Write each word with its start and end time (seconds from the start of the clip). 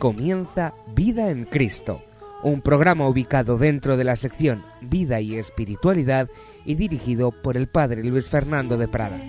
comienza 0.00 0.72
Vida 0.96 1.30
en 1.30 1.44
Cristo, 1.44 2.02
un 2.42 2.62
programa 2.62 3.06
ubicado 3.06 3.58
dentro 3.58 3.98
de 3.98 4.04
la 4.04 4.16
sección 4.16 4.64
Vida 4.80 5.20
y 5.20 5.36
Espiritualidad 5.36 6.28
y 6.64 6.74
dirigido 6.74 7.30
por 7.30 7.58
el 7.58 7.68
Padre 7.68 8.02
Luis 8.02 8.26
Fernando 8.26 8.78
de 8.78 8.88
Prada. 8.88 9.20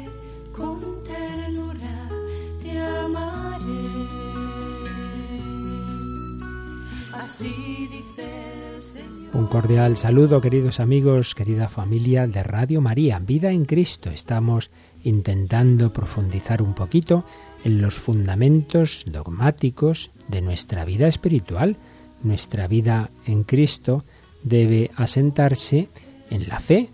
Un 9.34 9.48
cordial 9.48 9.98
saludo, 9.98 10.40
queridos 10.40 10.80
amigos, 10.80 11.36
querida 11.36 11.68
familia 11.68 12.28
de 12.28 12.44
Radio 12.44 12.80
María, 12.80 13.20
Vida 13.20 13.52
en 13.52 13.66
Cristo. 13.66 14.10
Estamos 14.10 14.72
intentando 15.04 15.92
profundizar 15.92 16.62
un 16.62 16.74
poquito 16.74 17.26
en 17.64 17.82
los 17.82 17.96
fundamentos 17.96 19.04
dogmáticos 19.08 20.12
de 20.28 20.42
nuestra 20.42 20.86
vida 20.86 21.08
espiritual. 21.08 21.78
Nuestra 22.24 22.68
vida 22.68 23.10
en 23.26 23.44
Cristo 23.44 24.04
debe 24.44 24.92
asentarse 24.96 25.90
en 26.30 26.48
la 26.48 26.60
fe 26.60 26.90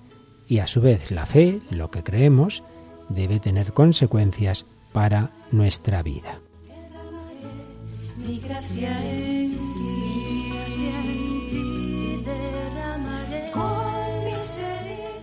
y 0.48 0.60
a 0.60 0.68
su 0.68 0.82
vez 0.82 1.12
la 1.12 1.26
fe, 1.26 1.60
lo 1.70 1.92
que 1.92 2.04
creemos, 2.04 2.64
debe 3.10 3.40
tener 3.40 3.74
consecuencias 3.74 4.66
para 4.94 5.32
nuestra 5.52 6.02
vida. 6.04 6.40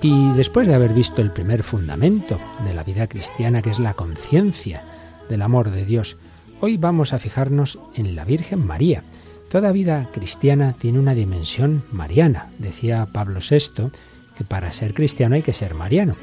Y 0.03 0.33
después 0.33 0.69
de 0.69 0.75
haber 0.75 0.93
visto 0.93 1.23
el 1.23 1.31
primer 1.31 1.63
fundamento 1.63 2.39
de 2.67 2.75
la 2.75 2.83
vida 2.83 3.07
cristiana, 3.07 3.63
que 3.63 3.71
es 3.71 3.79
la 3.79 3.95
conciencia 3.95 4.83
del 5.29 5.43
amor 5.43 5.71
de 5.71 5.85
Dios, 5.85 6.17
hoy 6.61 6.77
vamos 6.77 7.13
a 7.13 7.19
fijarnos 7.19 7.79
en 7.95 8.17
la 8.17 8.25
Virgen 8.25 8.67
María. 8.67 9.03
Toda 9.51 9.73
vida 9.73 10.09
cristiana 10.13 10.75
tiene 10.79 10.99
una 10.99 11.15
dimensión 11.15 11.83
mariana. 11.93 12.51
Decía 12.59 13.09
Pablo 13.13 13.41
VI 13.41 13.91
que 14.37 14.45
para 14.45 14.73
ser 14.73 14.95
cristiano 14.95 15.35
hay 15.35 15.43
que 15.43 15.53
ser 15.53 15.75
mariano. 15.75 16.17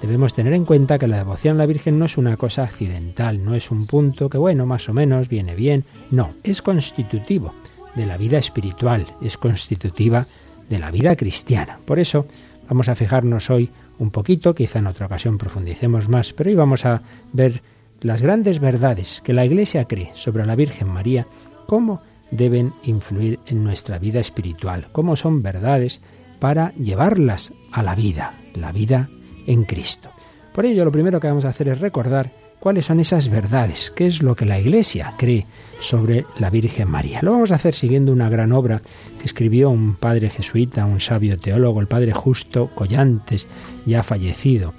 Debemos 0.00 0.34
tener 0.34 0.52
en 0.52 0.64
cuenta 0.64 0.98
que 0.98 1.08
la 1.08 1.16
devoción 1.16 1.56
a 1.56 1.58
la 1.58 1.66
Virgen 1.66 1.98
no 1.98 2.04
es 2.04 2.16
una 2.18 2.36
cosa 2.36 2.62
accidental, 2.62 3.44
no 3.44 3.54
es 3.54 3.70
un 3.70 3.86
punto 3.86 4.30
que, 4.30 4.38
bueno, 4.38 4.64
más 4.64 4.88
o 4.88 4.94
menos 4.94 5.28
viene 5.28 5.54
bien. 5.54 5.84
No, 6.10 6.34
es 6.44 6.62
constitutivo 6.62 7.52
de 7.96 8.06
la 8.06 8.16
vida 8.16 8.38
espiritual, 8.38 9.06
es 9.20 9.36
constitutiva 9.36 10.26
de 10.68 10.78
la 10.78 10.90
vida 10.90 11.16
cristiana. 11.16 11.78
Por 11.84 11.98
eso, 11.98 12.26
Vamos 12.68 12.88
a 12.90 12.94
fijarnos 12.94 13.48
hoy 13.48 13.70
un 13.98 14.10
poquito, 14.10 14.54
quizá 14.54 14.78
en 14.78 14.86
otra 14.86 15.06
ocasión 15.06 15.38
profundicemos 15.38 16.08
más, 16.08 16.32
pero 16.34 16.50
hoy 16.50 16.56
vamos 16.56 16.84
a 16.84 17.02
ver 17.32 17.62
las 18.00 18.22
grandes 18.22 18.60
verdades 18.60 19.20
que 19.24 19.32
la 19.32 19.44
Iglesia 19.44 19.86
cree 19.86 20.10
sobre 20.14 20.46
la 20.46 20.56
Virgen 20.56 20.88
María, 20.88 21.26
cómo 21.66 22.00
deben 22.30 22.72
influir 22.82 23.40
en 23.46 23.64
nuestra 23.64 23.98
vida 23.98 24.20
espiritual, 24.20 24.88
cómo 24.92 25.16
son 25.16 25.42
verdades 25.42 26.00
para 26.38 26.72
llevarlas 26.74 27.52
a 27.72 27.82
la 27.82 27.94
vida, 27.94 28.34
la 28.54 28.72
vida 28.72 29.08
en 29.46 29.64
Cristo. 29.64 30.10
Por 30.52 30.66
ello, 30.66 30.84
lo 30.84 30.92
primero 30.92 31.20
que 31.20 31.28
vamos 31.28 31.44
a 31.44 31.50
hacer 31.50 31.68
es 31.68 31.80
recordar 31.80 32.32
cuáles 32.60 32.86
son 32.86 33.00
esas 33.00 33.28
verdades, 33.28 33.92
qué 33.94 34.06
es 34.06 34.22
lo 34.22 34.34
que 34.34 34.44
la 34.44 34.58
Iglesia 34.58 35.14
cree 35.16 35.46
sobre 35.80 36.24
la 36.38 36.50
Virgen 36.50 36.88
María. 36.88 37.20
Lo 37.22 37.32
vamos 37.32 37.52
a 37.52 37.56
hacer 37.56 37.74
siguiendo 37.74 38.12
una 38.12 38.28
gran 38.28 38.52
obra 38.52 38.82
que 39.18 39.24
escribió 39.24 39.70
un 39.70 39.94
padre 39.94 40.30
jesuita, 40.30 40.84
un 40.84 41.00
sabio 41.00 41.38
teólogo, 41.38 41.80
el 41.80 41.86
padre 41.86 42.12
Justo 42.12 42.70
Collantes, 42.74 43.46
ya 43.86 44.02
fallecido. 44.02 44.74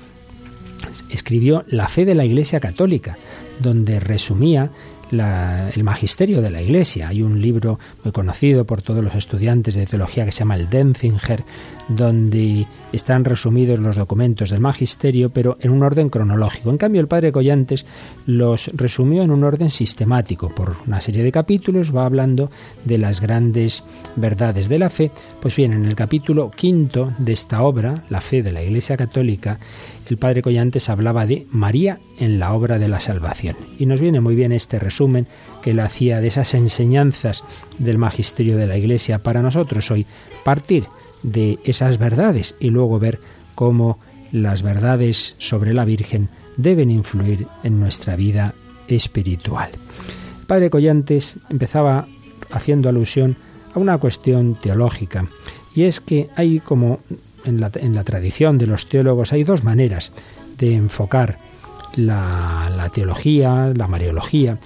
Escribió 1.09 1.63
La 1.67 1.87
fe 1.87 2.05
de 2.05 2.15
la 2.15 2.25
Iglesia 2.25 2.59
Católica, 2.59 3.17
donde 3.59 3.99
resumía 3.99 4.71
el 5.11 5.83
magisterio 5.83 6.41
de 6.41 6.51
la 6.51 6.61
Iglesia. 6.61 7.09
Hay 7.09 7.23
un 7.23 7.41
libro 7.41 7.79
muy 8.03 8.11
conocido 8.11 8.65
por 8.65 8.81
todos 8.81 9.03
los 9.03 9.15
estudiantes 9.15 9.73
de 9.73 9.85
teología 9.85 10.25
que 10.25 10.31
se 10.31 10.39
llama 10.39 10.55
el 10.55 10.69
Denzinger, 10.69 11.43
donde 11.89 12.67
están 12.93 13.25
resumidos 13.25 13.79
los 13.79 13.95
documentos 13.95 14.51
del 14.51 14.61
magisterio, 14.61 15.31
pero 15.31 15.57
en 15.59 15.71
un 15.71 15.83
orden 15.83 16.09
cronológico. 16.09 16.69
En 16.69 16.77
cambio, 16.77 17.01
el 17.01 17.07
padre 17.07 17.31
Collantes 17.31 17.85
los 18.25 18.71
resumió 18.73 19.23
en 19.23 19.31
un 19.31 19.43
orden 19.43 19.69
sistemático. 19.69 20.49
Por 20.49 20.75
una 20.87 21.01
serie 21.01 21.23
de 21.23 21.31
capítulos 21.31 21.95
va 21.95 22.05
hablando 22.05 22.51
de 22.85 22.97
las 22.97 23.21
grandes 23.21 23.83
verdades 24.15 24.69
de 24.69 24.79
la 24.79 24.89
fe. 24.89 25.11
Pues 25.41 25.55
bien, 25.55 25.73
en 25.73 25.85
el 25.85 25.95
capítulo 25.95 26.51
quinto 26.51 27.11
de 27.17 27.33
esta 27.33 27.63
obra, 27.63 28.03
La 28.09 28.21
fe 28.21 28.43
de 28.43 28.51
la 28.51 28.63
Iglesia 28.63 28.95
Católica, 28.97 29.59
el 30.07 30.17
padre 30.17 30.41
Collantes 30.41 30.89
hablaba 30.89 31.25
de 31.25 31.45
María 31.51 31.99
en 32.17 32.39
la 32.39 32.53
obra 32.53 32.79
de 32.79 32.87
la 32.87 32.99
salvación. 32.99 33.55
Y 33.77 33.85
nos 33.85 34.01
viene 34.01 34.19
muy 34.19 34.35
bien 34.35 34.51
este 34.51 34.79
resumen 34.79 35.27
que 35.61 35.71
él 35.71 35.79
hacía 35.79 36.21
de 36.21 36.27
esas 36.27 36.53
enseñanzas 36.53 37.43
del 37.77 37.97
magisterio 37.97 38.57
de 38.57 38.67
la 38.67 38.77
Iglesia 38.77 39.19
para 39.19 39.41
nosotros 39.41 39.89
hoy. 39.91 40.05
Partir 40.43 40.85
de 41.23 41.59
esas 41.63 41.97
verdades 41.97 42.55
y 42.59 42.69
luego 42.69 42.99
ver 42.99 43.19
cómo 43.55 43.99
las 44.31 44.61
verdades 44.61 45.35
sobre 45.37 45.73
la 45.73 45.85
Virgen 45.85 46.29
deben 46.57 46.91
influir 46.91 47.47
en 47.63 47.79
nuestra 47.79 48.15
vida 48.15 48.53
espiritual. 48.87 49.69
padre 50.47 50.69
Collantes 50.69 51.37
empezaba 51.49 52.07
haciendo 52.51 52.89
alusión 52.89 53.37
a 53.73 53.79
una 53.79 53.97
cuestión 53.97 54.55
teológica 54.55 55.27
y 55.75 55.83
es 55.83 55.99
que 55.99 56.29
hay 56.35 56.59
como 56.59 56.99
en 57.45 57.61
la, 57.61 58.03
tradición 58.03 58.57
de 58.57 58.67
los 58.67 58.89
teólogos 58.89 59.31
hay 59.31 59.43
dos 59.43 59.63
maneras 59.63 60.11
de 60.57 60.75
enfocar 60.75 61.37
la, 61.95 62.71
la 62.75 62.89
teología, 62.89 63.71
la 63.73 63.87
mariología, 63.87 64.59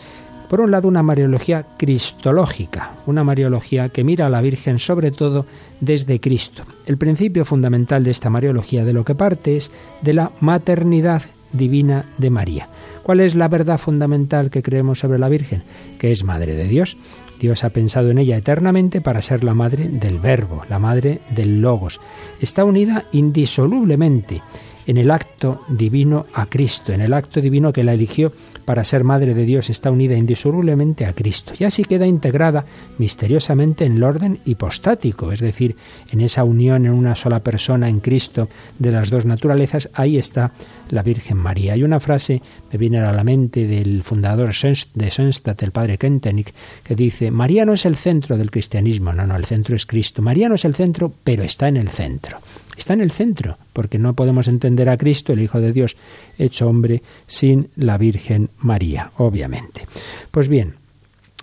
por 0.54 0.62
un 0.62 0.70
lado, 0.70 0.88
una 0.88 1.02
mariología 1.02 1.66
cristológica, 1.78 2.92
una 3.08 3.24
mariología 3.24 3.90
que 3.90 4.04
mira 4.04 4.28
a 4.28 4.30
la 4.30 4.40
Virgen 4.40 4.78
sobre 4.78 5.10
todo 5.10 5.48
desde 5.80 6.20
Cristo. 6.20 6.62
El 6.86 7.00
principio 7.00 7.44
fundamental 7.44 8.04
de 8.04 8.12
esta 8.12 8.30
mariología 8.30 8.86
de 8.86 8.94
lo 8.94 9.04
que 9.04 9.16
parte 9.16 9.58
es 9.58 9.72
de 10.04 10.14
la 10.14 10.32
maternidad 10.42 11.24
divina 11.54 12.06
de 12.20 12.30
María. 12.30 12.68
¿Cuál 13.02 13.22
es 13.22 13.34
la 13.34 13.48
verdad 13.48 13.80
fundamental 13.80 14.52
que 14.52 14.62
creemos 14.62 15.00
sobre 15.00 15.18
la 15.18 15.28
Virgen? 15.28 15.64
Que 15.98 16.12
es 16.12 16.24
Madre 16.24 16.54
de 16.54 16.68
Dios. 16.68 16.98
Dios 17.40 17.64
ha 17.64 17.72
pensado 17.72 18.12
en 18.12 18.20
ella 18.20 18.38
eternamente 18.38 19.02
para 19.02 19.24
ser 19.24 19.44
la 19.44 19.56
madre 19.56 19.90
del 19.90 20.20
Verbo, 20.20 20.66
la 20.70 20.78
madre 20.78 21.22
del 21.32 21.62
Logos. 21.62 22.00
Está 22.40 22.64
unida 22.64 23.06
indisolublemente 23.12 24.44
en 24.86 24.98
el 24.98 25.10
acto 25.10 25.64
divino 25.68 26.28
a 26.34 26.46
Cristo, 26.46 26.94
en 26.94 27.02
el 27.02 27.14
acto 27.14 27.42
divino 27.42 27.74
que 27.74 27.84
la 27.84 27.94
eligió 27.94 28.32
para 28.66 28.84
ser 28.84 29.04
Madre 29.04 29.34
de 29.34 29.46
Dios, 29.46 29.70
está 29.70 29.92
unida 29.92 30.16
indisolublemente 30.16 31.06
a 31.06 31.14
Cristo 31.14 31.54
y 31.60 31.64
así 31.64 31.84
queda 31.84 32.08
integrada 32.08 32.66
misteriosamente 32.98 33.86
en 33.86 33.98
el 33.98 34.04
orden 34.04 34.40
hipostático, 34.46 35.32
es 35.32 35.40
decir, 35.40 35.76
en 36.12 36.22
esa 36.22 36.44
unión 36.44 36.86
en 36.86 36.94
una 36.94 37.16
sola 37.16 37.42
persona 37.42 37.90
en 37.90 38.00
Cristo 38.00 38.50
de 38.80 38.92
las 38.92 39.10
dos 39.10 39.26
naturalezas, 39.26 39.90
ahí 39.94 40.18
está 40.18 40.52
la 40.90 41.04
Virgen 41.04 41.38
María. 41.38 41.74
Hay 41.74 41.84
una 41.84 42.00
frase, 42.00 42.42
me 42.72 42.78
viene 42.78 43.00
a 43.00 43.12
la 43.12 43.24
mente 43.24 43.68
del 43.68 44.04
fundador 44.04 44.52
de 44.54 45.12
Sönstadt, 45.12 45.64
el 45.64 45.72
padre 45.72 45.98
Kentenich, 45.98 46.54
que 46.84 46.96
dice, 46.96 47.32
María 47.32 47.66
no 47.66 47.74
es 47.74 47.86
el 47.86 47.96
centro 47.96 48.38
del 48.38 48.52
cristianismo, 48.52 49.14
no, 49.14 49.26
no, 49.26 49.36
el 49.36 49.46
centro 49.46 49.76
es 49.76 49.86
Cristo. 49.86 50.22
María 50.22 50.50
no 50.50 50.56
es 50.56 50.66
el 50.66 50.76
centro, 50.76 51.12
pero 51.24 51.44
está 51.44 51.68
en 51.68 51.78
el 51.78 51.90
centro. 51.90 52.38
Está 52.78 52.94
en 52.94 53.02
el 53.02 53.12
centro, 53.12 53.58
porque 53.74 54.00
no 54.00 54.14
podemos 54.14 54.48
entender 54.48 54.90
a 54.90 54.98
Cristo, 54.98 55.34
el 55.34 55.42
Hijo 55.42 55.60
de 55.60 55.74
Dios, 55.74 55.96
hecho 56.38 56.68
hombre, 56.68 57.04
sin 57.28 57.70
la 57.76 57.98
Virgen 57.98 58.50
María, 58.60 59.12
obviamente. 59.18 59.86
Pues 60.32 60.48
bien, 60.48 60.76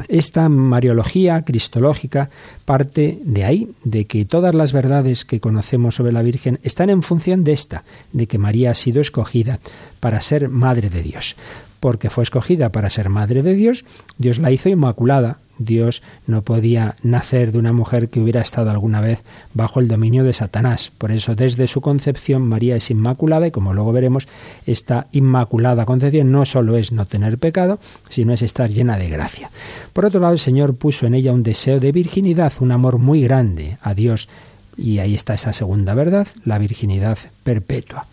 esta 0.08 0.48
mariología 0.48 1.42
cristológica 1.42 2.30
parte 2.64 3.18
de 3.22 3.44
ahí, 3.44 3.68
de 3.84 4.06
que 4.06 4.24
todas 4.24 4.54
las 4.54 4.72
verdades 4.72 5.24
que 5.24 5.40
conocemos 5.40 5.96
sobre 5.96 6.12
la 6.12 6.22
Virgen 6.22 6.58
están 6.62 6.90
en 6.90 7.02
función 7.02 7.44
de 7.44 7.52
esta, 7.52 7.84
de 8.12 8.26
que 8.26 8.38
María 8.38 8.70
ha 8.70 8.74
sido 8.74 9.00
escogida 9.00 9.60
para 10.00 10.20
ser 10.20 10.48
Madre 10.48 10.90
de 10.90 11.02
Dios. 11.02 11.36
Porque 11.80 12.10
fue 12.10 12.24
escogida 12.24 12.70
para 12.70 12.90
ser 12.90 13.08
Madre 13.08 13.42
de 13.42 13.54
Dios, 13.54 13.84
Dios 14.18 14.38
la 14.38 14.50
hizo 14.50 14.68
inmaculada, 14.68 15.38
Dios 15.60 16.02
no 16.26 16.42
podía 16.42 16.96
nacer 17.02 17.52
de 17.52 17.58
una 17.58 17.72
mujer 17.72 18.08
que 18.08 18.20
hubiera 18.20 18.40
estado 18.40 18.70
alguna 18.70 19.00
vez 19.00 19.22
bajo 19.54 19.78
el 19.78 19.88
dominio 19.88 20.24
de 20.24 20.32
Satanás. 20.32 20.90
Por 20.96 21.12
eso, 21.12 21.34
desde 21.34 21.68
su 21.68 21.82
concepción, 21.82 22.42
María 22.42 22.76
es 22.76 22.90
inmaculada 22.90 23.46
y, 23.46 23.50
como 23.50 23.74
luego 23.74 23.92
veremos, 23.92 24.26
esta 24.66 25.06
inmaculada 25.12 25.84
concepción 25.84 26.32
no 26.32 26.46
solo 26.46 26.76
es 26.76 26.92
no 26.92 27.06
tener 27.06 27.38
pecado, 27.38 27.78
sino 28.08 28.32
es 28.32 28.42
estar 28.42 28.70
llena 28.70 28.96
de 28.96 29.10
gracia. 29.10 29.50
Por 29.92 30.06
otro 30.06 30.20
lado, 30.20 30.32
el 30.32 30.38
Señor 30.38 30.74
puso 30.74 31.06
en 31.06 31.14
ella 31.14 31.32
un 31.32 31.42
deseo 31.42 31.78
de 31.78 31.92
virginidad, 31.92 32.52
un 32.60 32.72
amor 32.72 32.98
muy 32.98 33.20
grande 33.22 33.76
a 33.82 33.92
Dios. 33.94 34.28
Y 34.76 34.98
ahí 34.98 35.14
está 35.14 35.34
esa 35.34 35.52
segunda 35.52 35.92
verdad, 35.92 36.26
la 36.44 36.56
virginidad 36.56 37.18
perpetua. 37.42 38.06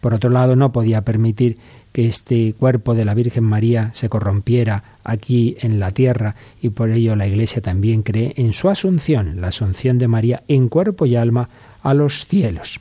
Por 0.00 0.12
otro 0.12 0.28
lado, 0.28 0.56
no 0.56 0.72
podía 0.72 1.02
permitir 1.02 1.58
que 1.92 2.06
este 2.06 2.54
cuerpo 2.54 2.94
de 2.94 3.04
la 3.04 3.14
Virgen 3.14 3.44
María 3.44 3.90
se 3.94 4.08
corrompiera 4.08 4.84
aquí 5.02 5.56
en 5.60 5.80
la 5.80 5.90
tierra 5.90 6.36
y 6.60 6.70
por 6.70 6.90
ello 6.90 7.16
la 7.16 7.26
Iglesia 7.26 7.62
también 7.62 8.02
cree 8.02 8.32
en 8.36 8.52
su 8.52 8.68
asunción, 8.68 9.40
la 9.40 9.48
asunción 9.48 9.98
de 9.98 10.08
María 10.08 10.42
en 10.48 10.68
cuerpo 10.68 11.06
y 11.06 11.16
alma 11.16 11.48
a 11.82 11.94
los 11.94 12.26
cielos. 12.26 12.80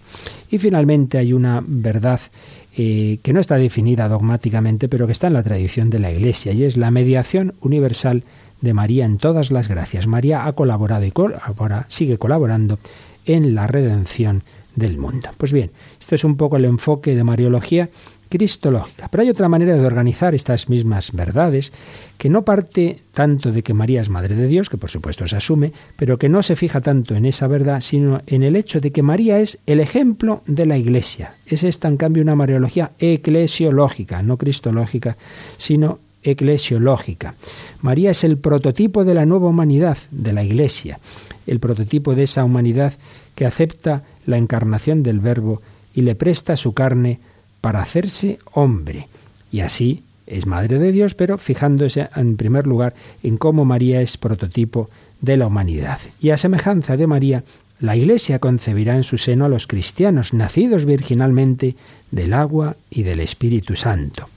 Y 0.50 0.58
finalmente 0.58 1.18
hay 1.18 1.34
una 1.34 1.64
verdad 1.66 2.20
eh, 2.76 3.20
que 3.24 3.34
no 3.34 3.40
está 3.40 3.56
definida 3.56 4.08
dogmáticamente, 4.08 4.88
pero 4.88 5.06
que 5.06 5.14
está 5.14 5.28
en 5.28 5.34
la 5.34 5.44
tradición 5.44 5.90
de 5.90 6.00
la 6.00 6.12
Iglesia, 6.12 6.52
y 6.54 6.64
es 6.64 6.78
la 6.78 6.92
mediación 6.92 7.56
universal 7.62 8.24
de 8.62 8.74
María 8.74 9.06
en 9.06 9.18
todas 9.18 9.52
las 9.52 9.68
gracias. 9.68 10.08
María 10.08 10.46
ha 10.46 10.54
colaborado 10.54 11.06
y 11.06 11.14
sigue 11.88 12.18
colaborando 12.18 12.78
en 13.26 13.56
la 13.56 13.68
redención 13.68 14.44
del 14.76 14.98
mundo. 14.98 15.30
Pues 15.38 15.52
bien, 15.52 15.72
esto 16.00 16.16
es 16.16 16.24
un 16.24 16.38
poco 16.38 16.58
el 16.58 16.66
enfoque 16.66 17.16
de 17.16 17.24
Mariología 17.24 17.90
cristológica. 18.30 19.08
Pero 19.10 19.24
hay 19.24 19.30
otra 19.30 19.50
manera 19.50 19.76
de 19.76 19.86
organizar 19.86 20.36
estas 20.36 20.70
mismas 20.70 21.12
verdades 21.12 21.74
que 22.18 22.30
no 22.30 22.46
parte 22.46 23.00
tanto 23.12 23.52
de 23.52 23.64
que 23.64 23.74
María 23.74 24.02
es 24.02 24.10
Madre 24.10 24.36
de 24.36 24.48
Dios, 24.48 24.70
que 24.70 24.78
por 24.78 24.90
supuesto 24.90 25.28
se 25.28 25.36
asume, 25.36 25.74
pero 25.98 26.18
que 26.18 26.30
no 26.30 26.44
se 26.44 26.56
fija 26.56 26.80
tanto 26.80 27.16
en 27.16 27.26
esa 27.26 27.48
verdad, 27.48 27.82
sino 27.82 28.22
en 28.28 28.44
el 28.44 28.56
hecho 28.56 28.80
de 28.80 28.92
que 28.92 29.04
María 29.04 29.40
es 29.40 29.60
el 29.66 29.80
ejemplo 29.80 30.44
de 30.46 30.66
la 30.66 30.78
Iglesia. 30.78 31.34
Es 31.46 31.64
esta, 31.64 31.88
en 31.88 31.98
cambio, 31.98 32.24
una 32.24 32.36
Mariología 32.36 32.92
eclesiológica, 33.00 34.22
no 34.22 34.38
cristológica, 34.38 35.18
sino 35.58 36.00
eclesiológica. 36.22 37.36
María 37.82 38.12
es 38.12 38.24
el 38.24 38.38
prototipo 38.38 39.06
de 39.06 39.14
la 39.14 39.26
nueva 39.26 39.48
humanidad, 39.48 39.98
de 40.12 40.34
la 40.34 40.44
Iglesia, 40.44 41.00
el 41.48 41.60
prototipo 41.60 42.14
de 42.14 42.24
esa 42.24 42.44
humanidad 42.44 42.94
que 43.36 43.46
acepta 43.46 44.04
la 44.26 44.38
encarnación 44.38 45.02
del 45.02 45.20
Verbo 45.20 45.62
y 45.94 46.02
le 46.02 46.16
presta 46.16 46.56
su 46.56 46.74
carne 46.74 47.20
para 47.62 47.82
hacerse 47.82 48.40
hombre. 48.54 49.08
Y 49.52 49.62
así 49.62 50.04
es 50.30 50.46
Madre 50.46 50.80
de 50.80 50.92
Dios, 50.92 51.16
pero 51.16 51.38
fijándose 51.38 52.08
en 52.16 52.38
primer 52.38 52.68
lugar 52.68 52.94
en 53.24 53.38
cómo 53.38 53.66
María 53.66 54.02
es 54.02 54.18
prototipo 54.18 54.90
de 55.22 55.38
la 55.38 55.48
humanidad. 55.48 56.00
Y 56.20 56.30
a 56.30 56.38
semejanza 56.38 56.98
de 56.98 57.08
María, 57.08 57.44
la 57.80 57.96
Iglesia 57.96 58.40
concebirá 58.40 58.96
en 58.96 59.04
su 59.04 59.18
seno 59.18 59.46
a 59.46 59.50
los 59.50 59.66
cristianos, 59.66 60.34
nacidos 60.34 60.86
virginalmente 60.86 61.76
del 62.12 62.34
agua 62.34 62.76
y 62.90 63.04
del 63.04 63.20
Espíritu 63.22 63.76
Santo. 63.76 64.28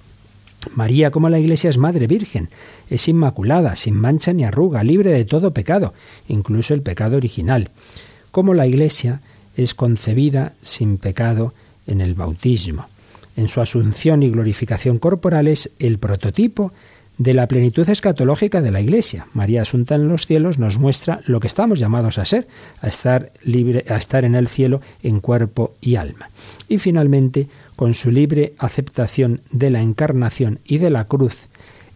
María, 0.75 1.11
como 1.11 1.29
la 1.29 1.41
Iglesia, 1.41 1.71
es 1.71 1.77
Madre 1.77 2.07
Virgen, 2.07 2.49
es 2.89 3.09
inmaculada, 3.09 3.75
sin 3.75 3.97
mancha 3.97 4.33
ni 4.33 4.45
arruga, 4.45 4.85
libre 4.85 5.11
de 5.11 5.25
todo 5.25 5.53
pecado, 5.53 5.93
incluso 6.29 6.73
el 6.73 6.83
pecado 6.83 7.17
original. 7.17 7.71
Como 8.31 8.55
la 8.55 8.67
Iglesia 8.67 9.21
es 9.57 9.75
concebida 9.75 10.55
sin 10.63 10.99
pecado 10.99 11.53
en 11.87 12.01
el 12.01 12.15
bautismo 12.15 12.87
en 13.37 13.49
su 13.49 13.61
asunción 13.61 14.23
y 14.23 14.31
glorificación 14.31 14.99
corporal 14.99 15.49
es 15.49 15.71
el 15.79 15.99
prototipo 15.99 16.73
de 17.19 17.35
la 17.35 17.47
plenitud 17.47 17.89
escatológica 17.89 18.61
de 18.61 18.71
la 18.71 18.81
Iglesia. 18.81 19.27
María 19.33 19.63
Asunta 19.63 19.95
en 19.95 20.09
los 20.09 20.27
cielos 20.27 20.59
nos 20.59 20.79
muestra 20.79 21.21
lo 21.27 21.41
que 21.41 21.47
estamos 21.47 21.79
llamados 21.79 22.19
a 22.19 22.25
ser, 22.25 22.49
a 22.81 22.89
estar 22.89 23.33
libre, 23.43 23.85
a 23.89 23.97
estar 23.97 24.25
en 24.25 24.35
el 24.35 24.49
cielo 24.49 24.81
en 25.03 25.21
cuerpo 25.21 25.75
y 25.81 25.97
alma. 25.97 26.31
Y 26.69 26.79
finalmente, 26.79 27.49
con 27.77 27.95
su 27.95 28.11
libre 28.11 28.55
aceptación 28.59 29.41
de 29.51 29.71
la 29.71 29.83
encarnación 29.83 30.59
y 30.65 30.79
de 30.79 30.91
la 30.91 31.05
cruz, 31.05 31.47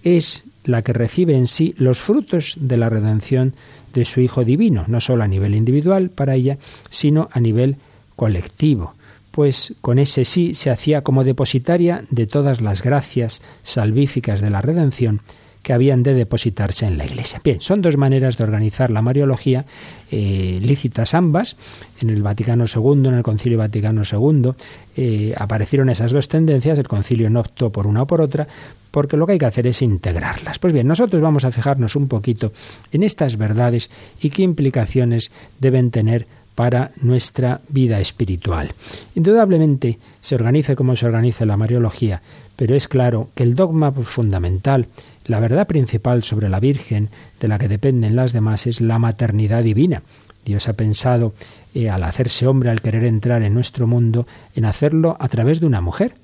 es 0.04 0.44
la 0.64 0.82
que 0.82 0.92
recibe 0.92 1.34
en 1.34 1.46
sí 1.46 1.74
los 1.78 2.00
frutos 2.00 2.54
de 2.60 2.76
la 2.76 2.90
redención 2.90 3.54
de 3.94 4.04
su 4.04 4.20
Hijo 4.20 4.44
divino, 4.44 4.84
no 4.88 5.00
solo 5.00 5.24
a 5.24 5.28
nivel 5.28 5.54
individual 5.54 6.10
para 6.10 6.34
ella, 6.34 6.58
sino 6.90 7.28
a 7.32 7.40
nivel 7.40 7.76
colectivo 8.16 8.95
pues 9.36 9.74
con 9.82 9.98
ese 9.98 10.24
sí 10.24 10.54
se 10.54 10.70
hacía 10.70 11.02
como 11.02 11.22
depositaria 11.22 12.06
de 12.08 12.26
todas 12.26 12.62
las 12.62 12.82
gracias 12.82 13.42
salvíficas 13.62 14.40
de 14.40 14.48
la 14.48 14.62
redención 14.62 15.20
que 15.62 15.74
habían 15.74 16.02
de 16.02 16.14
depositarse 16.14 16.86
en 16.86 16.96
la 16.96 17.04
Iglesia. 17.04 17.42
Bien, 17.44 17.60
son 17.60 17.82
dos 17.82 17.98
maneras 17.98 18.38
de 18.38 18.44
organizar 18.44 18.90
la 18.90 19.02
Mariología, 19.02 19.66
eh, 20.10 20.58
lícitas 20.62 21.12
ambas. 21.12 21.58
En 22.00 22.08
el 22.08 22.22
Vaticano 22.22 22.64
II, 22.64 23.08
en 23.08 23.14
el 23.14 23.22
Concilio 23.22 23.58
Vaticano 23.58 24.04
II, 24.10 24.52
eh, 24.96 25.34
aparecieron 25.36 25.90
esas 25.90 26.12
dos 26.12 26.28
tendencias, 26.28 26.78
el 26.78 26.88
concilio 26.88 27.28
no 27.28 27.40
optó 27.40 27.70
por 27.70 27.86
una 27.86 28.04
o 28.04 28.06
por 28.06 28.22
otra, 28.22 28.48
porque 28.90 29.18
lo 29.18 29.26
que 29.26 29.32
hay 29.32 29.38
que 29.38 29.44
hacer 29.44 29.66
es 29.66 29.82
integrarlas. 29.82 30.58
Pues 30.58 30.72
bien, 30.72 30.86
nosotros 30.86 31.20
vamos 31.20 31.44
a 31.44 31.50
fijarnos 31.50 31.94
un 31.94 32.08
poquito 32.08 32.52
en 32.90 33.02
estas 33.02 33.36
verdades 33.36 33.90
y 34.18 34.30
qué 34.30 34.44
implicaciones 34.44 35.30
deben 35.60 35.90
tener 35.90 36.26
para 36.56 36.90
nuestra 37.02 37.60
vida 37.68 38.00
espiritual. 38.00 38.72
Indudablemente 39.14 39.98
se 40.20 40.34
organice 40.34 40.74
como 40.74 40.96
se 40.96 41.06
organiza 41.06 41.44
la 41.44 41.56
Mariología, 41.56 42.22
pero 42.56 42.74
es 42.74 42.88
claro 42.88 43.28
que 43.34 43.44
el 43.44 43.54
dogma 43.54 43.92
fundamental, 43.92 44.88
la 45.26 45.38
verdad 45.38 45.68
principal 45.68 46.24
sobre 46.24 46.48
la 46.48 46.58
Virgen, 46.58 47.10
de 47.38 47.46
la 47.46 47.58
que 47.58 47.68
dependen 47.68 48.16
las 48.16 48.32
demás, 48.32 48.66
es 48.66 48.80
la 48.80 48.98
maternidad 48.98 49.62
divina. 49.62 50.02
Dios 50.44 50.68
ha 50.68 50.72
pensado, 50.72 51.34
eh, 51.74 51.90
al 51.90 52.02
hacerse 52.04 52.46
hombre, 52.46 52.70
al 52.70 52.80
querer 52.80 53.04
entrar 53.04 53.42
en 53.42 53.52
nuestro 53.52 53.86
mundo, 53.86 54.26
en 54.54 54.64
hacerlo 54.64 55.16
a 55.20 55.28
través 55.28 55.60
de 55.60 55.66
una 55.66 55.82
mujer. 55.82 56.14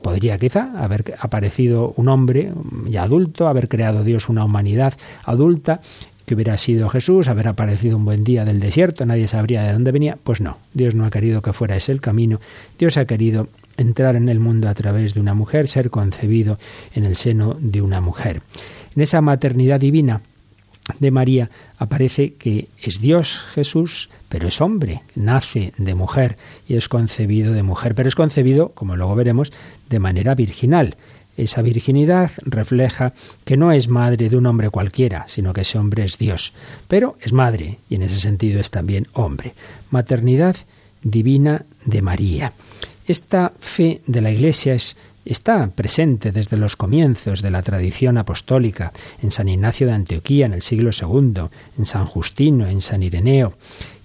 Podría 0.00 0.38
quizá 0.38 0.72
haber 0.82 1.14
aparecido 1.20 1.92
un 1.96 2.08
hombre 2.08 2.52
ya 2.88 3.04
adulto, 3.04 3.46
haber 3.46 3.68
creado 3.68 4.02
Dios 4.02 4.28
una 4.28 4.44
humanidad 4.44 4.94
adulta 5.24 5.80
que 6.26 6.34
hubiera 6.34 6.56
sido 6.58 6.88
Jesús, 6.88 7.28
haber 7.28 7.48
aparecido 7.48 7.96
un 7.96 8.04
buen 8.04 8.24
día 8.24 8.44
del 8.44 8.60
desierto, 8.60 9.06
nadie 9.06 9.28
sabría 9.28 9.62
de 9.62 9.72
dónde 9.72 9.92
venía. 9.92 10.18
Pues 10.22 10.40
no, 10.40 10.58
Dios 10.74 10.94
no 10.94 11.04
ha 11.04 11.10
querido 11.10 11.42
que 11.42 11.52
fuera 11.52 11.76
ese 11.76 11.92
el 11.92 12.00
camino, 12.00 12.40
Dios 12.78 12.96
ha 12.96 13.06
querido 13.06 13.48
entrar 13.76 14.16
en 14.16 14.28
el 14.28 14.38
mundo 14.38 14.68
a 14.68 14.74
través 14.74 15.14
de 15.14 15.20
una 15.20 15.34
mujer, 15.34 15.68
ser 15.68 15.90
concebido 15.90 16.58
en 16.94 17.04
el 17.04 17.16
seno 17.16 17.56
de 17.58 17.82
una 17.82 18.00
mujer. 18.00 18.42
En 18.94 19.02
esa 19.02 19.20
maternidad 19.20 19.80
divina 19.80 20.20
de 20.98 21.10
María 21.10 21.50
aparece 21.78 22.34
que 22.34 22.68
es 22.80 23.00
Dios 23.00 23.38
Jesús, 23.54 24.10
pero 24.28 24.48
es 24.48 24.60
hombre, 24.60 25.02
nace 25.14 25.72
de 25.78 25.94
mujer 25.94 26.36
y 26.68 26.76
es 26.76 26.88
concebido 26.88 27.52
de 27.52 27.62
mujer, 27.62 27.94
pero 27.94 28.08
es 28.08 28.14
concebido, 28.14 28.70
como 28.70 28.96
luego 28.96 29.14
veremos, 29.14 29.52
de 29.88 29.98
manera 29.98 30.34
virginal. 30.34 30.96
Esa 31.36 31.62
virginidad 31.62 32.30
refleja 32.42 33.14
que 33.44 33.56
no 33.56 33.72
es 33.72 33.88
madre 33.88 34.28
de 34.28 34.36
un 34.36 34.46
hombre 34.46 34.70
cualquiera, 34.70 35.24
sino 35.28 35.52
que 35.52 35.62
ese 35.62 35.78
hombre 35.78 36.04
es 36.04 36.18
Dios, 36.18 36.52
pero 36.88 37.16
es 37.20 37.32
madre 37.32 37.78
y 37.88 37.94
en 37.94 38.02
ese 38.02 38.20
sentido 38.20 38.60
es 38.60 38.70
también 38.70 39.06
hombre. 39.12 39.54
Maternidad 39.90 40.56
divina 41.02 41.64
de 41.84 42.02
María. 42.02 42.52
Esta 43.06 43.52
fe 43.58 44.02
de 44.06 44.20
la 44.20 44.30
Iglesia 44.30 44.74
es 44.74 44.96
está 45.24 45.68
presente 45.68 46.32
desde 46.32 46.56
los 46.56 46.76
comienzos 46.76 47.42
de 47.42 47.50
la 47.50 47.62
tradición 47.62 48.18
apostólica, 48.18 48.92
en 49.22 49.30
San 49.30 49.48
Ignacio 49.48 49.86
de 49.86 49.92
Antioquía 49.92 50.46
en 50.46 50.54
el 50.54 50.62
siglo 50.62 50.90
II, 50.90 51.44
en 51.78 51.86
San 51.86 52.06
Justino, 52.06 52.66
en 52.66 52.80
San 52.80 53.02
Ireneo. 53.02 53.54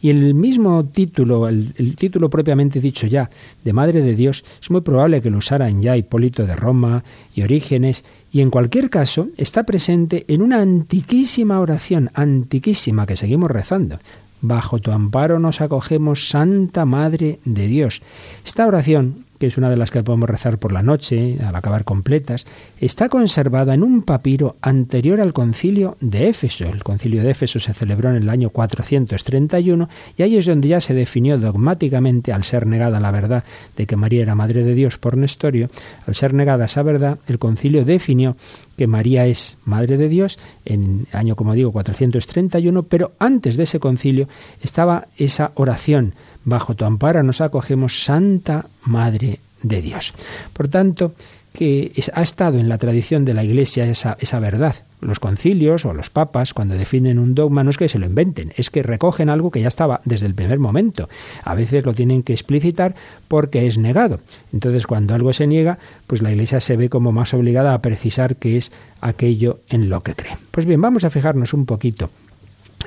Y 0.02 0.10
el 0.10 0.34
mismo 0.34 0.86
título, 0.86 1.48
el, 1.48 1.96
título 1.96 2.30
propiamente 2.30 2.80
dicho 2.80 3.08
ya, 3.08 3.30
de 3.64 3.74
Madre 3.74 4.02
de 4.02 4.16
Dios, 4.16 4.44
es 4.62 4.70
muy 4.70 4.82
probable 4.82 5.22
que 5.22 5.30
lo 5.30 5.40
usaran 5.40 5.82
ya 5.82 5.98
Hipólito 5.98 6.46
de 6.46 6.56
Roma 6.56 7.04
y 7.34 7.42
Orígenes, 7.42 8.06
y 8.32 8.42
en 8.42 8.52
cualquier 8.52 8.90
caso 8.90 9.30
está 9.38 9.64
presente 9.64 10.26
en 10.28 10.42
una 10.42 10.62
antiquísima 10.62 11.60
oración, 11.60 12.12
antiquísima, 12.14 13.08
que 13.08 13.16
seguimos 13.16 13.50
rezando. 13.50 14.00
Bajo 14.42 14.78
tu 14.80 14.92
amparo 14.92 15.40
nos 15.40 15.62
acogemos, 15.62 16.30
Santa 16.30 16.86
Madre 16.86 17.40
de 17.44 17.68
Dios. 17.68 18.02
Esta 18.46 18.68
oración 18.68 19.26
que 19.38 19.48
es 19.48 19.58
una 19.58 19.70
de 19.70 19.78
las 19.78 19.92
que 19.92 20.04
podemos 20.04 20.30
rezar 20.30 20.58
por 20.58 20.72
la 20.72 20.84
noche, 20.84 21.38
al 21.44 21.56
acabar 21.56 21.84
completas, 21.84 22.46
está 22.80 23.10
conservada 23.10 23.74
en 23.74 23.84
un 23.84 24.02
papiro 24.02 24.56
anterior 24.62 25.22
al 25.22 25.34
concilio 25.34 25.98
de 26.00 26.30
Éfeso. 26.30 26.66
El 26.66 26.84
concilio 26.84 27.24
de 27.24 27.32
Éfeso 27.32 27.60
se 27.60 27.74
celebró 27.74 28.10
en 28.10 28.16
el 28.18 28.30
año 28.30 28.50
431 28.50 29.90
y 30.18 30.24
ahí 30.24 30.38
es 30.38 30.46
donde 30.46 30.68
ya 30.68 30.82
se 30.82 30.94
definió 30.94 31.38
dogmáticamente, 31.38 32.34
al 32.34 32.44
ser 32.44 32.66
negada 32.68 33.00
la 33.00 33.12
verdad 33.12 33.44
de 33.76 33.86
que 33.86 33.96
María 33.96 34.22
era 34.22 34.36
Madre 34.36 34.64
de 34.64 34.74
Dios 34.74 34.98
por 34.98 35.18
Nestorio, 35.18 35.70
al 36.06 36.16
ser 36.16 36.34
negada 36.34 36.66
esa 36.66 36.84
verdad, 36.84 37.20
el 37.28 37.40
concilio 37.40 37.86
definió 37.86 38.36
que 38.78 38.88
María 38.88 39.26
es 39.26 39.58
Madre 39.66 39.98
de 39.98 40.10
Dios 40.10 40.40
en 40.66 41.08
año, 41.12 41.36
como 41.36 41.54
digo, 41.54 41.72
431, 41.72 42.84
pero 42.84 43.14
antes 43.20 43.58
de 43.58 43.64
ese 43.64 43.80
concilio 43.80 44.28
estaba 44.62 45.08
esa 45.18 45.52
oración 45.56 46.14
bajo 46.48 46.76
tu 46.76 46.86
amparo 46.86 47.22
nos 47.24 47.42
acogemos, 47.42 48.04
Santa 48.04 48.66
Madre 48.84 49.40
de 49.62 49.82
Dios. 49.82 50.14
Por 50.54 50.70
tanto, 50.70 51.14
que 51.54 51.92
ha 52.14 52.22
estado 52.22 52.58
en 52.58 52.70
la 52.70 52.78
tradición 52.78 53.26
de 53.26 53.34
la 53.34 53.44
Iglesia 53.44 53.86
esa, 53.86 54.16
esa, 54.20 54.40
verdad. 54.40 54.76
Los 55.02 55.20
concilios 55.20 55.86
o 55.86 55.94
los 55.94 56.10
papas, 56.10 56.54
cuando 56.54 56.76
definen 56.76 57.20
un 57.20 57.36
dogma, 57.36 57.64
no 57.64 57.70
es 57.70 57.78
que 57.78 57.90
se 57.90 58.00
lo 58.00 58.06
inventen, 58.06 58.54
es 58.56 58.70
que 58.70 58.82
recogen 58.82 59.30
algo 59.30 59.52
que 59.52 59.62
ya 59.62 59.68
estaba 59.68 60.00
desde 60.06 60.26
el 60.26 60.36
primer 60.36 60.60
momento. 60.60 61.10
A 61.44 61.54
veces 61.54 61.86
lo 61.86 61.94
tienen 61.94 62.24
que 62.24 62.34
explicitar 62.34 62.96
porque 63.28 63.68
es 63.68 63.78
negado. 63.78 64.20
Entonces, 64.54 64.88
cuando 64.88 65.16
algo 65.16 65.34
se 65.34 65.48
niega, 65.48 65.80
pues 66.06 66.22
la 66.22 66.32
Iglesia 66.32 66.62
se 66.62 66.78
ve 66.78 66.90
como 66.90 67.12
más 67.12 67.34
obligada 67.34 67.74
a 67.74 67.82
precisar 67.82 68.38
qué 68.38 68.56
es 68.56 68.72
aquello 69.02 69.60
en 69.68 69.90
lo 69.90 70.02
que 70.02 70.16
cree. 70.16 70.38
Pues 70.52 70.66
bien, 70.66 70.80
vamos 70.80 71.04
a 71.04 71.10
fijarnos 71.10 71.54
un 71.54 71.66
poquito 71.66 72.10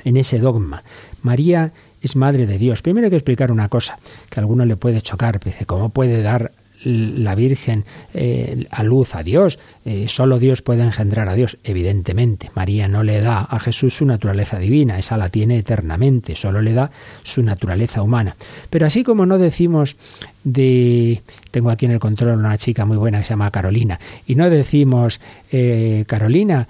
en 0.04 0.16
ese 0.16 0.38
dogma. 0.38 0.82
María 1.22 1.72
es 2.00 2.16
madre 2.16 2.46
de 2.46 2.58
Dios. 2.58 2.82
Primero 2.82 3.06
hay 3.06 3.10
que 3.10 3.16
explicar 3.16 3.52
una 3.52 3.68
cosa 3.68 3.98
que 4.28 4.40
a 4.40 4.42
alguno 4.42 4.64
le 4.64 4.76
puede 4.76 5.02
chocar. 5.02 5.40
Dice, 5.40 5.66
¿cómo 5.66 5.90
puede 5.90 6.22
dar 6.22 6.52
la 6.82 7.34
Virgen 7.34 7.84
eh, 8.14 8.66
a 8.70 8.82
luz 8.82 9.14
a 9.14 9.22
Dios, 9.22 9.58
eh, 9.84 10.06
solo 10.08 10.38
Dios 10.38 10.62
puede 10.62 10.82
engendrar 10.82 11.28
a 11.28 11.34
Dios, 11.34 11.58
evidentemente. 11.64 12.50
María 12.54 12.88
no 12.88 13.02
le 13.02 13.20
da 13.20 13.40
a 13.40 13.58
Jesús 13.58 13.94
su 13.94 14.06
naturaleza 14.06 14.58
divina, 14.58 14.98
esa 14.98 15.16
la 15.16 15.28
tiene 15.28 15.58
eternamente, 15.58 16.34
solo 16.34 16.62
le 16.62 16.72
da 16.72 16.90
su 17.22 17.42
naturaleza 17.42 18.02
humana. 18.02 18.36
Pero 18.70 18.86
así 18.86 19.02
como 19.02 19.26
no 19.26 19.38
decimos 19.38 19.96
de... 20.44 21.22
Tengo 21.50 21.70
aquí 21.70 21.86
en 21.86 21.92
el 21.92 21.98
control 21.98 22.38
una 22.38 22.56
chica 22.56 22.84
muy 22.84 22.96
buena 22.96 23.18
que 23.18 23.24
se 23.24 23.30
llama 23.30 23.50
Carolina, 23.50 23.98
y 24.26 24.36
no 24.36 24.48
decimos, 24.48 25.20
eh, 25.50 26.04
Carolina, 26.06 26.68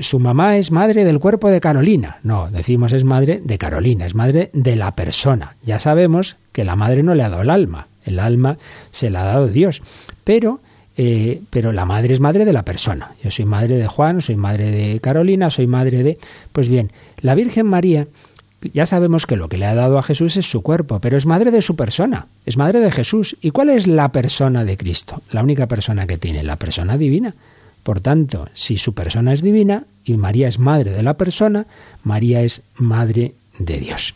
su 0.00 0.18
mamá 0.20 0.56
es 0.56 0.70
madre 0.70 1.04
del 1.04 1.18
cuerpo 1.18 1.50
de 1.50 1.60
Carolina. 1.60 2.18
No, 2.22 2.48
decimos 2.50 2.92
es 2.92 3.04
madre 3.04 3.42
de 3.44 3.58
Carolina, 3.58 4.06
es 4.06 4.14
madre 4.14 4.50
de 4.52 4.76
la 4.76 4.94
persona. 4.94 5.56
Ya 5.64 5.78
sabemos 5.78 6.36
que 6.52 6.64
la 6.64 6.76
madre 6.76 7.02
no 7.02 7.14
le 7.14 7.24
ha 7.24 7.28
dado 7.28 7.42
el 7.42 7.50
alma, 7.50 7.88
el 8.04 8.18
alma 8.18 8.58
se 8.90 9.10
la 9.10 9.22
ha 9.22 9.26
dado 9.26 9.48
Dios. 9.48 9.82
Pero 10.24 10.60
eh, 10.96 11.40
pero 11.50 11.72
la 11.72 11.86
madre 11.86 12.12
es 12.12 12.20
madre 12.20 12.44
de 12.44 12.52
la 12.52 12.64
persona. 12.64 13.12
Yo 13.22 13.30
soy 13.30 13.44
madre 13.44 13.76
de 13.76 13.86
Juan, 13.86 14.20
soy 14.20 14.36
madre 14.36 14.70
de 14.70 15.00
Carolina, 15.00 15.50
soy 15.50 15.66
madre 15.66 16.02
de... 16.02 16.18
Pues 16.52 16.68
bien, 16.68 16.90
la 17.20 17.34
Virgen 17.34 17.66
María, 17.66 18.06
ya 18.74 18.86
sabemos 18.86 19.26
que 19.26 19.36
lo 19.36 19.48
que 19.48 19.58
le 19.58 19.66
ha 19.66 19.74
dado 19.74 19.98
a 19.98 20.02
Jesús 20.02 20.36
es 20.36 20.46
su 20.46 20.62
cuerpo, 20.62 21.00
pero 21.00 21.16
es 21.16 21.26
madre 21.26 21.50
de 21.50 21.62
su 21.62 21.76
persona, 21.76 22.26
es 22.44 22.56
madre 22.56 22.80
de 22.80 22.90
Jesús. 22.90 23.36
¿Y 23.40 23.50
cuál 23.50 23.70
es 23.70 23.86
la 23.86 24.10
persona 24.10 24.64
de 24.64 24.76
Cristo? 24.76 25.22
La 25.30 25.42
única 25.42 25.66
persona 25.66 26.06
que 26.06 26.18
tiene, 26.18 26.44
la 26.44 26.56
persona 26.56 26.98
divina. 26.98 27.34
Por 27.82 28.00
tanto, 28.00 28.48
si 28.52 28.76
su 28.76 28.94
persona 28.94 29.32
es 29.32 29.42
divina 29.42 29.84
y 30.04 30.16
María 30.16 30.48
es 30.48 30.58
madre 30.58 30.92
de 30.92 31.02
la 31.02 31.14
persona, 31.14 31.66
María 32.04 32.42
es 32.42 32.62
madre 32.76 33.34
de 33.58 33.78
Dios. 33.78 34.14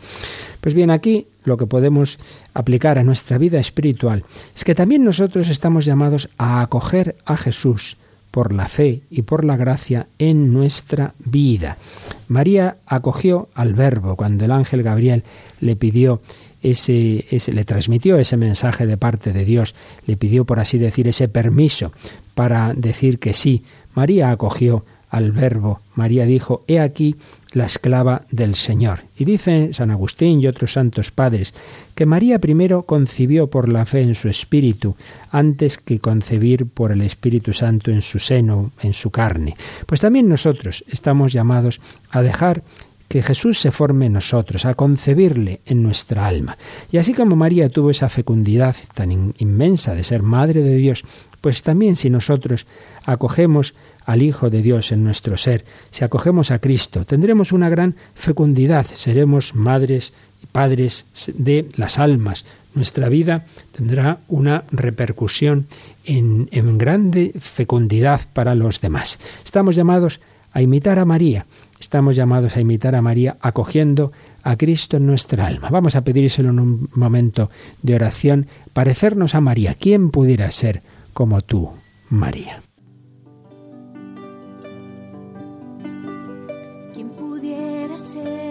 Pues 0.61 0.75
bien, 0.75 0.91
aquí 0.91 1.27
lo 1.45 1.57
que 1.57 1.67
podemos 1.67 2.19
aplicar 2.55 2.99
a 2.99 3.05
nuestra 3.05 3.39
vida 3.39 3.61
espiritual 3.61 4.25
es 4.55 4.65
que 4.65 4.75
también 4.75 5.05
nosotros 5.05 5.49
estamos 5.49 5.85
llamados 5.85 6.29
a 6.39 6.61
acoger 6.61 7.17
a 7.25 7.37
Jesús 7.37 7.97
por 8.31 8.53
la 8.53 8.69
fe 8.69 9.03
y 9.11 9.23
por 9.23 9.45
la 9.45 9.57
gracia 9.57 10.09
en 10.19 10.53
nuestra 10.53 11.15
vida. 11.19 11.79
María 12.29 12.77
acogió 12.87 13.49
al 13.55 13.75
Verbo 13.75 14.17
cuando 14.17 14.45
el 14.45 14.51
ángel 14.51 14.83
Gabriel 14.83 15.23
le 15.61 15.77
pidió 15.77 16.21
ese, 16.63 17.25
ese, 17.31 17.53
le 17.53 17.65
transmitió 17.65 18.19
ese 18.19 18.37
mensaje 18.37 18.87
de 18.87 18.97
parte 18.97 19.33
de 19.33 19.45
Dios, 19.45 19.75
le 20.07 20.17
pidió 20.17 20.45
por 20.45 20.59
así 20.59 20.79
decir 20.79 21.07
ese 21.09 21.29
permiso 21.29 21.93
para 22.35 22.75
decir 22.75 23.19
que 23.19 23.33
sí. 23.33 23.63
María 23.95 24.31
acogió 24.31 24.85
al 25.09 25.33
Verbo. 25.33 25.81
María 25.95 26.27
dijo, 26.27 26.65
He 26.67 26.81
aquí 26.81 27.17
la 27.57 27.65
esclava 27.65 28.27
del 28.31 28.55
Señor. 28.55 29.05
Y 29.17 29.25
dice 29.25 29.71
San 29.73 29.91
Agustín 29.91 30.43
y 30.43 30.47
otros 30.47 30.75
santos 30.75 31.11
padres 31.11 31.55
que 31.95 32.05
María 32.05 32.39
primero 32.39 32.83
concibió 32.83 33.49
por 33.49 33.71
la 33.71 33.87
fe 33.87 34.03
en 34.03 34.15
su 34.15 34.29
espíritu, 34.29 34.95
antes 35.31 35.79
que 35.79 35.99
concebir 35.99 36.67
por 36.67 36.93
el 36.93 37.01
Espíritu 37.01 37.55
Santo 37.55 37.91
en 37.91 38.03
su 38.03 38.19
seno, 38.19 38.73
en 38.83 38.93
su 38.93 39.11
carne. 39.11 39.57
Pues 39.87 40.03
también 40.03 40.29
nosotros 40.29 40.85
estamos 40.87 41.33
llamados 41.33 41.81
a 42.11 42.21
dejar 42.21 42.63
que 43.09 43.23
Jesús 43.23 43.59
se 43.59 43.71
forme 43.71 44.07
en 44.07 44.13
nosotros, 44.13 44.67
a 44.67 44.75
concebirle 44.75 45.63
en 45.65 45.83
nuestra 45.83 46.27
alma. 46.27 46.59
Y 46.93 46.99
así 46.99 47.15
como 47.15 47.37
María 47.37 47.71
tuvo 47.71 47.91
esa 47.91 48.11
fecundidad 48.11 48.77
tan 48.93 49.33
inmensa 49.39 49.95
de 49.95 50.05
ser 50.05 50.23
Madre 50.23 50.63
de 50.63 50.77
Dios, 50.77 51.05
pues 51.41 51.63
también 51.63 51.97
si 51.97 52.11
nosotros 52.11 52.67
acogemos 53.07 53.75
al 54.07 54.23
Hijo 54.23 54.49
de 54.49 54.63
Dios 54.63 54.93
en 54.93 55.05
nuestro 55.05 55.37
ser, 55.37 55.65
si 55.91 56.05
acogemos 56.05 56.51
a 56.51 56.61
Cristo, 56.61 57.05
tendremos 57.05 57.53
una 57.53 57.69
gran 57.69 57.97
fecundidad, 58.15 58.87
seremos 58.95 59.55
madres 59.55 60.13
y 60.43 60.47
padres 60.47 61.07
de 61.35 61.69
las 61.75 61.99
almas. 61.99 62.47
Nuestra 62.75 63.09
vida 63.09 63.45
tendrá 63.73 64.21
una 64.29 64.65
repercusión 64.71 65.67
en, 66.05 66.49
en 66.53 66.79
grande 66.79 67.33
fecundidad 67.39 68.21
para 68.33 68.55
los 68.55 68.81
demás. 68.81 69.19
Estamos 69.45 69.75
llamados 69.75 70.21
a 70.53 70.63
imitar 70.63 70.99
a 70.99 71.05
María, 71.05 71.47
estamos 71.81 72.17
llamados 72.17 72.57
a 72.57 72.61
imitar 72.61 72.95
a 72.95 73.03
María 73.03 73.37
acogiendo 73.41 74.13
a 74.45 74.57
Cristo 74.57 74.99
en 74.99 75.07
nuestra 75.07 75.47
alma. 75.47 75.69
Vamos 75.71 75.97
a 75.97 76.05
pedírselo 76.05 76.51
en 76.51 76.61
un 76.61 76.89
momento 76.95 77.51
de 77.83 77.97
oración, 77.97 78.47
parecernos 78.73 79.35
a 79.35 79.41
María. 79.41 79.75
¿Quién 79.75 80.11
pudiera 80.11 80.49
ser 80.53 80.83
como 81.13 81.43
tú, 81.43 81.71
María? 82.09 82.66
Inmaculada 87.97 88.46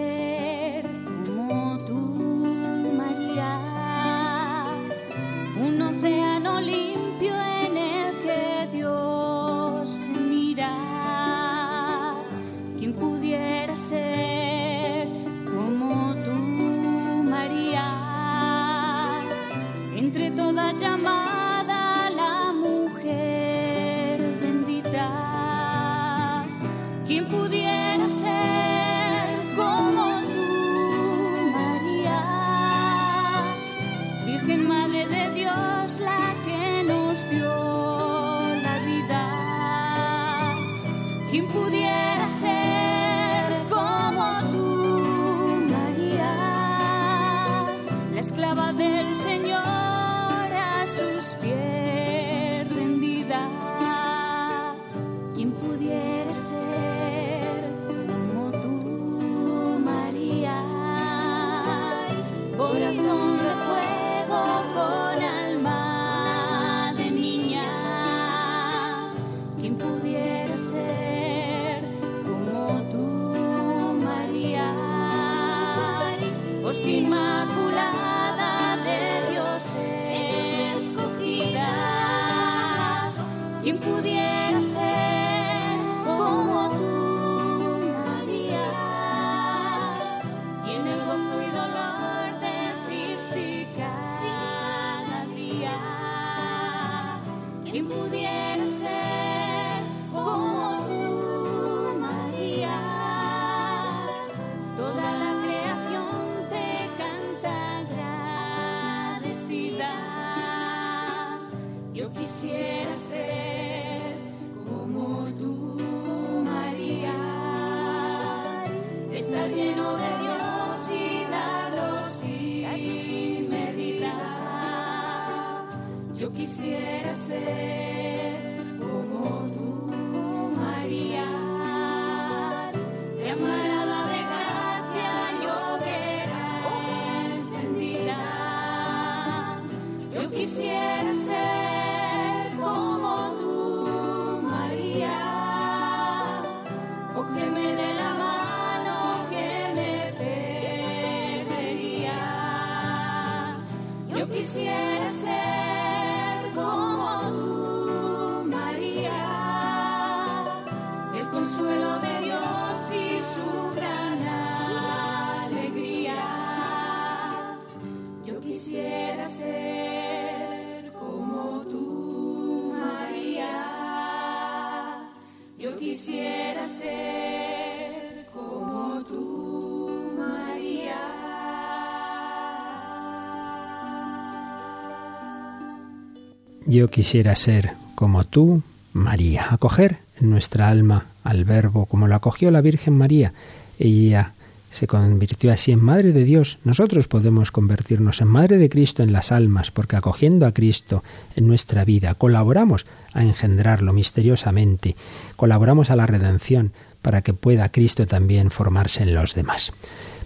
yo 186.66 186.88
quisiera 186.90 187.34
ser 187.34 187.72
como 187.94 188.24
tú, 188.24 188.62
María, 188.92 189.46
acoger 189.50 189.98
en 190.20 190.30
nuestra 190.30 190.68
alma 190.68 191.06
al 191.24 191.44
Verbo 191.44 191.86
como 191.86 192.08
lo 192.08 192.14
acogió 192.14 192.50
la 192.50 192.60
Virgen 192.60 192.96
María. 192.96 193.32
Ella 193.78 194.32
se 194.70 194.86
convirtió 194.86 195.52
así 195.52 195.72
en 195.72 195.82
Madre 195.82 196.12
de 196.12 196.24
Dios. 196.24 196.58
Nosotros 196.64 197.08
podemos 197.08 197.50
convertirnos 197.50 198.20
en 198.20 198.28
Madre 198.28 198.58
de 198.58 198.68
Cristo 198.68 199.02
en 199.02 199.12
las 199.12 199.32
almas, 199.32 199.70
porque 199.70 199.96
acogiendo 199.96 200.46
a 200.46 200.52
Cristo 200.52 201.02
en 201.34 201.46
nuestra 201.46 201.84
vida, 201.84 202.14
colaboramos 202.14 202.84
a 203.14 203.22
engendrarlo 203.22 203.92
misteriosamente, 203.92 204.96
colaboramos 205.36 205.90
a 205.90 205.96
la 205.96 206.06
redención 206.06 206.72
para 207.00 207.22
que 207.22 207.32
pueda 207.32 207.70
Cristo 207.70 208.06
también 208.06 208.50
formarse 208.50 209.02
en 209.02 209.14
los 209.14 209.34
demás. 209.34 209.72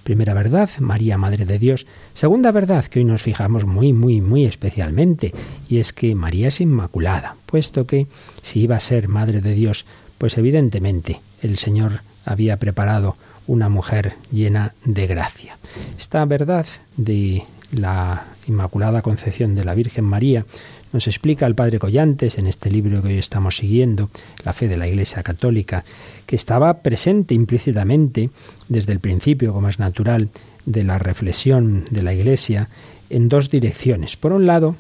Primera 0.03 0.35
verdad, 0.35 0.71
María, 0.81 1.19
Madre 1.19 1.45
de 1.45 1.59
Dios. 1.59 1.87
Segunda 2.15 2.53
verdad 2.53 2.85
que 2.87 3.01
hoy 3.01 3.05
nos 3.05 3.23
fijamos 3.23 3.65
muy, 3.65 3.93
muy, 3.93 4.21
muy 4.21 4.45
especialmente, 4.45 5.33
y 5.69 5.79
es 5.79 5.93
que 5.93 6.15
María 6.15 6.49
es 6.49 6.61
inmaculada, 6.61 7.37
puesto 7.47 7.87
que 7.87 8.07
si 8.43 8.61
iba 8.61 8.77
a 8.77 8.81
ser 8.81 9.09
Madre 9.09 9.41
de 9.41 9.53
Dios, 9.53 9.85
pues 10.19 10.37
evidentemente 10.39 11.21
el 11.43 11.59
Señor 11.59 12.03
había 12.25 12.57
preparado 12.59 13.17
una 13.47 13.69
mujer 13.69 14.15
llena 14.31 14.75
de 14.85 15.07
gracia. 15.07 15.59
Esta 15.99 16.25
verdad 16.25 16.67
de 16.97 17.45
la 17.73 18.25
Inmaculada 18.47 19.03
Concepción 19.03 19.55
de 19.55 19.65
la 19.65 19.75
Virgen 19.75 20.05
María 20.05 20.45
nos 20.93 21.07
explica 21.07 21.47
el 21.47 21.55
padre 21.55 21.79
Collantes 21.79 22.39
en 22.39 22.47
este 22.47 22.71
libro 22.71 23.03
que 23.03 23.09
hoy 23.09 23.19
estamos 23.19 23.57
siguiendo, 23.57 24.11
La 24.45 24.53
fe 24.53 24.69
de 24.69 24.77
la 24.77 24.89
Iglesia 24.89 25.23
Católica, 25.23 25.85
que 26.27 26.37
estaba 26.37 26.83
presente 26.83 27.35
implícitamente 27.35 28.31
desde 28.69 28.93
el 28.93 29.01
principio, 29.01 29.53
como 29.53 29.69
es 29.69 29.79
natural, 29.79 30.29
de 30.67 30.85
la 30.85 30.99
reflexión 30.99 31.85
de 31.91 32.03
la 32.03 32.15
Iglesia 32.15 32.69
en 33.09 33.29
dos 33.29 33.51
direcciones. 33.51 34.17
Por 34.17 34.33
un 34.33 34.47
lado, 34.47 34.77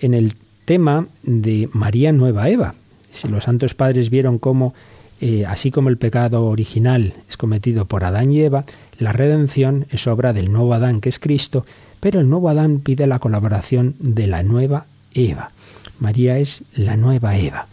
en 0.00 0.14
el 0.14 0.36
tema 0.64 1.06
de 1.22 1.68
María 1.72 2.12
Nueva 2.12 2.50
Eva. 2.50 2.74
Si 3.10 3.28
los 3.28 3.44
santos 3.44 3.74
padres 3.74 4.10
vieron 4.10 4.38
cómo, 4.38 4.74
eh, 5.20 5.46
así 5.46 5.70
como 5.70 5.88
el 5.88 5.96
pecado 5.96 6.44
original 6.44 7.14
es 7.28 7.36
cometido 7.38 7.86
por 7.86 8.04
Adán 8.04 8.32
y 8.32 8.42
Eva, 8.42 8.66
la 8.98 9.12
redención 9.12 9.86
es 9.90 10.06
obra 10.06 10.32
del 10.34 10.52
nuevo 10.52 10.74
Adán, 10.74 11.00
que 11.00 11.08
es 11.08 11.18
Cristo, 11.18 11.64
pero 12.00 12.20
el 12.20 12.28
nuevo 12.28 12.50
Adán 12.50 12.80
pide 12.80 13.06
la 13.06 13.20
colaboración 13.20 13.94
de 13.98 14.26
la 14.26 14.42
nueva 14.42 14.86
Eva. 15.16 15.50
María 15.98 16.38
es 16.38 16.64
la 16.74 16.96
nueva 16.96 17.36
Eva 17.36 17.66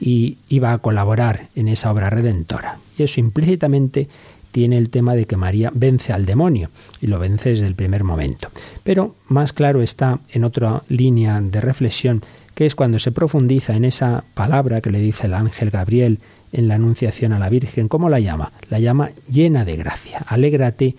y 0.00 0.38
iba 0.48 0.72
a 0.72 0.78
colaborar 0.78 1.48
en 1.54 1.68
esa 1.68 1.90
obra 1.90 2.10
redentora. 2.10 2.78
Y 2.96 3.04
eso 3.04 3.20
implícitamente 3.20 4.08
tiene 4.52 4.78
el 4.78 4.90
tema 4.90 5.14
de 5.14 5.26
que 5.26 5.36
María 5.36 5.70
vence 5.74 6.12
al 6.12 6.26
demonio 6.26 6.70
y 7.00 7.06
lo 7.06 7.18
vence 7.18 7.50
desde 7.50 7.66
el 7.66 7.74
primer 7.74 8.04
momento. 8.04 8.48
Pero 8.82 9.14
más 9.28 9.52
claro 9.52 9.82
está 9.82 10.20
en 10.30 10.44
otra 10.44 10.82
línea 10.88 11.40
de 11.40 11.60
reflexión 11.60 12.22
que 12.54 12.66
es 12.66 12.74
cuando 12.74 12.98
se 12.98 13.12
profundiza 13.12 13.76
en 13.76 13.84
esa 13.84 14.24
palabra 14.34 14.80
que 14.80 14.90
le 14.90 14.98
dice 14.98 15.26
el 15.26 15.34
ángel 15.34 15.70
Gabriel 15.70 16.18
en 16.52 16.66
la 16.66 16.74
anunciación 16.74 17.32
a 17.32 17.38
la 17.38 17.50
Virgen, 17.50 17.88
¿cómo 17.88 18.08
la 18.08 18.20
llama? 18.20 18.52
La 18.70 18.80
llama 18.80 19.10
llena 19.30 19.64
de 19.64 19.76
gracia. 19.76 20.24
Alégrate 20.26 20.96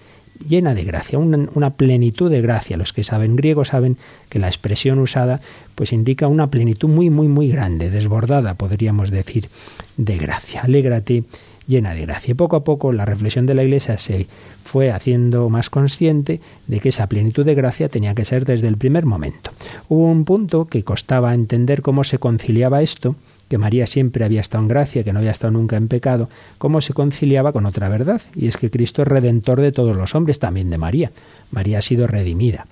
llena 0.48 0.74
de 0.74 0.84
gracia, 0.84 1.20
una, 1.20 1.70
plenitud 1.72 2.30
de 2.30 2.42
gracia. 2.42 2.78
Los 2.78 2.94
que 2.94 3.04
saben 3.04 3.36
griego 3.36 3.66
saben 3.66 3.98
que 4.30 4.40
la 4.40 4.48
expresión 4.48 5.00
usada 5.00 5.42
pues 5.76 5.94
indica 5.94 6.28
una 6.28 6.50
plenitud 6.50 6.90
muy, 6.90 7.10
muy, 7.10 7.28
muy 7.28 7.50
grande, 7.50 7.90
desbordada, 7.90 8.56
podríamos 8.56 9.12
decir, 9.12 9.50
de 9.98 10.18
gracia. 10.18 10.62
Alégrate 10.62 11.24
llena 11.68 11.94
de 11.94 12.02
gracia. 12.02 12.36
Poco 12.36 12.56
a 12.56 12.64
poco 12.64 12.92
la 12.92 13.06
reflexión 13.06 13.46
de 13.46 13.54
la 13.54 13.64
Iglesia 13.64 13.98
se 13.98 14.28
fue 14.64 14.92
haciendo 14.92 15.50
más 15.50 15.70
consciente 15.70 16.42
de 16.68 16.80
que 16.80 16.90
esa 16.90 17.08
plenitud 17.08 17.46
de 17.46 17.56
gracia 17.56 17.90
tenía 17.90 18.16
que 18.16 18.26
ser 18.26 18.44
desde 18.44 18.68
el 18.68 18.78
primer 18.78 19.06
momento. 19.06 19.52
Hubo 19.88 20.06
un 20.06 20.26
punto 20.26 20.66
que 20.66 20.84
costaba 20.84 21.34
entender 21.34 21.82
cómo 21.82 22.04
se 22.04 22.18
conciliaba 22.18 22.82
esto 22.82 23.16
que 23.50 23.58
María 23.58 23.88
siempre 23.88 24.24
había 24.24 24.42
estado 24.42 24.64
en 24.64 24.70
gracia, 24.70 25.04
que 25.04 25.12
no 25.12 25.20
había 25.20 25.32
estado 25.32 25.52
nunca 25.52 25.76
en 25.76 25.88
pecado, 25.88 26.30
cómo 26.58 26.82
se 26.82 26.94
conciliaba 26.94 27.52
con 27.52 27.66
otra 27.66 27.90
verdad, 27.90 28.22
y 28.36 28.48
es 28.48 28.58
que 28.58 28.70
Cristo 28.70 29.02
es 29.02 29.08
redentor 29.08 29.60
de 29.60 29.72
todos 29.72 29.98
los 29.98 30.16
hombres, 30.16 30.40
también 30.40 30.70
de 30.70 30.78
María. 30.78 31.12
María 31.52 31.80
ha 31.80 31.82
sido 31.82 32.08
redimida. 32.08 32.68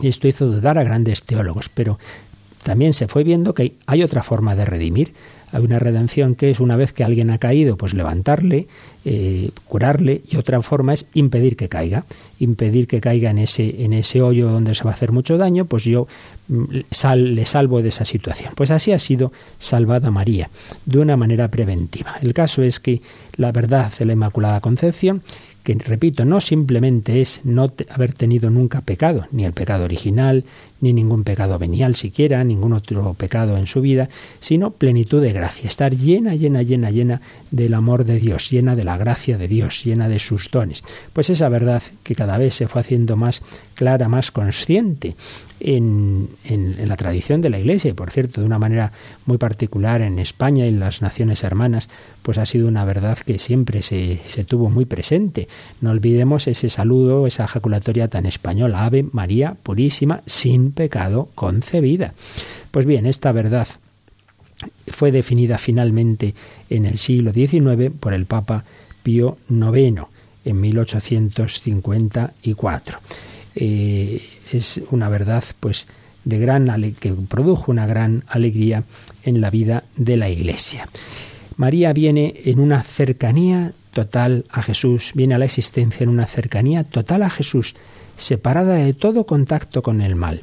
Y 0.00 0.08
esto 0.08 0.28
hizo 0.28 0.46
dudar 0.46 0.78
a 0.78 0.84
grandes 0.84 1.22
teólogos, 1.24 1.68
pero 1.68 1.98
también 2.66 2.94
se 2.94 3.06
fue 3.06 3.22
viendo 3.22 3.54
que 3.54 3.74
hay 3.86 4.02
otra 4.02 4.24
forma 4.24 4.56
de 4.56 4.64
redimir. 4.64 5.14
Hay 5.52 5.62
una 5.62 5.78
redención 5.78 6.34
que 6.34 6.50
es 6.50 6.58
una 6.58 6.74
vez 6.74 6.92
que 6.92 7.04
alguien 7.04 7.30
ha 7.30 7.38
caído, 7.38 7.76
pues 7.76 7.94
levantarle, 7.94 8.66
eh, 9.04 9.50
curarle, 9.68 10.22
y 10.28 10.36
otra 10.36 10.60
forma 10.62 10.92
es 10.92 11.08
impedir 11.14 11.54
que 11.56 11.68
caiga, 11.68 12.06
impedir 12.40 12.88
que 12.88 13.00
caiga 13.00 13.30
en 13.30 13.38
ese, 13.38 13.84
en 13.84 13.92
ese 13.92 14.20
hoyo 14.20 14.50
donde 14.50 14.74
se 14.74 14.82
va 14.82 14.90
a 14.90 14.94
hacer 14.94 15.12
mucho 15.12 15.38
daño, 15.38 15.66
pues 15.66 15.84
yo 15.84 16.08
mm, 16.48 16.64
le 17.14 17.46
salvo 17.46 17.80
de 17.82 17.90
esa 17.90 18.04
situación. 18.04 18.54
Pues 18.56 18.72
así 18.72 18.90
ha 18.90 18.98
sido 18.98 19.30
salvada 19.60 20.10
María, 20.10 20.50
de 20.86 20.98
una 20.98 21.16
manera 21.16 21.48
preventiva. 21.48 22.16
El 22.20 22.34
caso 22.34 22.64
es 22.64 22.80
que 22.80 23.00
la 23.36 23.52
verdad 23.52 23.92
de 23.96 24.06
la 24.06 24.14
Inmaculada 24.14 24.60
Concepción 24.60 25.22
que 25.66 25.74
repito, 25.74 26.24
no 26.24 26.40
simplemente 26.40 27.20
es 27.20 27.40
no 27.42 27.72
haber 27.90 28.12
tenido 28.12 28.50
nunca 28.50 28.82
pecado, 28.82 29.26
ni 29.32 29.44
el 29.44 29.52
pecado 29.52 29.82
original, 29.84 30.44
ni 30.80 30.92
ningún 30.92 31.24
pecado 31.24 31.58
venial 31.58 31.96
siquiera, 31.96 32.44
ningún 32.44 32.72
otro 32.72 33.14
pecado 33.14 33.56
en 33.56 33.66
su 33.66 33.80
vida, 33.80 34.08
sino 34.38 34.70
plenitud 34.70 35.20
de 35.20 35.32
gracia, 35.32 35.66
estar 35.66 35.92
llena, 35.92 36.36
llena, 36.36 36.62
llena, 36.62 36.92
llena 36.92 37.20
del 37.50 37.74
amor 37.74 38.04
de 38.04 38.20
Dios, 38.20 38.48
llena 38.48 38.76
de 38.76 38.84
la 38.84 38.96
gracia 38.96 39.38
de 39.38 39.48
Dios, 39.48 39.82
llena 39.84 40.08
de 40.08 40.20
sus 40.20 40.52
dones. 40.52 40.84
Pues 41.12 41.30
esa 41.30 41.48
verdad 41.48 41.82
que 42.04 42.14
cada 42.14 42.38
vez 42.38 42.54
se 42.54 42.68
fue 42.68 42.82
haciendo 42.82 43.16
más 43.16 43.42
clara, 43.74 44.08
más 44.08 44.30
consciente 44.30 45.16
en, 45.60 46.28
la 46.86 46.96
tradición 46.96 47.40
de 47.40 47.50
la 47.50 47.58
Iglesia, 47.58 47.90
y 47.90 47.94
por 47.94 48.10
cierto, 48.10 48.40
de 48.40 48.46
una 48.46 48.58
manera 48.58 48.92
muy 49.24 49.38
particular 49.38 50.02
en 50.02 50.18
España 50.18 50.66
y 50.66 50.68
en 50.68 50.80
las 50.80 51.00
naciones 51.02 51.44
hermanas, 51.44 51.88
pues 52.22 52.38
ha 52.38 52.46
sido 52.46 52.66
una 52.68 52.84
verdad 52.84 53.18
que 53.18 53.38
siempre 53.38 53.82
se, 53.82 54.18
tuvo 54.46 54.70
muy 54.70 54.84
presente. 54.84 55.48
No 55.80 55.90
olvidemos 55.90 56.46
ese 56.46 56.68
saludo, 56.68 57.26
esa 57.26 57.44
ejaculatoria 57.44 58.08
tan 58.08 58.26
española, 58.26 58.84
Ave 58.84 59.04
María 59.12 59.56
Purísima, 59.62 60.22
sin 60.26 60.72
pecado 60.72 61.30
concebida. 61.34 62.12
Pues 62.70 62.84
bien, 62.86 63.06
esta 63.06 63.32
verdad 63.32 63.66
fue 64.88 65.12
definida 65.12 65.58
finalmente 65.58 66.34
en 66.70 66.86
el 66.86 66.96
siglo 66.98 67.32
XIX 67.32 67.90
por 67.98 68.14
el 68.14 68.26
Papa 68.26 68.64
Pío 69.02 69.38
IX 69.48 70.02
en 70.44 70.60
1854. 70.60 72.98
Eh, 73.58 74.20
es 74.52 74.80
una 74.90 75.08
verdad, 75.08 75.44
pues, 75.60 75.86
de 76.24 76.38
gran 76.38 76.92
que 76.94 77.12
produjo 77.12 77.70
una 77.70 77.86
gran 77.86 78.24
alegría 78.26 78.84
en 79.24 79.40
la 79.40 79.50
vida 79.50 79.84
de 79.96 80.16
la 80.16 80.28
Iglesia. 80.28 80.88
María 81.56 81.92
viene 81.92 82.34
en 82.44 82.58
una 82.58 82.82
cercanía 82.82 83.72
total 83.92 84.44
a 84.50 84.60
Jesús, 84.60 85.12
viene 85.14 85.34
a 85.34 85.38
la 85.38 85.46
existencia 85.46 86.04
en 86.04 86.10
una 86.10 86.26
cercanía 86.26 86.84
total 86.84 87.22
a 87.22 87.30
Jesús, 87.30 87.74
separada 88.16 88.74
de 88.74 88.92
todo 88.92 89.24
contacto 89.24 89.82
con 89.82 90.00
el 90.00 90.16
mal. 90.16 90.42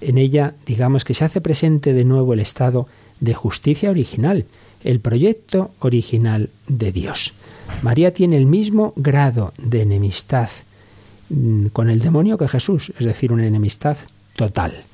En 0.00 0.18
ella, 0.18 0.54
digamos 0.66 1.04
que 1.04 1.14
se 1.14 1.24
hace 1.24 1.40
presente 1.40 1.92
de 1.92 2.04
nuevo 2.04 2.32
el 2.32 2.40
estado 2.40 2.88
de 3.20 3.34
justicia 3.34 3.90
original, 3.90 4.46
el 4.82 5.00
proyecto 5.00 5.72
original 5.80 6.50
de 6.66 6.92
Dios. 6.92 7.34
María 7.82 8.12
tiene 8.12 8.36
el 8.36 8.46
mismo 8.46 8.92
grado 8.96 9.52
de 9.58 9.82
enemistad 9.82 10.48
con 11.72 11.90
el 11.90 12.00
demonio 12.00 12.38
que 12.38 12.48
Jesús, 12.48 12.92
es 12.98 13.04
decir, 13.04 13.32
una 13.32 13.46
enemistad 13.46 13.96
total. 14.36 14.84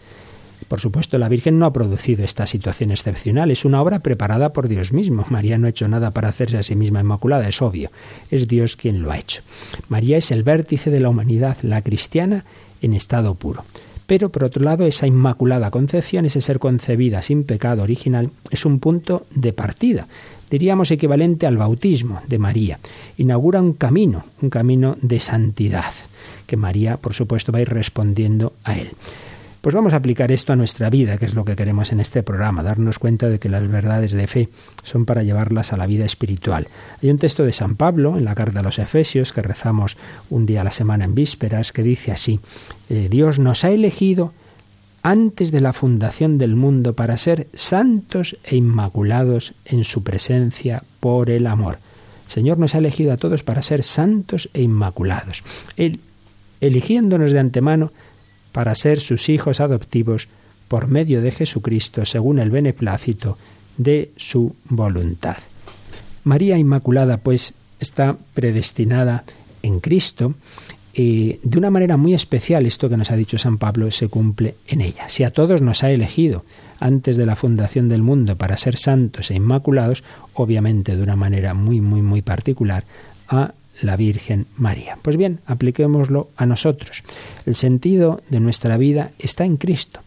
Por 0.68 0.80
supuesto, 0.80 1.18
la 1.18 1.28
Virgen 1.28 1.58
no 1.58 1.66
ha 1.66 1.72
producido 1.72 2.24
esta 2.24 2.46
situación 2.46 2.90
excepcional, 2.90 3.50
es 3.50 3.64
una 3.64 3.82
obra 3.82 4.00
preparada 4.00 4.52
por 4.52 4.68
Dios 4.68 4.92
mismo. 4.92 5.24
María 5.30 5.58
no 5.58 5.66
ha 5.66 5.70
hecho 5.70 5.88
nada 5.88 6.12
para 6.12 6.28
hacerse 6.28 6.58
a 6.58 6.62
sí 6.62 6.74
misma 6.74 7.00
inmaculada, 7.00 7.48
es 7.48 7.60
obvio, 7.62 7.90
es 8.30 8.48
Dios 8.48 8.76
quien 8.76 9.02
lo 9.02 9.10
ha 9.10 9.18
hecho. 9.18 9.42
María 9.88 10.16
es 10.16 10.30
el 10.30 10.42
vértice 10.42 10.90
de 10.90 11.00
la 11.00 11.10
humanidad, 11.10 11.58
la 11.62 11.82
cristiana 11.82 12.44
en 12.80 12.94
estado 12.94 13.34
puro. 13.34 13.64
Pero 14.06 14.28
por 14.28 14.44
otro 14.44 14.62
lado, 14.62 14.86
esa 14.86 15.06
inmaculada 15.06 15.70
concepción, 15.70 16.26
ese 16.26 16.40
ser 16.40 16.58
concebida 16.58 17.22
sin 17.22 17.44
pecado 17.44 17.82
original, 17.82 18.30
es 18.50 18.64
un 18.66 18.78
punto 18.78 19.26
de 19.34 19.52
partida, 19.52 20.06
diríamos 20.50 20.90
equivalente 20.90 21.46
al 21.46 21.56
bautismo 21.56 22.20
de 22.28 22.38
María. 22.38 22.78
Inaugura 23.16 23.60
un 23.60 23.72
camino, 23.72 24.24
un 24.42 24.50
camino 24.50 24.96
de 25.00 25.20
santidad, 25.20 25.92
que 26.46 26.56
María, 26.56 26.96
por 26.98 27.14
supuesto, 27.14 27.50
va 27.50 27.58
a 27.58 27.62
ir 27.62 27.70
respondiendo 27.70 28.52
a 28.62 28.78
él. 28.78 28.90
Pues 29.64 29.74
vamos 29.74 29.94
a 29.94 29.96
aplicar 29.96 30.30
esto 30.30 30.52
a 30.52 30.56
nuestra 30.56 30.90
vida, 30.90 31.16
que 31.16 31.24
es 31.24 31.32
lo 31.32 31.46
que 31.46 31.56
queremos 31.56 31.90
en 31.90 31.98
este 31.98 32.22
programa, 32.22 32.62
darnos 32.62 32.98
cuenta 32.98 33.30
de 33.30 33.38
que 33.38 33.48
las 33.48 33.66
verdades 33.66 34.12
de 34.12 34.26
fe 34.26 34.50
son 34.82 35.06
para 35.06 35.22
llevarlas 35.22 35.72
a 35.72 35.78
la 35.78 35.86
vida 35.86 36.04
espiritual. 36.04 36.68
Hay 37.02 37.08
un 37.08 37.16
texto 37.16 37.46
de 37.46 37.52
San 37.54 37.74
Pablo 37.74 38.18
en 38.18 38.26
la 38.26 38.34
carta 38.34 38.60
a 38.60 38.62
los 38.62 38.78
Efesios 38.78 39.32
que 39.32 39.40
rezamos 39.40 39.96
un 40.28 40.44
día 40.44 40.60
a 40.60 40.64
la 40.64 40.70
semana 40.70 41.06
en 41.06 41.14
vísperas 41.14 41.72
que 41.72 41.82
dice 41.82 42.12
así, 42.12 42.40
eh, 42.90 43.08
Dios 43.10 43.38
nos 43.38 43.64
ha 43.64 43.70
elegido 43.70 44.34
antes 45.02 45.50
de 45.50 45.62
la 45.62 45.72
fundación 45.72 46.36
del 46.36 46.56
mundo 46.56 46.92
para 46.92 47.16
ser 47.16 47.46
santos 47.54 48.36
e 48.44 48.56
inmaculados 48.56 49.54
en 49.64 49.84
su 49.84 50.02
presencia 50.02 50.82
por 51.00 51.30
el 51.30 51.46
amor. 51.46 51.78
Señor 52.26 52.58
nos 52.58 52.74
ha 52.74 52.78
elegido 52.78 53.14
a 53.14 53.16
todos 53.16 53.42
para 53.42 53.62
ser 53.62 53.82
santos 53.82 54.50
e 54.52 54.60
inmaculados. 54.60 55.42
Él, 55.78 56.00
eligiéndonos 56.60 57.32
de 57.32 57.38
antemano, 57.38 57.92
para 58.54 58.76
ser 58.76 59.00
sus 59.00 59.28
hijos 59.28 59.58
adoptivos 59.58 60.28
por 60.68 60.86
medio 60.86 61.20
de 61.22 61.32
Jesucristo, 61.32 62.04
según 62.04 62.38
el 62.38 62.52
beneplácito 62.52 63.36
de 63.76 64.12
su 64.16 64.54
voluntad. 64.68 65.38
María 66.22 66.56
Inmaculada, 66.56 67.16
pues, 67.16 67.54
está 67.80 68.16
predestinada 68.32 69.24
en 69.64 69.80
Cristo 69.80 70.34
y 70.92 71.40
de 71.42 71.58
una 71.58 71.70
manera 71.70 71.96
muy 71.96 72.14
especial, 72.14 72.64
esto 72.64 72.88
que 72.88 72.96
nos 72.96 73.10
ha 73.10 73.16
dicho 73.16 73.38
San 73.38 73.58
Pablo, 73.58 73.90
se 73.90 74.06
cumple 74.06 74.54
en 74.68 74.82
ella. 74.82 75.08
Si 75.08 75.24
a 75.24 75.32
todos 75.32 75.60
nos 75.60 75.82
ha 75.82 75.90
elegido 75.90 76.44
antes 76.78 77.16
de 77.16 77.26
la 77.26 77.34
fundación 77.34 77.88
del 77.88 78.04
mundo 78.04 78.36
para 78.36 78.56
ser 78.56 78.76
santos 78.76 79.32
e 79.32 79.34
inmaculados, 79.34 80.04
obviamente 80.34 80.94
de 80.94 81.02
una 81.02 81.16
manera 81.16 81.54
muy, 81.54 81.80
muy, 81.80 82.02
muy 82.02 82.22
particular, 82.22 82.84
a 83.26 83.52
la 83.80 83.96
Virgen 83.96 84.46
María. 84.56 84.98
Pues 85.02 85.16
bien, 85.16 85.40
apliquémoslo 85.46 86.28
a 86.36 86.46
nosotros. 86.46 87.02
El 87.46 87.54
sentido 87.54 88.22
de 88.28 88.40
nuestra 88.40 88.76
vida 88.76 89.10
está 89.18 89.44
en 89.44 89.56
Cristo. 89.56 90.00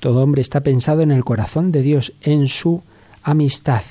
Todo 0.00 0.22
hombre 0.22 0.42
está 0.42 0.62
pensado 0.62 1.02
en 1.02 1.12
el 1.12 1.24
corazón 1.24 1.70
de 1.70 1.82
Dios, 1.82 2.12
en 2.22 2.48
su 2.48 2.82
amistad. 3.22 3.82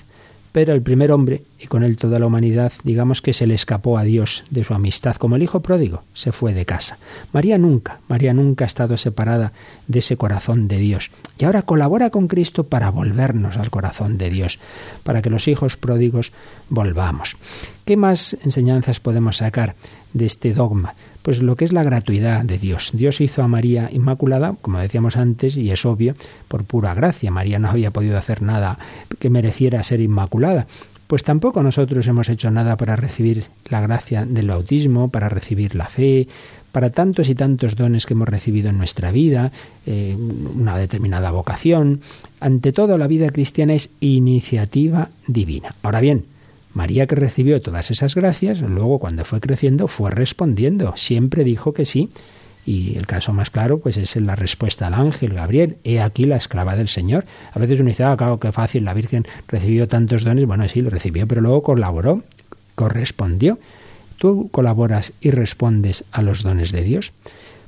Pero 0.51 0.73
el 0.73 0.81
primer 0.81 1.11
hombre, 1.11 1.43
y 1.61 1.67
con 1.67 1.83
él 1.83 1.97
toda 1.97 2.17
la 2.19 2.25
humanidad, 2.25 2.73
digamos 2.83 3.21
que 3.21 3.33
se 3.33 3.45
le 3.45 3.53
escapó 3.53 3.97
a 3.97 4.03
Dios 4.03 4.43
de 4.49 4.63
su 4.63 4.73
amistad, 4.73 5.15
como 5.15 5.35
el 5.35 5.43
hijo 5.43 5.61
pródigo, 5.61 6.03
se 6.13 6.31
fue 6.31 6.53
de 6.53 6.65
casa. 6.65 6.97
María 7.33 7.57
nunca, 7.57 7.99
María 8.07 8.33
nunca 8.33 8.65
ha 8.65 8.67
estado 8.67 8.97
separada 8.97 9.53
de 9.87 9.99
ese 9.99 10.17
corazón 10.17 10.67
de 10.67 10.77
Dios. 10.77 11.11
Y 11.37 11.45
ahora 11.45 11.61
colabora 11.61 12.09
con 12.09 12.27
Cristo 12.27 12.65
para 12.65 12.89
volvernos 12.89 13.57
al 13.57 13.69
corazón 13.69 14.17
de 14.17 14.29
Dios, 14.29 14.59
para 15.03 15.21
que 15.21 15.29
los 15.29 15.47
hijos 15.47 15.77
pródigos 15.77 16.31
volvamos. 16.69 17.37
¿Qué 17.85 17.97
más 17.97 18.37
enseñanzas 18.43 18.99
podemos 18.99 19.37
sacar 19.37 19.75
de 20.13 20.25
este 20.25 20.53
dogma? 20.53 20.95
Pues 21.21 21.41
lo 21.41 21.55
que 21.55 21.65
es 21.65 21.73
la 21.73 21.83
gratuidad 21.83 22.43
de 22.43 22.57
Dios. 22.57 22.91
Dios 22.93 23.21
hizo 23.21 23.43
a 23.43 23.47
María 23.47 23.89
Inmaculada, 23.91 24.55
como 24.61 24.79
decíamos 24.79 25.17
antes, 25.17 25.55
y 25.55 25.69
es 25.69 25.85
obvio, 25.85 26.15
por 26.47 26.63
pura 26.63 26.95
gracia. 26.95 27.29
María 27.29 27.59
no 27.59 27.69
había 27.69 27.91
podido 27.91 28.17
hacer 28.17 28.41
nada 28.41 28.79
que 29.19 29.29
mereciera 29.29 29.83
ser 29.83 29.99
Inmaculada. 29.99 30.65
Pues 31.11 31.23
tampoco 31.23 31.61
nosotros 31.61 32.07
hemos 32.07 32.29
hecho 32.29 32.51
nada 32.51 32.77
para 32.77 32.95
recibir 32.95 33.43
la 33.65 33.81
gracia 33.81 34.23
del 34.25 34.47
bautismo, 34.47 35.09
para 35.09 35.27
recibir 35.27 35.75
la 35.75 35.89
fe, 35.89 36.29
para 36.71 36.89
tantos 36.89 37.27
y 37.27 37.35
tantos 37.35 37.75
dones 37.75 38.05
que 38.05 38.13
hemos 38.13 38.29
recibido 38.29 38.69
en 38.69 38.77
nuestra 38.77 39.11
vida, 39.11 39.51
eh, 39.85 40.15
una 40.15 40.77
determinada 40.77 41.29
vocación. 41.31 41.99
Ante 42.39 42.71
todo, 42.71 42.97
la 42.97 43.07
vida 43.07 43.29
cristiana 43.29 43.73
es 43.73 43.89
iniciativa 43.99 45.09
divina. 45.27 45.75
Ahora 45.83 45.99
bien, 45.99 46.27
María 46.73 47.07
que 47.07 47.15
recibió 47.15 47.61
todas 47.61 47.91
esas 47.91 48.15
gracias, 48.15 48.61
luego 48.61 48.97
cuando 48.97 49.25
fue 49.25 49.41
creciendo 49.41 49.89
fue 49.89 50.11
respondiendo, 50.11 50.93
siempre 50.95 51.43
dijo 51.43 51.73
que 51.73 51.85
sí. 51.85 52.09
Y 52.65 52.97
el 52.97 53.07
caso 53.07 53.33
más 53.33 53.49
claro, 53.49 53.79
pues 53.79 53.97
es 53.97 54.15
la 54.17 54.35
respuesta 54.35 54.87
al 54.87 54.93
ángel 54.93 55.33
Gabriel, 55.33 55.77
he 55.83 55.99
aquí 55.99 56.25
la 56.25 56.37
esclava 56.37 56.75
del 56.75 56.87
Señor. 56.87 57.25
A 57.53 57.59
veces 57.59 57.79
uno 57.79 57.89
dice, 57.89 58.03
ah, 58.03 58.15
claro, 58.15 58.39
qué 58.39 58.51
fácil, 58.51 58.85
la 58.85 58.93
Virgen 58.93 59.25
recibió 59.47 59.87
tantos 59.87 60.23
dones. 60.23 60.45
Bueno, 60.45 60.67
sí, 60.67 60.81
lo 60.81 60.89
recibió, 60.89 61.27
pero 61.27 61.41
luego 61.41 61.63
colaboró, 61.63 62.23
correspondió. 62.75 63.57
¿Tú 64.17 64.49
colaboras 64.51 65.13
y 65.19 65.31
respondes 65.31 66.05
a 66.11 66.21
los 66.21 66.43
dones 66.43 66.71
de 66.71 66.83
Dios? 66.83 67.11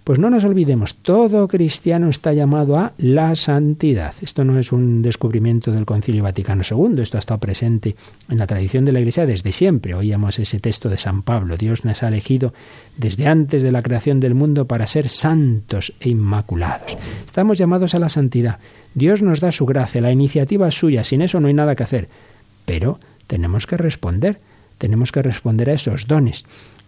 Pues 0.04 0.20
no 0.20 0.30
nos 0.30 0.44
olvidemos, 0.44 0.96
todo 0.96 1.48
cristiano 1.48 2.10
está 2.10 2.34
llamado 2.34 2.78
a 2.78 2.92
la 2.98 3.38
santidad. 3.38 4.14
Esto 4.22 4.44
no 4.44 4.60
es 4.60 4.74
un 4.74 5.02
descubrimiento 5.02 5.72
del 5.72 5.86
Concilio 5.86 6.24
Vaticano 6.24 6.62
II, 6.70 7.02
esto 7.02 7.18
ha 7.18 7.20
estado 7.20 7.40
presente 7.40 7.96
en 8.28 8.38
la 8.38 8.46
tradición 8.46 8.84
de 8.84 8.92
la 8.92 9.00
Iglesia 9.00 9.26
desde 9.26 9.54
siempre. 9.54 9.96
Oíamos 9.96 10.40
ese 10.40 10.60
texto 10.60 10.90
de 10.90 10.98
San 10.98 11.22
Pablo, 11.24 11.56
Dios 11.56 11.86
nos 11.86 12.04
ha 12.04 12.10
elegido 12.10 12.54
desde 12.98 13.28
antes 13.28 13.64
de 13.64 13.72
la 13.72 13.82
creación 13.82 14.20
del 14.20 14.36
mundo 14.36 14.68
para 14.68 14.88
ser 14.88 15.08
santos 15.08 15.94
e 16.02 16.10
inmaculados. 16.10 16.98
Estamos 17.26 17.58
llamados 17.58 17.96
a 17.96 18.00
la 18.00 18.10
santidad. 18.10 18.60
Dios 18.96 19.22
nos 19.22 19.40
da 19.40 19.54
su 19.54 19.66
gracia, 19.66 20.02
la 20.02 20.12
iniciativa 20.12 20.68
es 20.68 20.76
suya, 20.76 21.06
sin 21.06 21.22
eso 21.22 21.40
no 21.40 21.48
hay 21.48 21.54
nada 21.54 21.78
que 21.78 21.84
hacer. 21.84 22.10
Pero 22.66 23.00
tenemos 23.28 23.66
que 23.66 23.78
responder, 23.78 24.42
tenemos 24.80 25.14
que 25.14 25.22
responder 25.22 25.70
a 25.70 25.74
esos 25.74 26.08
dones. 26.08 26.44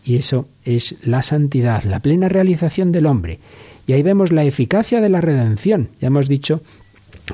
Y 0.05 0.17
eso 0.17 0.47
es 0.63 0.95
la 1.01 1.23
santidad, 1.23 1.83
la 1.83 1.99
plena 1.99 2.29
realización 2.29 2.91
del 2.91 3.07
hombre. 3.07 3.39
Y 3.87 3.93
ahí 3.93 4.03
vemos 4.03 4.31
la 4.31 4.43
eficacia 4.43 5.01
de 5.01 5.09
la 5.09 5.19
redención. 5.19 5.89
Ya 5.99 6.07
hemos 6.07 6.29
dicho 6.29 6.61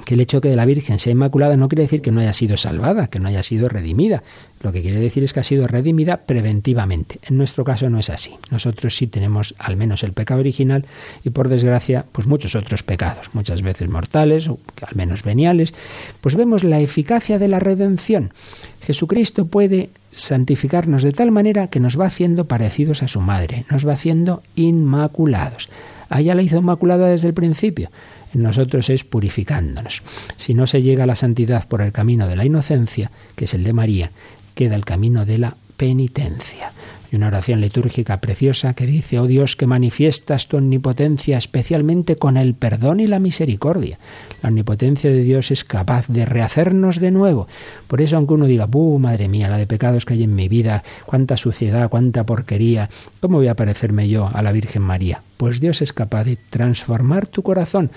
que 0.06 0.14
el 0.14 0.22
hecho 0.22 0.40
de 0.40 0.50
que 0.50 0.56
la 0.56 0.66
Virgen 0.66 1.00
sea 1.00 1.12
inmaculada 1.12 1.58
no 1.58 1.68
quiere 1.68 1.84
decir 1.84 2.02
que 2.02 2.12
no 2.12 2.22
haya 2.22 2.32
sido 2.32 2.56
salvada, 2.56 3.08
que 3.08 3.20
no 3.20 3.28
haya 3.28 3.44
sido 3.44 3.68
redimida. 3.68 4.24
Lo 4.62 4.72
que 4.72 4.82
quiere 4.82 5.00
decir 5.00 5.24
es 5.24 5.34
que 5.34 5.42
ha 5.42 5.44
sido 5.44 5.68
redimida 5.68 6.18
preventivamente. 6.18 7.20
En 7.24 7.38
nuestro 7.38 7.64
caso 7.66 7.90
no 7.90 8.00
es 8.00 8.10
así. 8.10 8.36
Nosotros 8.52 8.96
sí 8.96 9.08
tenemos 9.08 9.54
al 9.58 9.76
menos 9.76 10.04
el 10.04 10.14
pecado 10.14 10.40
original 10.40 10.86
y 11.26 11.32
por 11.32 11.50
desgracia 11.50 12.06
pues 12.12 12.28
muchos 12.28 12.56
otros 12.56 12.84
pecados, 12.84 13.32
muchas 13.34 13.62
veces 13.62 13.90
mortales 13.90 14.48
o 14.48 14.60
al 14.82 14.96
menos 14.96 15.24
veniales. 15.24 15.74
Pues 16.22 16.36
vemos 16.36 16.64
la 16.64 16.80
eficacia 16.80 17.38
de 17.38 17.50
la 17.50 17.60
redención. 17.60 18.34
Jesucristo 18.82 19.46
puede 19.46 19.90
santificarnos 20.10 21.04
de 21.04 21.12
tal 21.12 21.32
manera 21.32 21.68
que 21.68 21.80
nos 21.80 22.00
va 22.00 22.08
haciendo 22.08 22.46
parecidos 22.46 23.04
a 23.04 23.08
su 23.08 23.22
madre, 23.22 23.66
nos 23.70 23.88
va 23.88 23.94
haciendo 23.94 24.42
inmaculados. 24.56 25.70
A 26.10 26.20
ella 26.20 26.36
la 26.36 26.42
hizo 26.42 26.58
inmaculada 26.58 27.08
desde 27.08 27.28
el 27.28 27.34
principio. 27.34 27.90
En 28.34 28.44
nosotros 28.44 28.90
es 28.90 29.04
purificándonos. 29.04 30.04
Si 30.38 30.54
no 30.54 30.68
se 30.68 30.82
llega 30.82 31.04
a 31.04 31.08
la 31.08 31.16
santidad 31.16 31.68
por 31.68 31.82
el 31.82 31.92
camino 31.92 32.28
de 32.28 32.36
la 32.36 32.46
inocencia, 32.46 33.12
que 33.36 33.46
es 33.46 33.54
el 33.54 33.64
de 33.64 33.74
María, 33.74 34.12
queda 34.56 34.76
el 34.76 34.86
camino 34.86 35.26
de 35.26 35.38
la 35.38 35.56
penitencia. 35.78 36.72
Y 37.12 37.18
una 37.18 37.28
oración 37.28 37.60
litúrgica 37.60 38.22
preciosa 38.22 38.74
que 38.74 38.86
dice, 38.86 39.20
oh 39.20 39.28
Dios, 39.28 39.58
que 39.58 39.68
manifiestas 39.68 40.48
tu 40.48 40.56
omnipotencia 40.56 41.38
especialmente 41.38 42.16
con 42.16 42.38
el 42.38 42.54
perdón 42.54 43.02
y 43.02 43.08
la 43.08 43.20
misericordia. 43.20 44.00
La 44.42 44.48
omnipotencia 44.50 45.12
de 45.12 45.22
Dios 45.22 45.52
es 45.52 45.66
capaz 45.66 46.08
de 46.08 46.26
rehacernos 46.26 47.02
de 47.02 47.12
nuevo. 47.12 47.50
Por 47.88 48.00
eso, 48.00 48.16
aunque 48.16 48.36
uno 48.36 48.46
diga, 48.46 48.66
¡buh, 48.66 48.98
madre 48.98 49.28
mía, 49.28 49.50
la 49.50 49.58
de 49.58 49.68
pecados 49.68 50.06
que 50.06 50.14
hay 50.14 50.24
en 50.24 50.36
mi 50.36 50.48
vida! 50.48 50.84
¡Cuánta 51.06 51.36
suciedad, 51.36 51.90
cuánta 51.90 52.26
porquería! 52.26 52.90
¿Cómo 53.20 53.40
voy 53.40 53.48
a 53.48 53.56
parecerme 53.56 54.08
yo 54.08 54.30
a 54.34 54.42
la 54.42 54.54
Virgen 54.54 54.82
María? 54.82 55.22
Pues 55.36 55.60
Dios 55.60 55.82
es 55.82 55.92
capaz 55.92 56.24
de 56.24 56.38
transformar 56.38 57.28
tu 57.28 57.44
corazón 57.44 57.92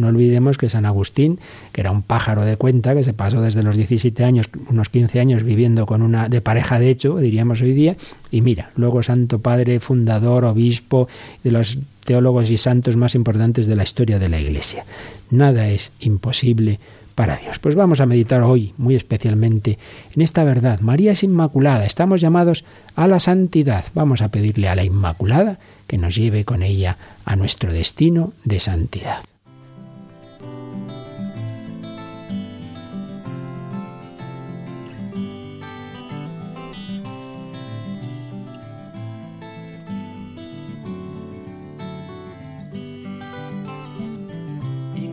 no 0.00 0.08
olvidemos 0.08 0.58
que 0.58 0.68
San 0.68 0.86
Agustín, 0.86 1.38
que 1.72 1.80
era 1.80 1.90
un 1.90 2.02
pájaro 2.02 2.42
de 2.42 2.56
cuenta, 2.56 2.94
que 2.94 3.04
se 3.04 3.12
pasó 3.12 3.40
desde 3.40 3.62
los 3.62 3.76
17 3.76 4.24
años, 4.24 4.48
unos 4.68 4.88
15 4.88 5.20
años 5.20 5.42
viviendo 5.42 5.86
con 5.86 6.02
una 6.02 6.28
de 6.28 6.40
pareja 6.40 6.78
de 6.78 6.90
hecho, 6.90 7.18
diríamos 7.18 7.62
hoy 7.62 7.72
día, 7.72 7.96
y 8.30 8.40
mira, 8.40 8.70
luego 8.76 9.02
Santo 9.02 9.38
Padre, 9.40 9.80
fundador, 9.80 10.44
obispo, 10.44 11.08
de 11.44 11.52
los 11.52 11.78
teólogos 12.04 12.50
y 12.50 12.58
santos 12.58 12.96
más 12.96 13.14
importantes 13.14 13.66
de 13.66 13.76
la 13.76 13.84
historia 13.84 14.18
de 14.18 14.28
la 14.28 14.40
Iglesia. 14.40 14.84
Nada 15.30 15.68
es 15.68 15.92
imposible 16.00 16.80
para 17.14 17.36
Dios. 17.36 17.58
Pues 17.58 17.74
vamos 17.74 18.00
a 18.00 18.06
meditar 18.06 18.42
hoy 18.42 18.72
muy 18.78 18.96
especialmente 18.96 19.78
en 20.14 20.22
esta 20.22 20.42
verdad. 20.42 20.80
María 20.80 21.12
es 21.12 21.22
inmaculada, 21.22 21.84
estamos 21.84 22.20
llamados 22.20 22.64
a 22.96 23.06
la 23.08 23.20
santidad. 23.20 23.84
Vamos 23.94 24.22
a 24.22 24.30
pedirle 24.30 24.68
a 24.68 24.74
la 24.74 24.84
Inmaculada 24.84 25.58
que 25.86 25.98
nos 25.98 26.14
lleve 26.14 26.44
con 26.44 26.62
ella 26.62 26.96
a 27.24 27.36
nuestro 27.36 27.72
destino 27.72 28.32
de 28.44 28.60
santidad. 28.60 29.29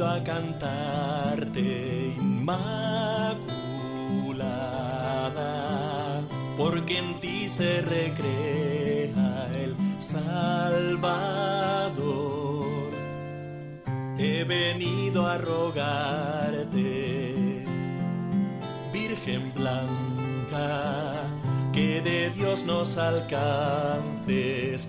venido 0.00 0.08
a 0.08 0.24
cantarte, 0.24 2.14
Inmaculada, 2.16 2.62
porque 6.56 6.98
en 6.98 7.20
ti 7.20 7.48
se 7.48 7.82
recrea 7.82 9.48
el 9.54 9.76
Salvador. 9.98 11.20
He 14.18 14.44
venido 14.44 15.26
a 15.26 15.36
rogarte, 15.38 16.14
Virgen 18.92 19.52
Blanca, 19.54 21.30
que 21.72 22.00
de 22.00 22.30
Dios 22.30 22.64
nos 22.64 22.96
alcances 22.96 24.88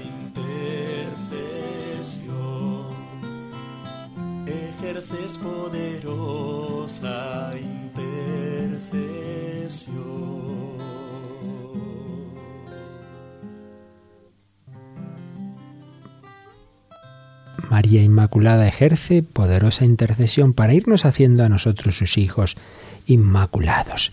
ejerces 5.11 5.37
poderosa 5.37 7.01
intercesión. 7.59 8.31
María 17.69 18.01
Inmaculada 18.01 18.67
ejerce 18.67 19.23
poderosa 19.23 19.85
intercesión 19.85 20.53
para 20.53 20.73
irnos 20.73 21.05
haciendo 21.05 21.43
a 21.43 21.49
nosotros 21.49 21.97
sus 21.97 22.17
hijos 22.17 22.57
inmaculados. 23.05 24.11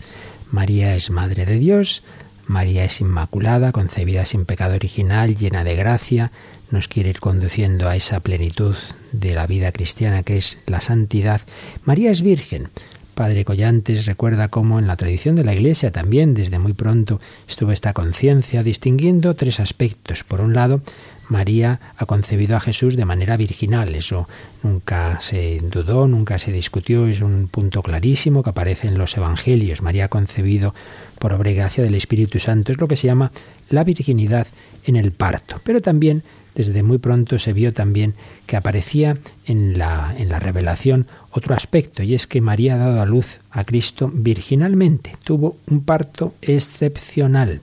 María 0.51 0.95
es 0.95 1.09
Madre 1.09 1.45
de 1.45 1.59
Dios, 1.59 2.03
María 2.47 2.83
es 2.83 3.01
Inmaculada, 3.01 3.71
concebida 3.71 4.25
sin 4.25 4.45
pecado 4.45 4.75
original, 4.75 5.35
llena 5.35 5.63
de 5.63 5.75
gracia, 5.75 6.31
nos 6.71 6.87
quiere 6.87 7.09
ir 7.09 7.19
conduciendo 7.19 7.89
a 7.89 7.95
esa 7.95 8.19
plenitud 8.19 8.75
de 9.11 9.33
la 9.33 9.47
vida 9.47 9.71
cristiana 9.71 10.23
que 10.23 10.37
es 10.37 10.59
la 10.65 10.81
santidad. 10.81 11.41
María 11.85 12.11
es 12.11 12.21
virgen. 12.21 12.69
Padre 13.15 13.43
Collantes 13.43 14.05
recuerda 14.05 14.47
cómo 14.47 14.79
en 14.79 14.87
la 14.87 14.95
tradición 14.95 15.35
de 15.35 15.43
la 15.43 15.53
Iglesia 15.53 15.91
también 15.91 16.33
desde 16.33 16.57
muy 16.57 16.71
pronto 16.71 17.19
estuvo 17.47 17.73
esta 17.73 17.91
conciencia 17.91 18.63
distinguiendo 18.63 19.35
tres 19.35 19.59
aspectos. 19.59 20.23
Por 20.23 20.39
un 20.39 20.53
lado, 20.53 20.81
María 21.27 21.79
ha 21.97 22.05
concebido 22.05 22.55
a 22.55 22.59
Jesús 22.59 22.95
de 22.95 23.05
manera 23.05 23.37
virginal. 23.37 23.93
Eso 23.93 24.27
nunca 24.63 25.19
se 25.21 25.59
dudó, 25.61 26.07
nunca 26.07 26.39
se 26.39 26.51
discutió, 26.51 27.07
es 27.07 27.21
un 27.21 27.49
punto 27.49 27.83
clarísimo 27.83 28.41
que 28.41 28.49
aparece 28.49 28.87
en 28.87 28.97
los 28.97 29.15
Evangelios. 29.15 29.81
María 29.81 30.05
ha 30.05 30.09
concebido 30.09 30.73
por 31.19 31.33
obra 31.33 31.69
del 31.69 31.95
Espíritu 31.95 32.39
Santo. 32.39 32.71
Es 32.71 32.79
lo 32.79 32.87
que 32.87 32.95
se 32.95 33.07
llama 33.07 33.31
la 33.69 33.83
virginidad 33.83 34.47
en 34.85 34.95
el 34.95 35.11
parto. 35.11 35.61
Pero 35.63 35.81
también 35.81 36.23
desde 36.55 36.83
muy 36.83 36.97
pronto 36.97 37.39
se 37.39 37.53
vio 37.53 37.73
también 37.73 38.15
que 38.45 38.57
aparecía 38.57 39.17
en 39.45 39.77
la, 39.77 40.13
en 40.17 40.29
la 40.29 40.39
revelación 40.39 41.07
otro 41.31 41.55
aspecto, 41.55 42.03
y 42.03 42.15
es 42.15 42.27
que 42.27 42.41
María 42.41 42.75
ha 42.75 42.77
dado 42.77 43.01
a 43.01 43.05
luz 43.05 43.39
a 43.51 43.63
Cristo 43.63 44.11
virginalmente, 44.13 45.13
tuvo 45.23 45.57
un 45.67 45.83
parto 45.83 46.33
excepcional. 46.41 47.61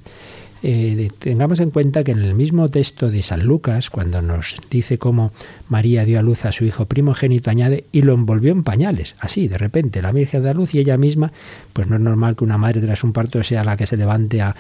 Eh, 0.69 1.13
tengamos 1.21 1.61
en 1.61 1.71
cuenta 1.71 2.03
que 2.03 2.11
en 2.11 2.19
el 2.25 2.35
mismo 2.35 2.69
texto 2.73 3.09
de 3.09 3.23
San 3.23 3.45
Lucas, 3.45 3.89
cuando 3.89 4.21
nos 4.21 4.57
dice 4.69 4.99
cómo 4.99 5.31
María 5.69 6.05
dio 6.05 6.19
a 6.19 6.23
luz 6.23 6.45
a 6.45 6.51
su 6.51 6.65
hijo 6.65 6.87
primogénito, 6.87 7.51
añade, 7.51 7.85
y 7.93 8.03
lo 8.03 8.15
envolvió 8.15 8.51
en 8.51 8.65
pañales. 8.65 9.15
Así, 9.21 9.47
de 9.47 9.59
repente, 9.59 10.03
la 10.03 10.11
Virgen 10.11 10.43
da 10.43 10.55
luz 10.55 10.75
y 10.75 10.81
ella 10.81 10.97
misma, 10.97 11.31
pues 11.73 11.87
no 11.87 11.95
es 11.95 12.03
normal 12.03 12.35
que 12.35 12.43
una 12.43 12.59
madre 12.59 12.81
tras 12.81 13.05
un 13.05 13.13
parto 13.13 13.45
sea 13.45 13.63
la 13.63 13.77
que 13.77 13.87
se 13.87 13.97
levante 13.97 14.43
a, 14.43 14.57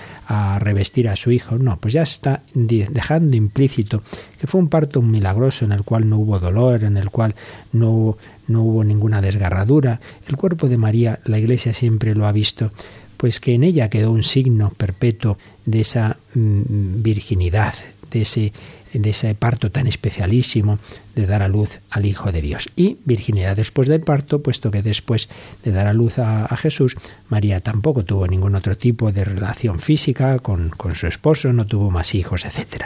revestir 0.61 1.09
a 1.09 1.17
su 1.17 1.33
hijo. 1.33 1.59
No, 1.59 1.77
pues 1.79 1.95
ya 1.95 2.03
está 2.03 2.43
dejando 2.55 3.35
implícito 3.35 4.05
que 4.41 4.47
fue 4.47 4.61
un 4.61 4.69
parto 4.69 5.03
milagroso 5.03 5.65
en 5.65 5.73
el 5.73 5.83
cual 5.83 6.09
no 6.09 6.19
hubo 6.19 6.39
dolor, 6.39 6.85
en 6.85 6.99
el 6.99 7.11
cual 7.11 7.35
no 7.73 7.91
hubo, 7.91 8.19
no 8.47 8.63
hubo 8.63 8.85
ninguna 8.85 9.21
desgarradura. 9.21 10.01
El 10.29 10.37
cuerpo 10.37 10.69
de 10.69 10.77
María, 10.77 11.19
la 11.25 11.41
Iglesia 11.41 11.75
siempre 11.75 12.15
lo 12.15 12.29
ha 12.29 12.33
visto 12.33 12.71
pues 13.17 13.41
que 13.41 13.55
en 13.55 13.65
ella 13.65 13.91
quedó 13.91 14.11
un 14.11 14.23
signo 14.23 14.73
perpetuo 14.77 15.39
de 15.65 15.81
esa 15.81 16.17
mm, 16.35 17.03
virginidad, 17.03 17.75
de 18.11 18.23
ese, 18.23 18.53
de 18.93 19.11
ese 19.11 19.35
parto 19.35 19.71
tan 19.71 19.87
especialísimo 19.87 20.79
de 21.15 21.27
dar 21.27 21.43
a 21.43 21.49
luz 21.49 21.81
al 21.91 22.07
Hijo 22.07 22.33
de 22.33 22.43
Dios. 22.43 22.71
Y 22.77 22.99
virginidad 23.05 23.57
después 23.57 23.89
del 23.89 24.01
parto, 24.01 24.43
puesto 24.43 24.71
que 24.71 24.83
después 24.83 25.29
de 25.65 25.73
dar 25.73 25.87
a 25.87 25.93
luz 25.93 26.19
a, 26.19 26.55
Jesús, 26.57 26.97
María 27.29 27.61
tampoco 27.61 28.05
tuvo 28.05 28.27
ningún 28.27 28.55
otro 28.55 28.77
tipo 28.77 29.13
de 29.13 29.25
relación 29.25 29.79
física 29.79 30.39
con, 30.39 30.71
con 30.71 30.95
su 30.95 31.07
esposo, 31.07 31.53
no 31.53 31.67
tuvo 31.67 31.91
más 31.91 32.15
hijos, 32.15 32.45
etc. 32.45 32.85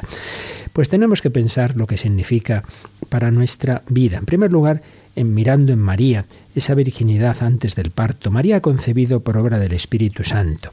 Pues 0.73 0.89
tenemos 0.89 1.21
que 1.21 1.31
pensar 1.31 1.77
lo 1.77 1.87
que 1.87 1.97
significa 1.97 2.65
para 3.09 3.31
nuestra 3.31 3.83
vida. 3.89 4.19
En 4.19 4.27
primer 4.27 4.53
lugar, 4.53 4.83
en 5.17 5.35
mirando 5.35 5.73
en 5.73 5.81
María, 5.81 6.25
esa 6.55 6.75
virginidad 6.75 7.43
antes 7.43 7.75
del 7.75 7.91
parto. 7.91 8.31
María 8.31 8.61
concebido 8.61 9.21
por 9.21 9.37
obra 9.37 9.59
del 9.59 9.73
Espíritu 9.73 10.25
Santo. 10.25 10.73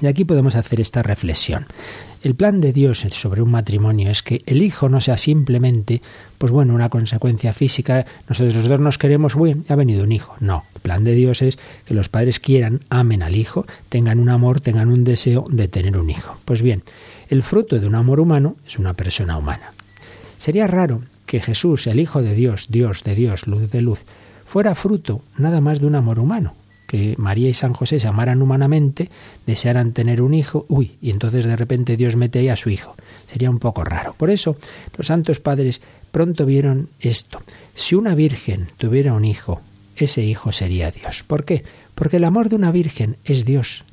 Y 0.00 0.06
aquí 0.06 0.24
podemos 0.24 0.54
hacer 0.54 0.80
esta 0.80 1.02
reflexión. 1.02 1.66
El 2.22 2.34
plan 2.34 2.60
de 2.60 2.72
Dios 2.72 3.04
sobre 3.10 3.42
un 3.42 3.50
matrimonio 3.50 4.08
es 4.08 4.22
que 4.22 4.42
el 4.46 4.62
hijo 4.62 4.88
no 4.88 5.00
sea 5.00 5.18
simplemente, 5.18 6.00
pues 6.38 6.52
bueno, 6.52 6.72
una 6.72 6.88
consecuencia 6.88 7.52
física, 7.52 8.06
nosotros 8.28 8.64
dos 8.64 8.80
nos 8.80 8.96
queremos, 8.96 9.34
bueno, 9.34 9.64
ha 9.68 9.74
venido 9.74 10.04
un 10.04 10.12
hijo. 10.12 10.36
No, 10.38 10.64
el 10.76 10.80
plan 10.80 11.02
de 11.02 11.12
Dios 11.12 11.42
es 11.42 11.58
que 11.84 11.94
los 11.94 12.08
padres 12.08 12.38
quieran, 12.38 12.80
amen 12.90 13.22
al 13.22 13.34
hijo, 13.34 13.66
tengan 13.88 14.20
un 14.20 14.28
amor, 14.28 14.60
tengan 14.60 14.88
un 14.88 15.02
deseo 15.02 15.46
de 15.50 15.66
tener 15.66 15.98
un 15.98 16.10
hijo. 16.10 16.36
Pues 16.44 16.62
bien, 16.62 16.84
el 17.28 17.42
fruto 17.42 17.80
de 17.80 17.86
un 17.86 17.96
amor 17.96 18.20
humano 18.20 18.56
es 18.66 18.78
una 18.78 18.94
persona 18.94 19.36
humana. 19.36 19.72
Sería 20.38 20.66
raro 20.68 21.02
que 21.26 21.40
Jesús, 21.40 21.86
el 21.86 21.98
Hijo 21.98 22.22
de 22.22 22.34
Dios, 22.34 22.66
Dios 22.68 23.04
de 23.04 23.14
Dios, 23.14 23.46
luz 23.46 23.70
de 23.70 23.80
luz, 23.80 24.04
fuera 24.52 24.74
fruto 24.74 25.22
nada 25.38 25.62
más 25.62 25.80
de 25.80 25.86
un 25.86 25.94
amor 25.94 26.18
humano, 26.18 26.52
que 26.86 27.14
María 27.16 27.48
y 27.48 27.54
San 27.54 27.72
José 27.72 27.98
se 27.98 28.06
amaran 28.06 28.42
humanamente, 28.42 29.08
desearan 29.46 29.92
tener 29.92 30.20
un 30.20 30.34
hijo, 30.34 30.66
uy, 30.68 30.98
y 31.00 31.08
entonces 31.08 31.46
de 31.46 31.56
repente 31.56 31.96
Dios 31.96 32.16
mete 32.16 32.40
ahí 32.40 32.50
a 32.50 32.56
su 32.56 32.68
hijo. 32.68 32.94
Sería 33.28 33.48
un 33.48 33.58
poco 33.58 33.82
raro. 33.82 34.12
Por 34.12 34.28
eso 34.28 34.58
los 34.98 35.06
santos 35.06 35.40
padres 35.40 35.80
pronto 36.10 36.44
vieron 36.44 36.90
esto. 37.00 37.40
Si 37.72 37.94
una 37.94 38.14
virgen 38.14 38.68
tuviera 38.76 39.14
un 39.14 39.24
hijo, 39.24 39.62
ese 39.96 40.22
hijo 40.22 40.52
sería 40.52 40.90
Dios. 40.90 41.22
¿Por 41.22 41.46
qué? 41.46 41.64
Porque 41.94 42.18
el 42.18 42.24
amor 42.24 42.50
de 42.50 42.56
una 42.56 42.70
virgen 42.70 43.16
es 43.24 43.46
Dios. 43.46 43.84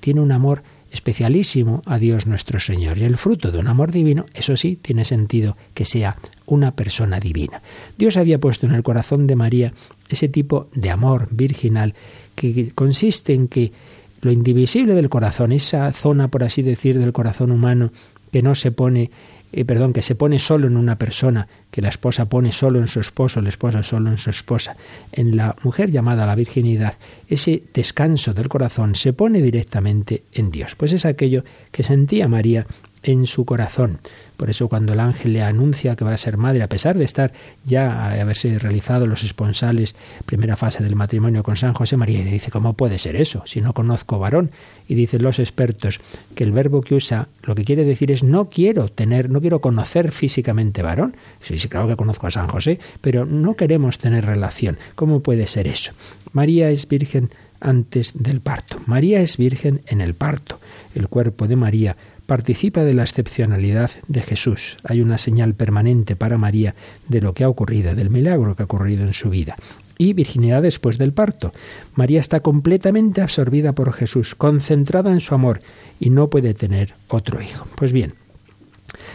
Tiene 0.00 0.20
un 0.20 0.32
amor 0.32 0.62
especialísimo 0.92 1.82
a 1.86 1.98
Dios 1.98 2.26
nuestro 2.26 2.60
Señor. 2.60 2.98
Y 2.98 3.04
el 3.04 3.16
fruto 3.16 3.50
de 3.50 3.58
un 3.58 3.66
amor 3.66 3.90
divino, 3.90 4.26
eso 4.34 4.56
sí, 4.56 4.76
tiene 4.76 5.06
sentido 5.06 5.56
que 5.72 5.86
sea 5.86 6.16
una 6.46 6.72
persona 6.72 7.18
divina. 7.18 7.62
Dios 7.96 8.18
había 8.18 8.38
puesto 8.38 8.66
en 8.66 8.74
el 8.74 8.82
corazón 8.82 9.26
de 9.26 9.36
María 9.36 9.72
ese 10.12 10.28
tipo 10.28 10.68
de 10.74 10.90
amor 10.90 11.28
virginal 11.30 11.94
que 12.34 12.72
consiste 12.74 13.34
en 13.34 13.48
que 13.48 13.72
lo 14.20 14.30
indivisible 14.30 14.94
del 14.94 15.08
corazón, 15.08 15.52
esa 15.52 15.92
zona, 15.92 16.28
por 16.28 16.44
así 16.44 16.62
decir, 16.62 16.98
del 16.98 17.12
corazón 17.12 17.50
humano 17.50 17.92
que 18.30 18.42
no 18.42 18.54
se 18.54 18.70
pone 18.70 19.10
eh, 19.52 19.66
perdón, 19.66 19.92
que 19.92 20.00
se 20.00 20.14
pone 20.14 20.38
solo 20.38 20.66
en 20.66 20.78
una 20.78 20.96
persona, 20.96 21.46
que 21.70 21.82
la 21.82 21.90
esposa 21.90 22.24
pone 22.24 22.52
solo 22.52 22.78
en 22.78 22.88
su 22.88 23.00
esposo, 23.00 23.40
el 23.40 23.46
esposo 23.46 23.82
solo 23.82 24.08
en 24.08 24.16
su 24.16 24.30
esposa. 24.30 24.76
En 25.12 25.36
la 25.36 25.54
mujer 25.62 25.90
llamada 25.90 26.24
la 26.24 26.34
virginidad, 26.34 26.94
ese 27.28 27.62
descanso 27.74 28.32
del 28.32 28.48
corazón 28.48 28.94
se 28.94 29.12
pone 29.12 29.42
directamente 29.42 30.22
en 30.32 30.50
Dios. 30.50 30.74
Pues 30.74 30.94
es 30.94 31.04
aquello 31.04 31.44
que 31.70 31.82
sentía 31.82 32.28
María 32.28 32.66
en 33.02 33.26
su 33.26 33.44
corazón. 33.44 33.98
Por 34.36 34.50
eso 34.50 34.68
cuando 34.68 34.92
el 34.92 35.00
ángel 35.00 35.34
le 35.34 35.42
anuncia 35.42 35.94
que 35.94 36.04
va 36.04 36.12
a 36.12 36.16
ser 36.16 36.36
madre, 36.36 36.62
a 36.62 36.68
pesar 36.68 36.98
de 36.98 37.04
estar 37.04 37.32
ya 37.64 37.92
a 37.92 38.20
haberse 38.20 38.58
realizado 38.58 39.06
los 39.06 39.22
esponsales, 39.22 39.94
primera 40.26 40.56
fase 40.56 40.82
del 40.82 40.96
matrimonio 40.96 41.42
con 41.42 41.56
San 41.56 41.74
José 41.74 41.96
María, 41.96 42.20
y 42.20 42.24
dice, 42.24 42.50
¿cómo 42.50 42.72
puede 42.72 42.98
ser 42.98 43.16
eso 43.16 43.42
si 43.46 43.60
no 43.60 43.72
conozco 43.72 44.18
varón? 44.18 44.50
Y 44.88 44.94
dicen 44.94 45.22
los 45.22 45.38
expertos 45.38 46.00
que 46.34 46.44
el 46.44 46.52
verbo 46.52 46.80
que 46.80 46.94
usa 46.94 47.28
lo 47.42 47.54
que 47.54 47.64
quiere 47.64 47.84
decir 47.84 48.10
es 48.10 48.22
no 48.22 48.48
quiero 48.48 48.88
tener, 48.88 49.30
no 49.30 49.40
quiero 49.40 49.60
conocer 49.60 50.10
físicamente 50.12 50.82
varón. 50.82 51.16
Sí, 51.42 51.58
sí, 51.58 51.68
claro 51.68 51.88
que 51.88 51.96
conozco 51.96 52.26
a 52.26 52.30
San 52.30 52.48
José, 52.48 52.80
pero 53.00 53.24
no 53.24 53.54
queremos 53.54 53.98
tener 53.98 54.26
relación. 54.26 54.78
¿Cómo 54.94 55.20
puede 55.20 55.46
ser 55.46 55.68
eso? 55.68 55.92
María 56.32 56.70
es 56.70 56.88
virgen 56.88 57.30
antes 57.60 58.12
del 58.14 58.40
parto. 58.40 58.78
María 58.86 59.20
es 59.20 59.36
virgen 59.36 59.82
en 59.86 60.00
el 60.00 60.14
parto. 60.14 60.58
El 60.94 61.08
cuerpo 61.08 61.46
de 61.46 61.56
María 61.56 61.96
participa 62.32 62.82
de 62.82 62.94
la 62.94 63.02
excepcionalidad 63.02 63.90
de 64.08 64.22
Jesús. 64.22 64.78
Hay 64.84 65.02
una 65.02 65.18
señal 65.18 65.52
permanente 65.52 66.16
para 66.16 66.38
María 66.38 66.74
de 67.06 67.20
lo 67.20 67.34
que 67.34 67.44
ha 67.44 67.48
ocurrido, 67.50 67.94
del 67.94 68.08
milagro 68.08 68.56
que 68.56 68.62
ha 68.62 68.64
ocurrido 68.64 69.02
en 69.02 69.12
su 69.12 69.28
vida. 69.28 69.54
Y 69.98 70.14
virginidad 70.14 70.62
después 70.62 70.96
del 70.96 71.12
parto. 71.12 71.52
María 71.94 72.20
está 72.20 72.40
completamente 72.40 73.20
absorbida 73.20 73.74
por 73.74 73.92
Jesús, 73.92 74.34
concentrada 74.34 75.12
en 75.12 75.20
su 75.20 75.34
amor 75.34 75.60
y 76.00 76.08
no 76.08 76.30
puede 76.30 76.54
tener 76.54 76.94
otro 77.08 77.42
hijo. 77.42 77.66
Pues 77.74 77.92
bien, 77.92 78.14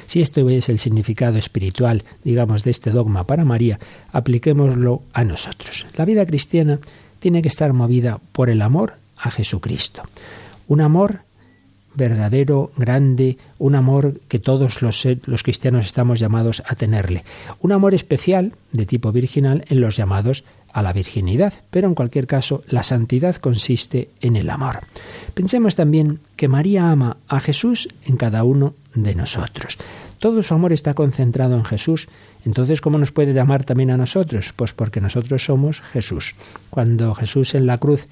si 0.06 0.22
esto 0.22 0.48
es 0.48 0.70
el 0.70 0.78
significado 0.78 1.40
espiritual, 1.40 2.04
digamos, 2.24 2.64
de 2.64 2.70
este 2.70 2.92
dogma 2.92 3.26
para 3.26 3.46
María, 3.46 3.80
apliquémoslo 4.12 5.02
a 5.14 5.24
nosotros. 5.24 5.88
La 5.96 6.06
vida 6.06 6.24
cristiana 6.28 6.80
tiene 7.18 7.42
que 7.42 7.50
estar 7.50 7.74
movida 7.74 8.20
por 8.32 8.52
el 8.52 8.62
amor 8.62 8.94
a 9.18 9.32
Jesucristo. 9.32 10.04
Un 10.68 10.82
amor 10.82 11.22
verdadero, 11.98 12.72
grande, 12.78 13.38
un 13.58 13.76
amor 13.76 14.22
que 14.30 14.40
todos 14.40 14.82
los, 14.82 15.06
los, 15.26 15.44
cristianos 15.44 15.88
estamos 15.88 16.20
llamados 16.20 16.64
a 16.66 16.76
tenerle. 16.76 17.26
Un 17.60 17.72
amor 17.72 17.94
especial, 17.94 18.54
de 18.72 18.86
tipo 18.86 19.12
virginal, 19.12 19.66
en 19.68 19.82
los 19.82 19.98
llamados 19.98 20.44
a 20.72 20.84
la 20.84 20.94
virginidad, 20.94 21.54
pero 21.72 21.88
en 21.88 21.96
cualquier 21.96 22.28
caso 22.28 22.64
la 22.68 22.84
santidad 22.84 23.36
consiste 23.38 24.10
en 24.22 24.36
el 24.36 24.50
amor. 24.50 24.80
Pensemos 25.34 25.76
también 25.76 26.20
que 26.36 26.48
María 26.48 26.92
ama 26.92 27.18
a 27.28 27.40
Jesús 27.40 27.90
en 28.06 28.16
cada 28.16 28.44
uno 28.44 28.76
de 28.94 29.16
nosotros. 29.16 29.78
Todo 30.20 30.42
su 30.42 30.54
amor 30.54 30.74
está 30.74 30.94
concentrado 30.96 31.56
en 31.56 31.64
Jesús. 31.64 32.08
Entonces, 32.44 32.82
¿cómo 32.82 32.98
nos 32.98 33.12
puede 33.12 33.34
llamar 33.34 33.64
también 33.64 33.92
a 33.92 33.98
nosotros? 33.98 34.54
Pues 34.56 34.74
porque 34.74 35.00
nosotros 35.00 35.44
somos 35.44 35.82
Jesús. 35.82 36.36
Cuando 36.70 37.14
Jesús 37.14 37.54
en 37.54 37.68
la 37.68 37.78
cruz 37.78 38.06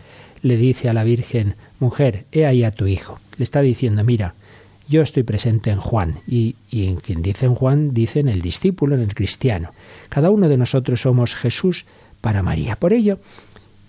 le 0.43 0.57
dice 0.57 0.87
a 0.87 0.93
la 0.93 1.03
Virgen, 1.03 1.55
mujer, 1.79 2.25
he 2.31 2.45
ahí 2.45 2.63
a 2.63 2.71
tu 2.71 2.85
hijo, 2.85 3.19
le 3.37 3.43
está 3.43 3.61
diciendo, 3.61 4.03
mira, 4.03 4.35
yo 4.87 5.01
estoy 5.01 5.23
presente 5.23 5.71
en 5.71 5.79
Juan, 5.79 6.19
y, 6.27 6.55
en 6.71 6.97
quien 6.97 7.23
dice 7.23 7.47
en 7.47 7.55
Juan, 7.55 7.95
dice 7.95 8.19
en 8.19 8.29
el 8.29 8.41
discípulo, 8.41 8.93
en 8.93 9.01
el 9.01 9.15
cristiano. 9.15 9.71
Cada 10.09 10.29
uno 10.29 10.47
de 10.47 10.57
nosotros 10.57 11.01
somos 11.01 11.33
Jesús 11.33 11.85
para 12.21 12.43
María. 12.43 12.75
Por 12.75 12.93
ello, 12.93 13.17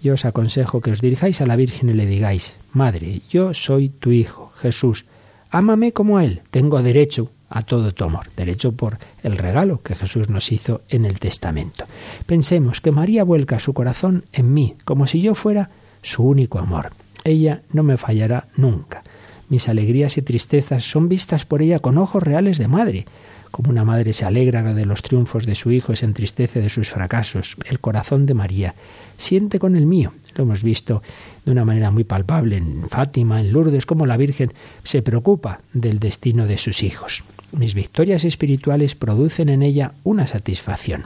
yo 0.03 0.15
os 0.15 0.25
aconsejo 0.25 0.81
que 0.81 0.91
os 0.91 1.03
dirijáis 1.03 1.43
a 1.43 1.47
la 1.47 1.57
Virgen 1.57 1.91
y 1.91 1.93
le 1.93 2.07
digáis, 2.07 2.57
Madre, 2.73 3.21
yo 3.29 3.53
soy 3.53 3.91
tu 3.91 4.13
Hijo, 4.13 4.53
Jesús, 4.57 5.05
ámame 5.51 5.93
como 5.93 6.21
Él, 6.21 6.41
tengo 6.51 6.83
derecho 6.83 7.31
a 7.49 7.63
todo 7.63 7.93
tu 7.93 8.05
amor, 8.05 8.27
derecho 8.37 8.73
por 8.73 8.99
el 9.23 9.39
regalo 9.39 9.81
que 9.83 9.95
Jesús 9.95 10.29
nos 10.29 10.53
hizo 10.53 10.83
en 10.89 11.05
el 11.05 11.19
testamento. 11.19 11.85
Pensemos 12.27 12.81
que 12.81 12.93
María 12.93 13.25
vuelca 13.25 13.61
su 13.61 13.73
corazón 13.73 14.25
en 14.33 14.53
mí, 14.53 14.75
como 14.85 15.07
si 15.07 15.21
yo 15.21 15.35
fuera 15.35 15.71
su 16.03 16.25
único 16.25 16.59
amor. 16.59 16.91
Ella 17.25 17.63
no 17.73 17.83
me 17.83 17.97
fallará 17.97 18.47
nunca. 18.57 19.03
Mis 19.49 19.69
alegrías 19.69 20.19
y 20.19 20.23
tristezas 20.23 20.85
son 20.85 21.09
vistas 21.09 21.45
por 21.45 21.63
ella 21.63 21.79
con 21.79 21.99
ojos 21.99 22.23
reales 22.23 22.59
de 22.59 22.69
madre. 22.69 23.07
Como 23.51 23.71
una 23.71 23.85
madre 23.85 24.13
se 24.13 24.25
alegra 24.25 24.63
de 24.75 24.87
los 24.87 25.03
triunfos 25.03 25.47
de 25.47 25.55
su 25.55 25.71
hijo 25.71 25.93
y 25.93 25.97
se 25.97 26.05
entristece 26.05 26.61
de 26.61 26.69
sus 26.69 26.91
fracasos, 26.91 27.57
el 27.67 27.81
corazón 27.81 28.27
de 28.27 28.35
María 28.35 28.75
siente 29.17 29.59
con 29.59 29.77
el 29.77 29.87
mío. 29.87 30.13
Lo 30.35 30.45
hemos 30.45 30.63
visto 30.63 31.03
de 31.45 31.53
una 31.53 31.65
manera 31.65 31.91
muy 31.91 32.05
palpable 32.05 32.57
en 32.57 32.89
Fátima, 32.89 33.41
en 33.41 33.53
Lourdes, 33.53 33.87
como 33.87 34.05
la 34.05 34.17
Virgen 34.17 34.53
se 34.85 35.01
preocupa 35.01 35.61
del 35.73 35.99
destino 36.01 36.47
de 36.47 36.59
sus 36.59 36.83
hijos. 36.83 37.25
Mis 37.53 37.75
victorias 37.75 38.25
espirituales 38.25 38.95
producen 38.95 39.49
en 39.49 39.63
ella 39.63 39.93
una 40.05 40.27
satisfacción. 40.27 41.05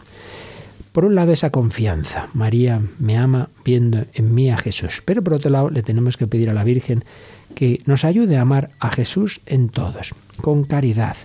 Por 0.92 1.04
un 1.04 1.14
lado, 1.14 1.32
esa 1.32 1.50
confianza. 1.50 2.28
María 2.34 2.82
me 2.98 3.16
ama 3.16 3.48
viendo 3.64 4.06
en 4.12 4.34
mí 4.34 4.50
a 4.50 4.56
Jesús. 4.56 5.02
Pero 5.04 5.22
por 5.22 5.34
otro 5.34 5.50
lado, 5.50 5.70
le 5.70 5.82
tenemos 5.82 6.16
que 6.16 6.26
pedir 6.26 6.50
a 6.50 6.54
la 6.54 6.64
Virgen 6.64 7.04
que 7.54 7.80
nos 7.86 8.04
ayude 8.04 8.36
a 8.36 8.42
amar 8.42 8.70
a 8.80 8.90
Jesús 8.90 9.40
en 9.46 9.68
todos, 9.68 10.14
con 10.40 10.64
caridad, 10.64 11.16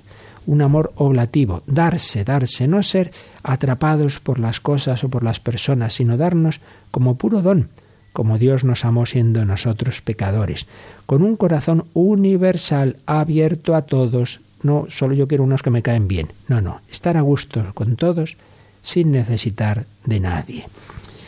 un 0.45 0.61
amor 0.61 0.91
oblativo, 0.95 1.63
darse, 1.65 2.23
darse, 2.23 2.67
no 2.67 2.83
ser 2.83 3.11
atrapados 3.43 4.19
por 4.19 4.39
las 4.39 4.59
cosas 4.59 5.03
o 5.03 5.09
por 5.09 5.23
las 5.23 5.39
personas, 5.39 5.93
sino 5.93 6.17
darnos 6.17 6.59
como 6.91 7.15
puro 7.15 7.41
don, 7.41 7.69
como 8.13 8.37
Dios 8.37 8.63
nos 8.63 8.85
amó 8.85 9.05
siendo 9.05 9.45
nosotros 9.45 10.01
pecadores, 10.01 10.67
con 11.05 11.21
un 11.21 11.35
corazón 11.35 11.85
universal, 11.93 12.97
abierto 13.05 13.75
a 13.75 13.83
todos, 13.83 14.39
no 14.65 14.87
solo 14.89 15.13
yo 15.13 15.27
quiero 15.27 15.43
unos 15.43 15.61
que 15.61 15.69
me 15.69 15.83
caen 15.83 16.07
bien, 16.07 16.27
no, 16.47 16.59
no, 16.59 16.81
estar 16.89 17.17
a 17.17 17.21
gusto 17.21 17.63
con 17.73 17.95
todos 17.95 18.35
sin 18.81 19.11
necesitar 19.11 19.85
de 20.05 20.19
nadie. 20.19 20.65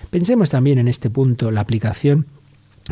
Pensemos 0.10 0.50
también 0.50 0.80
en 0.80 0.88
este 0.88 1.10
punto 1.10 1.52
la 1.52 1.62
aplicación 1.62 2.26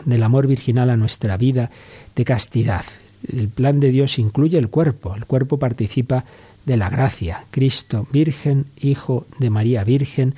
del 0.05 0.23
amor 0.23 0.47
virginal 0.47 0.89
a 0.89 0.97
nuestra 0.97 1.37
vida 1.37 1.71
de 2.15 2.25
castidad. 2.25 2.85
El 3.31 3.49
plan 3.49 3.79
de 3.79 3.89
Dios 3.89 4.19
incluye 4.19 4.57
el 4.57 4.69
cuerpo, 4.69 5.15
el 5.15 5.25
cuerpo 5.25 5.57
participa 5.57 6.25
de 6.65 6.77
la 6.77 6.89
gracia. 6.89 7.45
Cristo, 7.51 8.07
Virgen, 8.11 8.65
Hijo 8.79 9.25
de 9.39 9.49
María 9.49 9.83
Virgen, 9.83 10.35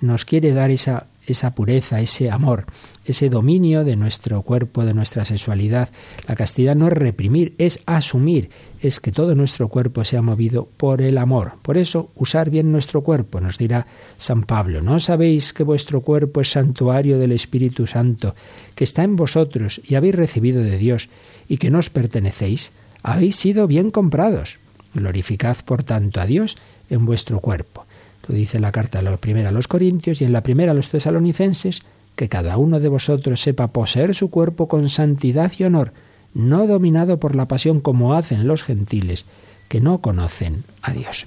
nos 0.00 0.24
quiere 0.24 0.52
dar 0.52 0.70
esa 0.70 1.06
esa 1.26 1.54
pureza, 1.54 2.00
ese 2.00 2.30
amor, 2.30 2.64
ese 3.04 3.28
dominio 3.28 3.84
de 3.84 3.96
nuestro 3.96 4.42
cuerpo, 4.42 4.84
de 4.84 4.94
nuestra 4.94 5.24
sexualidad. 5.24 5.88
La 6.26 6.36
castidad 6.36 6.76
no 6.76 6.88
es 6.88 6.92
reprimir, 6.92 7.54
es 7.58 7.80
asumir, 7.86 8.50
es 8.80 9.00
que 9.00 9.12
todo 9.12 9.34
nuestro 9.34 9.68
cuerpo 9.68 10.04
sea 10.04 10.22
movido 10.22 10.68
por 10.76 11.02
el 11.02 11.18
amor. 11.18 11.52
Por 11.62 11.78
eso, 11.78 12.10
usar 12.14 12.50
bien 12.50 12.72
nuestro 12.72 13.02
cuerpo, 13.02 13.40
nos 13.40 13.58
dirá 13.58 13.86
San 14.16 14.42
Pablo. 14.42 14.82
¿No 14.82 15.00
sabéis 15.00 15.52
que 15.52 15.62
vuestro 15.62 16.02
cuerpo 16.02 16.40
es 16.40 16.50
santuario 16.50 17.18
del 17.18 17.32
Espíritu 17.32 17.86
Santo, 17.86 18.34
que 18.74 18.84
está 18.84 19.02
en 19.02 19.16
vosotros 19.16 19.80
y 19.84 19.94
habéis 19.94 20.14
recibido 20.14 20.62
de 20.62 20.78
Dios, 20.78 21.08
y 21.48 21.56
que 21.56 21.70
no 21.70 21.78
os 21.78 21.90
pertenecéis? 21.90 22.72
Habéis 23.02 23.36
sido 23.36 23.66
bien 23.66 23.90
comprados. 23.90 24.58
Glorificad, 24.94 25.56
por 25.64 25.84
tanto, 25.84 26.20
a 26.20 26.26
Dios 26.26 26.58
en 26.90 27.06
vuestro 27.06 27.40
cuerpo 27.40 27.86
dice 28.32 28.60
la 28.60 28.72
carta 28.72 29.02
la 29.02 29.16
primera 29.16 29.48
a 29.50 29.52
los 29.52 29.68
Corintios 29.68 30.20
y 30.20 30.24
en 30.24 30.32
la 30.32 30.42
primera 30.42 30.72
a 30.72 30.74
los 30.74 30.90
tesalonicenses, 30.90 31.82
que 32.20 32.28
cada 32.28 32.58
uno 32.58 32.80
de 32.80 32.88
vosotros 32.88 33.40
sepa 33.40 33.68
poseer 33.68 34.14
su 34.14 34.28
cuerpo 34.28 34.68
con 34.68 34.90
santidad 34.90 35.50
y 35.56 35.64
honor, 35.64 35.94
no 36.34 36.66
dominado 36.66 37.18
por 37.18 37.34
la 37.34 37.48
pasión 37.48 37.80
como 37.80 38.12
hacen 38.12 38.46
los 38.46 38.62
gentiles, 38.62 39.24
que 39.68 39.80
no 39.80 40.02
conocen 40.02 40.64
a 40.82 40.92
Dios. 40.92 41.24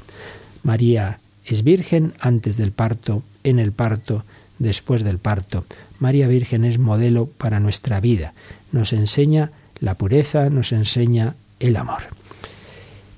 María 0.62 1.18
es 1.46 1.64
virgen 1.64 2.14
antes 2.20 2.58
del 2.58 2.74
parto, 2.74 3.24
en 3.44 3.58
el 3.58 3.72
parto, 3.72 4.24
después 4.60 5.04
del 5.04 5.18
parto. 5.18 5.66
María 5.98 6.28
Virgen 6.28 6.64
es 6.64 6.78
modelo 6.78 7.26
para 7.26 7.60
nuestra 7.60 8.00
vida. 8.00 8.36
Nos 8.72 8.94
enseña 8.94 9.50
la 9.80 9.96
pureza, 9.96 10.52
nos 10.52 10.74
enseña 10.74 11.34
el 11.60 11.76
amor. 11.76 12.04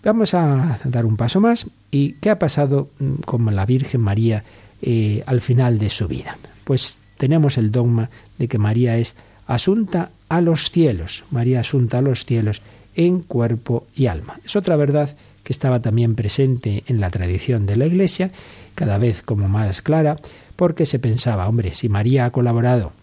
Vamos 0.01 0.33
a 0.33 0.79
dar 0.85 1.05
un 1.05 1.17
paso 1.17 1.41
más. 1.41 1.69
¿Y 1.91 2.13
qué 2.21 2.29
ha 2.29 2.39
pasado 2.39 2.87
mm, 2.99 3.15
con 3.25 3.53
la 3.53 3.65
Virgen 3.65 3.99
María 3.99 4.45
eh, 4.81 5.23
al 5.25 5.41
final 5.41 5.77
de 5.77 5.89
su 5.89 6.07
vida? 6.07 6.37
Pues 6.63 6.99
tenemos 7.17 7.57
el 7.57 7.71
dogma 7.71 8.09
de 8.37 8.47
que 8.47 8.57
María 8.57 8.97
es 8.97 9.15
asunta 9.47 10.11
a 10.29 10.41
los 10.41 10.69
cielos, 10.69 11.23
María 11.31 11.61
asunta 11.61 11.99
a 11.99 12.01
los 12.01 12.25
cielos 12.25 12.61
en 12.95 13.21
cuerpo 13.21 13.85
y 13.95 14.07
alma. 14.07 14.39
Es 14.43 14.55
otra 14.55 14.75
verdad 14.75 15.15
que 15.43 15.53
estaba 15.53 15.81
también 15.81 16.15
presente 16.15 16.83
en 16.87 16.99
la 16.99 17.11
tradición 17.11 17.65
de 17.65 17.75
la 17.75 17.85
Iglesia, 17.85 18.31
cada 18.73 18.97
vez 18.97 19.21
como 19.21 19.47
más 19.47 19.81
clara, 19.81 20.15
porque 20.55 20.85
se 20.85 20.99
pensaba, 20.99 21.47
hombre, 21.47 21.73
si 21.73 21.87
María 21.87 22.25
ha 22.25 22.31
colaborado 22.31 22.93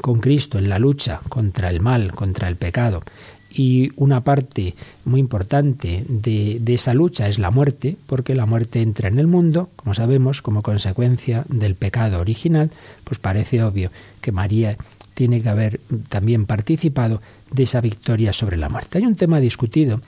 con 0.00 0.20
Cristo 0.20 0.58
en 0.58 0.68
la 0.68 0.78
lucha 0.78 1.20
contra 1.28 1.70
el 1.70 1.80
mal, 1.80 2.12
contra 2.12 2.48
el 2.48 2.56
pecado, 2.56 3.02
y 3.50 3.90
una 3.96 4.22
parte 4.22 4.74
muy 5.04 5.20
importante 5.20 6.04
de, 6.08 6.60
esa 6.66 6.94
lucha 6.94 7.28
es 7.28 7.38
la 7.38 7.50
muerte, 7.50 7.96
porque 8.06 8.34
la 8.34 8.46
muerte 8.46 8.80
entra 8.80 9.08
en 9.08 9.18
el 9.18 9.26
mundo, 9.26 9.70
como 9.76 9.94
sabemos, 9.94 10.40
como 10.40 10.62
consecuencia 10.62 11.44
del 11.48 11.74
pecado 11.74 12.20
original, 12.20 12.70
pues 13.04 13.18
parece 13.18 13.62
obvio 13.62 13.90
que 14.20 14.32
María 14.32 14.76
tiene 15.14 15.42
que 15.42 15.48
haber 15.48 15.80
también 16.08 16.46
participado 16.46 17.20
de 17.50 17.64
esa 17.64 17.80
victoria 17.80 18.32
sobre 18.32 18.56
la 18.56 18.68
muerte. 18.68 18.98
Hay 18.98 19.06
un 19.06 19.16
tema 19.16 19.40
discutido 19.40 20.00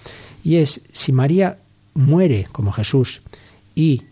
y 0.44 0.56
es 0.56 0.82
si 0.92 1.12
María 1.12 1.58
muere 1.94 2.46
como 2.52 2.72
Jesús 2.72 3.22
y 3.74 4.02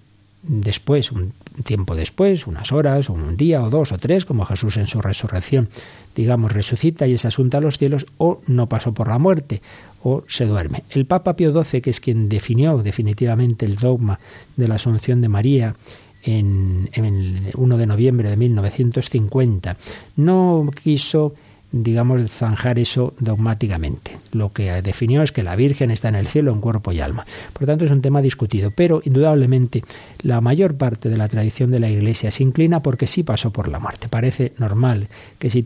después, 0.42 1.12
un 1.12 1.32
tiempo 1.64 1.94
después, 1.94 2.46
unas 2.46 2.72
horas, 2.72 3.10
o 3.10 3.14
un 3.14 3.36
día, 3.36 3.62
o 3.62 3.70
dos, 3.70 3.92
o 3.92 3.98
tres, 3.98 4.24
como 4.24 4.44
Jesús 4.44 4.76
en 4.76 4.86
su 4.86 5.00
resurrección, 5.00 5.68
digamos, 6.14 6.52
resucita 6.52 7.06
y 7.06 7.14
es 7.14 7.24
asunta 7.24 7.58
a 7.58 7.60
los 7.60 7.78
cielos, 7.78 8.06
o 8.18 8.40
no 8.46 8.68
pasó 8.68 8.92
por 8.94 9.08
la 9.08 9.18
muerte, 9.18 9.62
o 10.02 10.22
se 10.26 10.46
duerme. 10.46 10.84
El 10.90 11.06
Papa 11.06 11.36
Pío 11.36 11.52
XII, 11.52 11.80
que 11.80 11.90
es 11.90 12.00
quien 12.00 12.28
definió 12.28 12.78
definitivamente 12.78 13.66
el 13.66 13.76
dogma 13.76 14.18
de 14.56 14.68
la 14.68 14.76
Asunción 14.76 15.20
de 15.20 15.28
María, 15.28 15.76
en, 16.22 16.90
en 16.92 17.04
el 17.04 17.50
1 17.54 17.78
de 17.78 17.86
noviembre 17.86 18.28
de 18.28 18.36
1950, 18.36 19.76
no 20.16 20.68
quiso 20.82 21.34
digamos, 21.72 22.30
zanjar 22.30 22.78
eso 22.78 23.14
dogmáticamente. 23.18 24.16
Lo 24.32 24.52
que 24.52 24.82
definió 24.82 25.22
es 25.22 25.32
que 25.32 25.42
la 25.42 25.56
Virgen 25.56 25.90
está 25.90 26.08
en 26.08 26.16
el 26.16 26.26
cielo 26.26 26.52
en 26.52 26.60
cuerpo 26.60 26.92
y 26.92 27.00
alma. 27.00 27.24
Por 27.52 27.62
lo 27.62 27.66
tanto, 27.68 27.84
es 27.84 27.90
un 27.90 28.02
tema 28.02 28.22
discutido, 28.22 28.70
pero 28.70 29.00
indudablemente 29.04 29.84
la 30.22 30.40
mayor 30.40 30.76
parte 30.76 31.08
de 31.08 31.16
la 31.16 31.28
tradición 31.28 31.70
de 31.70 31.80
la 31.80 31.88
Iglesia 31.88 32.30
se 32.30 32.42
inclina 32.42 32.82
porque 32.82 33.06
sí 33.06 33.22
pasó 33.22 33.50
por 33.50 33.68
la 33.68 33.78
muerte. 33.78 34.08
Parece 34.08 34.52
normal 34.58 35.08
que 35.38 35.50
si 35.50 35.62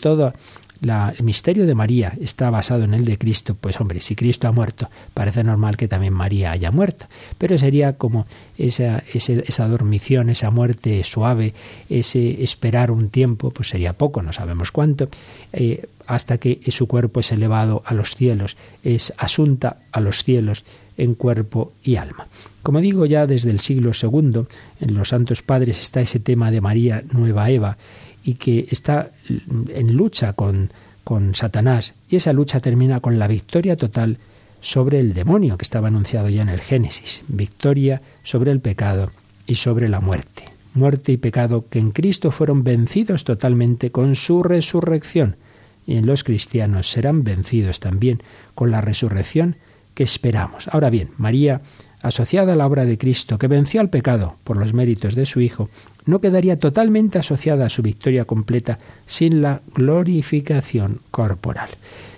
el 0.82 1.24
misterio 1.24 1.66
de 1.66 1.74
María 1.74 2.12
está 2.20 2.50
basado 2.50 2.84
en 2.84 2.94
el 2.94 3.04
de 3.04 3.18
Cristo, 3.18 3.56
pues 3.58 3.80
hombre, 3.80 4.00
si 4.00 4.14
Cristo 4.14 4.48
ha 4.48 4.52
muerto, 4.52 4.90
parece 5.14 5.42
normal 5.44 5.76
que 5.76 5.88
también 5.88 6.12
María 6.12 6.52
haya 6.52 6.70
muerto. 6.70 7.06
Pero 7.38 7.56
sería 7.58 7.94
como 7.94 8.26
esa, 8.58 9.02
esa 9.12 9.68
dormición, 9.68 10.30
esa 10.30 10.50
muerte 10.50 11.02
suave, 11.04 11.54
ese 11.88 12.42
esperar 12.42 12.90
un 12.90 13.08
tiempo, 13.10 13.50
pues 13.50 13.68
sería 13.68 13.92
poco, 13.92 14.22
no 14.22 14.32
sabemos 14.32 14.72
cuánto, 14.72 15.08
eh, 15.52 15.86
hasta 16.06 16.38
que 16.38 16.60
su 16.68 16.86
cuerpo 16.86 17.20
es 17.20 17.32
elevado 17.32 17.82
a 17.86 17.94
los 17.94 18.14
cielos, 18.14 18.56
es 18.82 19.14
asunta 19.16 19.78
a 19.92 20.00
los 20.00 20.22
cielos 20.22 20.64
en 20.96 21.14
cuerpo 21.14 21.72
y 21.82 21.96
alma. 21.96 22.26
Como 22.62 22.80
digo, 22.80 23.06
ya 23.06 23.26
desde 23.26 23.50
el 23.50 23.60
siglo 23.60 23.92
II, 24.00 24.46
en 24.80 24.94
los 24.94 25.08
Santos 25.08 25.42
Padres 25.42 25.80
está 25.80 26.00
ese 26.00 26.20
tema 26.20 26.50
de 26.50 26.60
María 26.60 27.02
Nueva 27.12 27.50
Eva, 27.50 27.76
y 28.24 28.34
que 28.34 28.66
está 28.70 29.10
en 29.68 29.94
lucha 29.94 30.32
con, 30.32 30.70
con 31.04 31.34
Satanás. 31.34 31.94
Y 32.08 32.16
esa 32.16 32.32
lucha 32.32 32.60
termina 32.60 33.00
con 33.00 33.18
la 33.18 33.28
victoria 33.28 33.76
total 33.76 34.18
sobre 34.60 34.98
el 34.98 35.12
demonio, 35.12 35.58
que 35.58 35.62
estaba 35.64 35.88
anunciado 35.88 36.28
ya 36.28 36.42
en 36.42 36.48
el 36.48 36.60
Génesis. 36.60 37.22
Victoria 37.28 38.00
sobre 38.22 38.50
el 38.50 38.60
pecado 38.60 39.10
y 39.46 39.56
sobre 39.56 39.88
la 39.88 40.00
muerte. 40.00 40.44
Muerte 40.72 41.12
y 41.12 41.16
pecado 41.16 41.66
que 41.68 41.78
en 41.78 41.92
Cristo 41.92 42.30
fueron 42.30 42.64
vencidos 42.64 43.24
totalmente 43.24 43.90
con 43.90 44.16
su 44.16 44.42
resurrección. 44.42 45.36
Y 45.86 45.96
en 45.96 46.06
los 46.06 46.24
cristianos 46.24 46.90
serán 46.90 47.24
vencidos 47.24 47.78
también 47.78 48.22
con 48.54 48.70
la 48.70 48.80
resurrección 48.80 49.56
que 49.94 50.02
esperamos. 50.02 50.66
Ahora 50.68 50.90
bien, 50.90 51.10
María, 51.18 51.60
asociada 52.02 52.54
a 52.54 52.56
la 52.56 52.66
obra 52.66 52.86
de 52.86 52.98
Cristo, 52.98 53.38
que 53.38 53.48
venció 53.48 53.80
al 53.80 53.90
pecado 53.90 54.36
por 54.44 54.56
los 54.56 54.74
méritos 54.74 55.14
de 55.14 55.26
su 55.26 55.40
Hijo, 55.40 55.68
no 56.06 56.20
quedaría 56.20 56.58
totalmente 56.58 57.18
asociada 57.18 57.66
a 57.66 57.70
su 57.70 57.82
victoria 57.82 58.24
completa 58.24 58.78
sin 59.06 59.42
la 59.42 59.60
glorificación 59.74 61.00
corporal. 61.10 61.70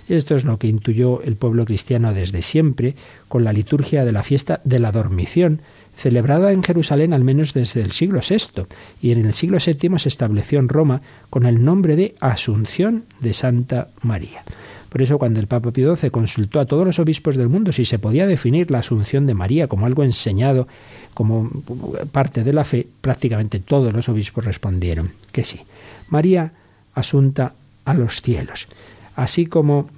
Esto 0.08 0.36
es 0.36 0.44
lo 0.44 0.58
que 0.58 0.68
intuyó 0.68 1.22
el 1.22 1.36
pueblo 1.36 1.64
cristiano 1.64 2.14
desde 2.14 2.42
siempre 2.42 2.94
con 3.28 3.42
la 3.44 3.52
liturgia 3.52 4.04
de 4.04 4.12
la 4.12 4.22
fiesta 4.22 4.60
de 4.64 4.78
la 4.78 4.92
dormición, 4.92 5.60
celebrada 5.96 6.52
en 6.52 6.62
Jerusalén 6.62 7.12
al 7.12 7.24
menos 7.24 7.54
desde 7.54 7.80
el 7.80 7.92
siglo 7.92 8.20
VI, 8.28 8.66
y 9.00 9.12
en 9.12 9.26
el 9.26 9.34
siglo 9.34 9.58
VII 9.64 9.98
se 9.98 10.08
estableció 10.08 10.58
en 10.58 10.68
Roma 10.68 11.02
con 11.30 11.44
el 11.46 11.64
nombre 11.64 11.96
de 11.96 12.14
Asunción 12.20 13.04
de 13.20 13.32
Santa 13.32 13.88
María. 14.02 14.44
Por 14.88 15.02
eso 15.02 15.18
cuando 15.18 15.40
el 15.40 15.46
Papa 15.46 15.72
Pío 15.72 15.94
XII 15.96 16.10
consultó 16.10 16.60
a 16.60 16.66
todos 16.66 16.86
los 16.86 16.98
obispos 16.98 17.36
del 17.36 17.48
mundo 17.48 17.72
si 17.72 17.84
se 17.84 17.98
podía 17.98 18.26
definir 18.26 18.70
la 18.70 18.78
Asunción 18.78 19.26
de 19.26 19.34
María 19.34 19.68
como 19.68 19.86
algo 19.86 20.04
enseñado 20.04 20.68
como 21.14 21.50
parte 22.12 22.44
de 22.44 22.52
la 22.52 22.64
fe, 22.64 22.86
prácticamente 23.00 23.60
todos 23.60 23.92
los 23.92 24.08
obispos 24.08 24.44
respondieron 24.44 25.12
que 25.32 25.44
sí. 25.44 25.60
María 26.08 26.52
asunta 26.94 27.54
a 27.84 27.94
los 27.94 28.22
cielos. 28.22 28.68
Así 29.14 29.46
como 29.46 29.88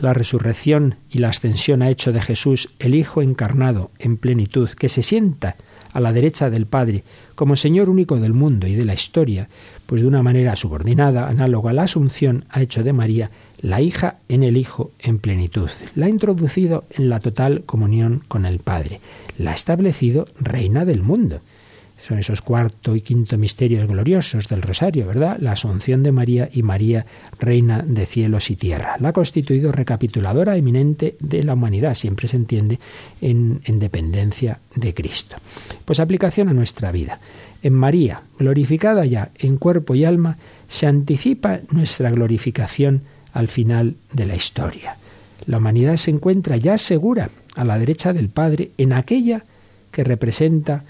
la 0.00 0.14
resurrección 0.14 0.96
y 1.10 1.18
la 1.18 1.28
ascensión 1.28 1.82
ha 1.82 1.90
hecho 1.90 2.12
de 2.12 2.20
Jesús 2.20 2.70
el 2.78 2.94
Hijo 2.94 3.22
encarnado 3.22 3.90
en 3.98 4.16
plenitud, 4.16 4.70
que 4.70 4.88
se 4.88 5.02
sienta 5.02 5.56
a 5.92 6.00
la 6.00 6.12
derecha 6.12 6.50
del 6.50 6.66
Padre 6.66 7.04
como 7.34 7.56
Señor 7.56 7.88
único 7.88 8.16
del 8.16 8.34
mundo 8.34 8.66
y 8.66 8.74
de 8.74 8.84
la 8.84 8.94
historia, 8.94 9.48
pues 9.86 10.00
de 10.02 10.08
una 10.08 10.22
manera 10.22 10.56
subordinada, 10.56 11.28
análoga 11.28 11.70
a 11.70 11.74
la 11.74 11.84
Asunción, 11.84 12.44
ha 12.50 12.60
hecho 12.60 12.82
de 12.82 12.92
María 12.92 13.30
la 13.60 13.80
hija 13.80 14.18
en 14.28 14.42
el 14.42 14.56
Hijo 14.56 14.92
en 14.98 15.18
plenitud. 15.18 15.70
La 15.94 16.06
ha 16.06 16.08
introducido 16.08 16.84
en 16.90 17.08
la 17.08 17.20
total 17.20 17.62
comunión 17.64 18.22
con 18.28 18.46
el 18.46 18.58
Padre. 18.58 19.00
La 19.38 19.52
ha 19.52 19.54
establecido 19.54 20.28
reina 20.38 20.84
del 20.84 21.02
mundo. 21.02 21.40
Son 22.08 22.18
esos 22.18 22.40
cuarto 22.40 22.96
y 22.96 23.02
quinto 23.02 23.36
misterios 23.36 23.86
gloriosos 23.86 24.48
del 24.48 24.62
Rosario, 24.62 25.06
¿verdad? 25.06 25.36
La 25.40 25.52
Asunción 25.52 26.02
de 26.02 26.10
María 26.10 26.48
y 26.50 26.62
María, 26.62 27.04
reina 27.38 27.84
de 27.86 28.06
cielos 28.06 28.50
y 28.50 28.56
tierra. 28.56 28.96
La 28.98 29.10
ha 29.10 29.12
constituido 29.12 29.72
recapituladora 29.72 30.56
eminente 30.56 31.16
de 31.20 31.44
la 31.44 31.52
humanidad, 31.52 31.94
siempre 31.94 32.26
se 32.26 32.36
entiende 32.36 32.80
en, 33.20 33.60
en 33.64 33.78
dependencia 33.78 34.58
de 34.74 34.94
Cristo. 34.94 35.36
Pues 35.84 36.00
aplicación 36.00 36.48
a 36.48 36.54
nuestra 36.54 36.92
vida. 36.92 37.20
En 37.62 37.74
María, 37.74 38.22
glorificada 38.38 39.04
ya 39.04 39.30
en 39.38 39.58
cuerpo 39.58 39.94
y 39.94 40.06
alma, 40.06 40.38
se 40.66 40.86
anticipa 40.86 41.60
nuestra 41.72 42.10
glorificación 42.10 43.02
al 43.34 43.48
final 43.48 43.96
de 44.14 44.24
la 44.24 44.34
historia. 44.34 44.96
La 45.44 45.58
humanidad 45.58 45.96
se 45.96 46.10
encuentra 46.10 46.56
ya 46.56 46.78
segura 46.78 47.28
a 47.54 47.66
la 47.66 47.78
derecha 47.78 48.14
del 48.14 48.30
Padre 48.30 48.70
en 48.78 48.94
aquella 48.94 49.44
que 49.90 50.04
representa, 50.04 50.84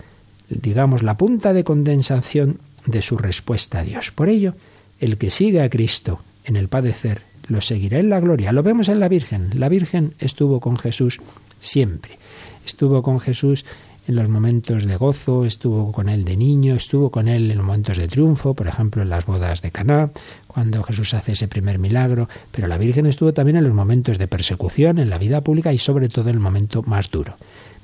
digamos, 0.48 1.02
la 1.02 1.16
punta 1.16 1.52
de 1.52 1.64
condensación 1.64 2.58
de 2.86 3.02
su 3.02 3.18
respuesta 3.18 3.80
a 3.80 3.84
Dios. 3.84 4.10
Por 4.10 4.28
ello, 4.28 4.54
el 5.00 5.18
que 5.18 5.30
sigue 5.30 5.62
a 5.62 5.70
Cristo 5.70 6.20
en 6.44 6.56
el 6.56 6.68
padecer, 6.68 7.22
lo 7.46 7.60
seguirá 7.60 7.98
en 7.98 8.10
la 8.10 8.20
gloria. 8.20 8.52
Lo 8.52 8.62
vemos 8.62 8.88
en 8.88 9.00
la 9.00 9.08
Virgen. 9.08 9.50
La 9.54 9.68
Virgen 9.68 10.14
estuvo 10.18 10.60
con 10.60 10.76
Jesús 10.76 11.20
siempre. 11.60 12.18
Estuvo 12.66 13.02
con 13.02 13.20
Jesús 13.20 13.64
en 14.06 14.16
los 14.16 14.28
momentos 14.30 14.86
de 14.86 14.96
gozo, 14.96 15.44
estuvo 15.44 15.92
con 15.92 16.08
él 16.08 16.24
de 16.24 16.36
niño, 16.36 16.74
estuvo 16.74 17.10
con 17.10 17.28
él 17.28 17.50
en 17.50 17.58
los 17.58 17.66
momentos 17.66 17.98
de 17.98 18.08
triunfo, 18.08 18.54
por 18.54 18.66
ejemplo 18.66 19.02
en 19.02 19.10
las 19.10 19.26
bodas 19.26 19.60
de 19.60 19.70
Caná, 19.70 20.10
cuando 20.46 20.82
Jesús 20.82 21.12
hace 21.12 21.32
ese 21.32 21.46
primer 21.46 21.78
milagro, 21.78 22.26
pero 22.50 22.68
la 22.68 22.78
Virgen 22.78 23.04
estuvo 23.04 23.34
también 23.34 23.58
en 23.58 23.64
los 23.64 23.74
momentos 23.74 24.16
de 24.16 24.26
persecución, 24.26 24.98
en 24.98 25.10
la 25.10 25.18
vida 25.18 25.42
pública 25.42 25.74
y 25.74 25.78
sobre 25.78 26.08
todo 26.08 26.30
en 26.30 26.36
el 26.36 26.40
momento 26.40 26.82
más 26.82 27.10
duro. 27.10 27.36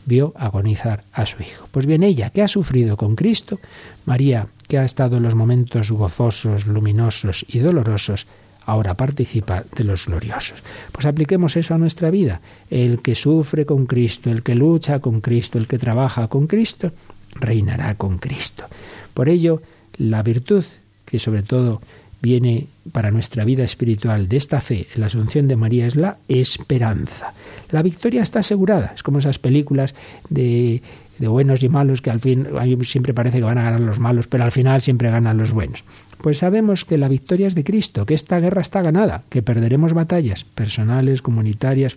Vio 0.07 0.33
agonizar 0.37 1.05
a 1.13 1.27
su 1.27 1.43
hijo. 1.43 1.69
Pues 1.71 1.87
bien, 1.87 2.03
ella 2.03 2.31
que 2.31 2.43
ha 2.43 2.49
sufrido 2.49 2.97
con 2.97 3.17
Cristo, 3.17 3.59
María 4.05 4.49
que 4.69 4.79
ha 4.79 4.85
estado 4.85 5.17
en 5.17 5.23
los 5.23 5.35
momentos 5.35 5.91
gozosos, 5.91 6.67
luminosos 6.67 7.45
y 7.49 7.59
dolorosos, 7.59 8.27
ahora 8.67 8.95
participa 8.95 9.65
de 9.77 9.85
los 9.85 10.07
gloriosos. 10.07 10.59
Pues 10.93 11.07
apliquemos 11.07 11.57
eso 11.57 11.75
a 11.75 11.79
nuestra 11.79 12.11
vida. 12.11 12.41
El 12.71 13.03
que 13.03 13.15
sufre 13.15 13.67
con 13.67 13.87
Cristo, 13.87 14.31
el 14.31 14.43
que 14.43 14.55
lucha 14.55 15.01
con 15.01 15.21
Cristo, 15.21 15.59
el 15.59 15.67
que 15.67 15.79
trabaja 15.79 16.29
con 16.29 16.47
Cristo, 16.47 16.93
reinará 17.35 17.95
con 17.97 18.19
Cristo. 18.19 18.65
Por 19.13 19.29
ello, 19.29 19.63
la 19.97 20.23
virtud 20.23 20.65
que 21.05 21.19
sobre 21.19 21.43
todo 21.43 21.81
viene 22.25 22.69
para 22.91 23.11
nuestra 23.11 23.45
vida 23.45 23.65
espiritual 23.65 24.29
de 24.29 24.39
esta 24.39 24.63
fe, 24.63 24.87
la 24.97 25.07
Asunción 25.07 25.47
de 25.47 25.57
María, 25.57 25.87
es 25.87 25.95
la 25.95 26.17
esperanza. 26.27 27.35
La 27.71 27.83
victoria 27.83 28.23
está 28.23 28.39
asegurada. 28.39 28.93
Es 28.95 29.03
como 29.03 29.19
esas 29.19 29.39
películas 29.39 29.95
de, 30.31 30.81
de 31.19 31.29
buenos 31.29 31.63
y 31.63 31.69
malos 31.69 32.01
que 32.01 32.11
al 32.11 32.21
fin 32.21 32.49
siempre 32.85 33.13
parece 33.13 33.39
que 33.39 33.45
van 33.45 33.59
a 33.59 33.65
ganar 33.65 33.81
los 33.81 33.99
malos, 33.99 34.27
pero 34.27 34.43
al 34.43 34.53
final 34.53 34.81
siempre 34.81 35.11
ganan 35.11 35.37
los 35.37 35.53
buenos. 35.53 35.85
Pues 36.23 36.39
sabemos 36.39 36.87
que 36.87 36.97
la 36.97 37.09
victoria 37.09 37.47
es 37.47 37.55
de 37.55 37.63
Cristo, 37.63 38.07
que 38.07 38.15
esta 38.15 38.41
guerra 38.41 38.63
está 38.63 38.81
ganada, 38.81 39.25
que 39.29 39.43
perderemos 39.43 39.93
batallas 39.93 40.45
personales, 40.45 41.21
comunitarias, 41.21 41.97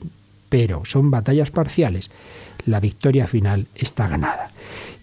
pero 0.50 0.84
son 0.84 1.10
batallas 1.10 1.52
parciales. 1.52 2.12
La 2.66 2.82
victoria 2.82 3.28
final 3.28 3.68
está 3.76 4.10
ganada. 4.10 4.52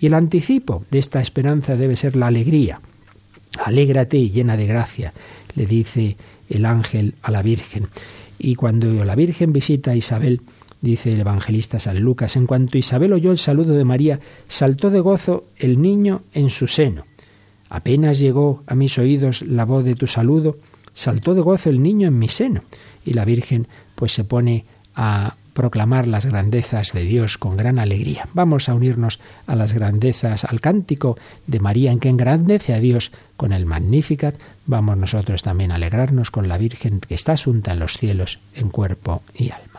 Y 0.00 0.06
el 0.06 0.14
anticipo 0.14 0.84
de 0.90 0.98
esta 0.98 1.22
esperanza 1.22 1.76
debe 1.76 1.96
ser 1.96 2.14
la 2.14 2.26
alegría. 2.26 2.80
Alégrate 3.62 4.16
y 4.16 4.30
llena 4.30 4.56
de 4.56 4.66
gracia, 4.66 5.12
le 5.54 5.66
dice 5.66 6.16
el 6.48 6.66
ángel 6.66 7.14
a 7.22 7.30
la 7.30 7.42
Virgen. 7.42 7.88
Y 8.38 8.54
cuando 8.54 9.04
la 9.04 9.14
Virgen 9.14 9.52
visita 9.52 9.92
a 9.92 9.96
Isabel, 9.96 10.40
dice 10.80 11.12
el 11.12 11.20
evangelista 11.20 11.78
San 11.78 12.00
Lucas, 12.00 12.36
en 12.36 12.46
cuanto 12.46 12.78
Isabel 12.78 13.12
oyó 13.12 13.30
el 13.30 13.38
saludo 13.38 13.74
de 13.74 13.84
María, 13.84 14.20
saltó 14.48 14.90
de 14.90 15.00
gozo 15.00 15.44
el 15.56 15.80
niño 15.80 16.22
en 16.32 16.50
su 16.50 16.66
seno. 16.66 17.06
Apenas 17.70 18.18
llegó 18.18 18.62
a 18.66 18.74
mis 18.74 18.98
oídos 18.98 19.42
la 19.42 19.64
voz 19.64 19.84
de 19.84 19.94
tu 19.94 20.06
saludo, 20.06 20.58
saltó 20.92 21.34
de 21.34 21.40
gozo 21.40 21.70
el 21.70 21.82
niño 21.82 22.08
en 22.08 22.18
mi 22.18 22.28
seno. 22.28 22.62
Y 23.04 23.14
la 23.14 23.24
Virgen 23.24 23.66
pues 23.94 24.12
se 24.12 24.24
pone 24.24 24.64
a 24.94 25.36
proclamar 25.54 26.06
las 26.06 26.26
grandezas 26.26 26.92
de 26.92 27.04
Dios 27.04 27.38
con 27.38 27.56
gran 27.56 27.78
alegría. 27.78 28.28
Vamos 28.34 28.68
a 28.68 28.74
unirnos 28.74 29.20
a 29.46 29.54
las 29.54 29.72
grandezas, 29.72 30.44
al 30.44 30.60
cántico 30.60 31.16
de 31.46 31.60
María 31.60 31.92
en 31.92 32.00
que 32.00 32.10
engrandece 32.10 32.74
a 32.74 32.80
Dios 32.80 33.12
con 33.36 33.52
el 33.52 33.64
Magnificat. 33.64 34.38
Vamos 34.66 34.98
nosotros 34.98 35.42
también 35.42 35.72
a 35.72 35.76
alegrarnos 35.76 36.30
con 36.30 36.48
la 36.48 36.58
Virgen 36.58 37.00
que 37.00 37.14
está 37.14 37.32
asunta 37.32 37.72
en 37.72 37.78
los 37.78 37.96
cielos 37.96 38.40
en 38.54 38.68
cuerpo 38.68 39.22
y 39.34 39.50
alma. 39.50 39.73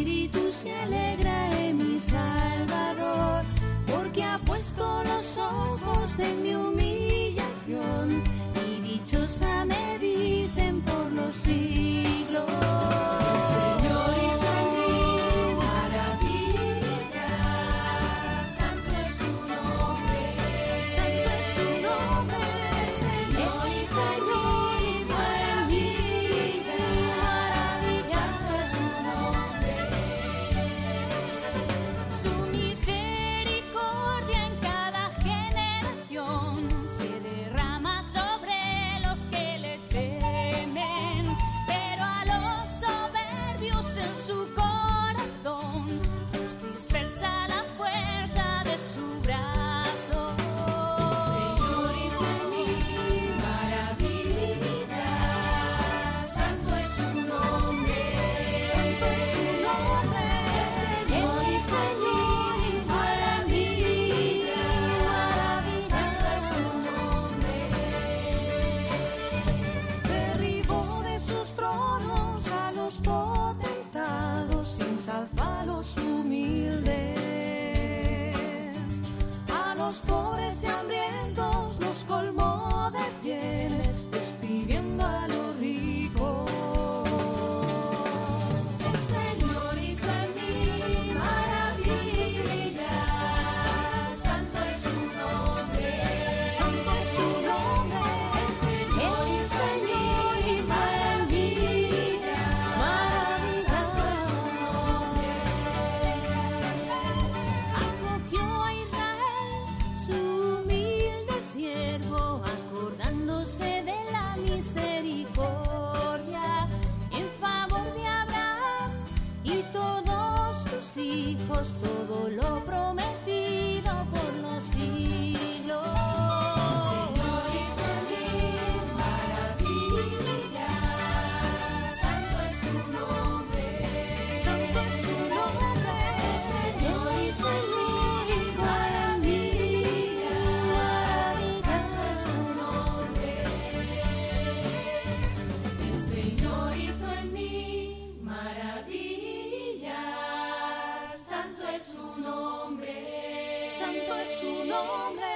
espíritu 0.00 0.50
se 0.50 0.74
alegra 0.74 1.50
en 1.60 1.76
mi 1.76 1.98
Salvador, 1.98 3.44
porque 3.86 4.22
ha 4.22 4.38
puesto 4.38 5.02
los 5.04 5.36
ojos 5.36 6.18
en 6.18 6.42
mi 6.42 6.54
humillación 6.54 8.22
y 8.66 8.80
dichosa 8.80 9.66
me 9.66 9.98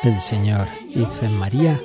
El 0.04 0.20
Señor 0.20 0.68
hizo 0.90 1.24
en 1.24 1.38
María 1.38 1.80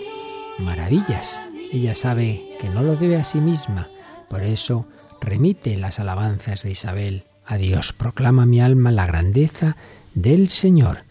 maravillas. 0.58 1.42
Ella 1.72 1.96
sabe 1.96 2.58
que 2.60 2.68
no 2.68 2.84
lo 2.84 2.98
debe 2.98 3.16
a 3.16 3.24
sí 3.24 3.40
misma, 3.40 3.88
por 4.30 4.44
eso 4.44 4.86
remite 5.22 5.78
las 5.78 6.02
alabanzas 6.02 6.64
de 6.64 6.72
Isabel 6.72 7.24
a 7.46 7.56
Dios. 7.56 7.94
Proclama 7.94 8.46
mi 8.46 8.60
alma 8.60 8.92
la 8.92 9.06
grandeza 9.06 9.78
del 10.16 10.50
Señor. 10.50 11.04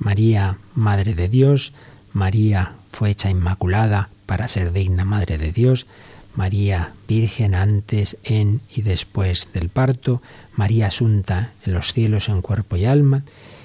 María, 0.00 0.58
Madre 0.74 1.14
de 1.14 1.28
Dios, 1.28 1.72
María 2.12 2.72
fue 2.90 3.10
hecha 3.10 3.30
inmaculada 3.30 4.08
para 4.26 4.48
ser 4.48 4.72
digna 4.72 5.04
Madre 5.04 5.38
de 5.38 5.52
Dios, 5.52 5.86
María 6.34 6.94
Virgen 7.06 7.54
antes, 7.54 8.16
en 8.24 8.60
y 8.74 8.82
después 8.82 9.52
del 9.52 9.68
parto, 9.68 10.20
María 10.56 10.88
Asunta 10.88 11.52
en 11.64 11.74
los 11.74 11.92
cielos 11.92 12.28
en 12.28 12.42
cuerpo 12.42 12.74
y 12.74 12.86
alma. 12.86 13.22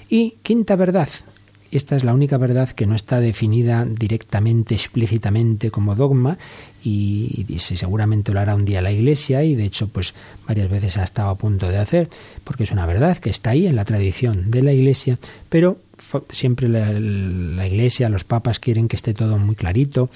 Y 0.07 0.35
quinta 0.43 0.75
verdad, 0.75 1.09
esta 1.71 1.95
es 1.95 2.03
la 2.03 2.13
única 2.13 2.37
verdad 2.37 2.69
que 2.69 2.85
no 2.85 2.95
está 2.95 3.19
definida 3.19 3.85
directamente, 3.85 4.75
explícitamente 4.75 5.71
como 5.71 5.95
dogma 5.95 6.37
y, 6.83 7.45
seguramente 7.57 8.33
lo 8.33 8.39
hará 8.39 8.55
un 8.55 8.65
día 8.65 8.81
la 8.81 8.91
Iglesia 8.91 9.43
y 9.43 9.55
de 9.55 9.65
hecho 9.65 9.87
pues 9.87 10.13
varias 10.47 10.69
veces 10.69 10.97
ha 10.97 11.03
estado 11.03 11.29
a 11.29 11.37
punto 11.37 11.69
de 11.69 11.77
hacer 11.77 12.09
porque 12.43 12.63
es 12.63 12.71
una 12.71 12.85
verdad 12.85 13.17
que 13.17 13.29
está 13.29 13.51
ahí 13.51 13.67
en 13.67 13.75
la 13.75 13.85
tradición 13.85 14.51
de 14.51 14.61
la 14.63 14.73
Iglesia, 14.73 15.17
pero 15.49 15.77
siempre 16.29 16.67
la, 16.67 17.67
Iglesia, 17.67 18.09
los 18.09 18.23
papas 18.23 18.59
quieren 18.59 18.87
que 18.87 18.95
esté 18.95 19.13
todo 19.13 19.37
muy 19.37 19.55
clarito 19.55 20.09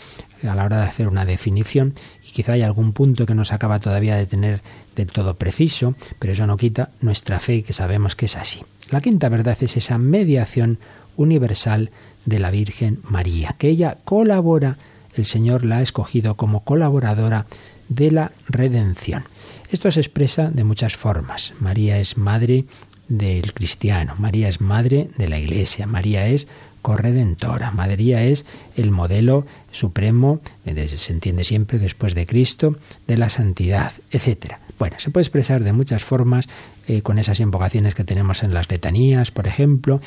a 0.44 0.56
la 0.56 0.66
hora 0.66 0.78
de 0.78 0.88
hacer 0.88 1.08
una 1.08 1.26
definición 1.26 1.94
y 2.28 2.32
quizá 2.32 2.54
hay 2.54 2.64
algún 2.64 2.92
punto 2.92 3.26
que 3.26 3.36
no 3.36 3.46
se 3.46 3.56
acaba 3.56 3.80
todavía 3.80 4.16
de 4.16 4.26
tener 4.26 4.62
del 4.96 5.08
todo 5.08 5.36
preciso, 5.36 5.96
pero 6.20 6.34
eso 6.34 6.48
no 6.48 6.58
quita 6.58 6.90
nuestra 7.02 7.40
fe 7.40 7.64
que 7.64 7.74
sabemos 7.74 8.16
que 8.16 8.26
es 8.26 8.36
así. 8.36 8.62
La 8.92 9.02
quinta 9.02 9.30
verdad 9.30 9.58
es 9.62 9.78
esa 9.78 9.98
mediación 9.98 10.80
universal 11.18 11.92
de 12.26 12.40
la 12.40 12.52
Virgen 12.52 13.00
María, 13.04 13.56
que 13.58 13.70
ella 13.70 13.98
colabora, 14.04 14.78
el 15.14 15.26
Señor 15.26 15.66
la 15.66 15.78
ha 15.78 15.82
escogido 15.82 16.36
como 16.36 16.64
colaboradora 16.64 17.46
de 17.90 18.12
la 18.12 18.32
redención. 18.48 19.24
Esto 19.72 19.92
se 19.92 20.00
expresa 20.00 20.50
de 20.52 20.64
muchas 20.64 20.96
formas. 20.96 21.54
María 21.60 22.00
es 22.00 22.18
madre 22.18 22.66
del 23.08 23.54
cristiano, 23.54 24.16
María 24.18 24.50
es 24.50 24.62
madre 24.62 25.10
de 25.18 25.28
la 25.28 25.40
Iglesia, 25.40 25.86
María 25.86 26.28
es 26.28 26.48
corredentora, 26.82 27.72
María 27.72 28.24
es 28.24 28.46
el 28.76 28.92
modelo 28.92 29.46
supremo, 29.72 30.40
se 30.66 31.14
entiende 31.14 31.44
siempre 31.44 31.80
después 31.80 32.14
de 32.14 32.28
Cristo, 32.28 32.78
de 33.08 33.18
la 33.18 33.30
santidad, 33.30 33.92
etc. 34.12 34.58
Bueno, 34.78 34.98
se 35.00 35.10
puede 35.10 35.24
expresar 35.24 35.64
de 35.64 35.74
muchas 35.74 36.04
formas 36.04 36.48
eh, 36.88 37.02
con 37.02 37.18
esas 37.18 37.40
invocaciones 37.40 37.96
que 37.96 38.04
tenemos 38.04 38.44
en 38.44 38.54
las 38.54 38.70
letanías, 38.70 39.32
por 39.32 39.48
ejemplo, 39.48 40.02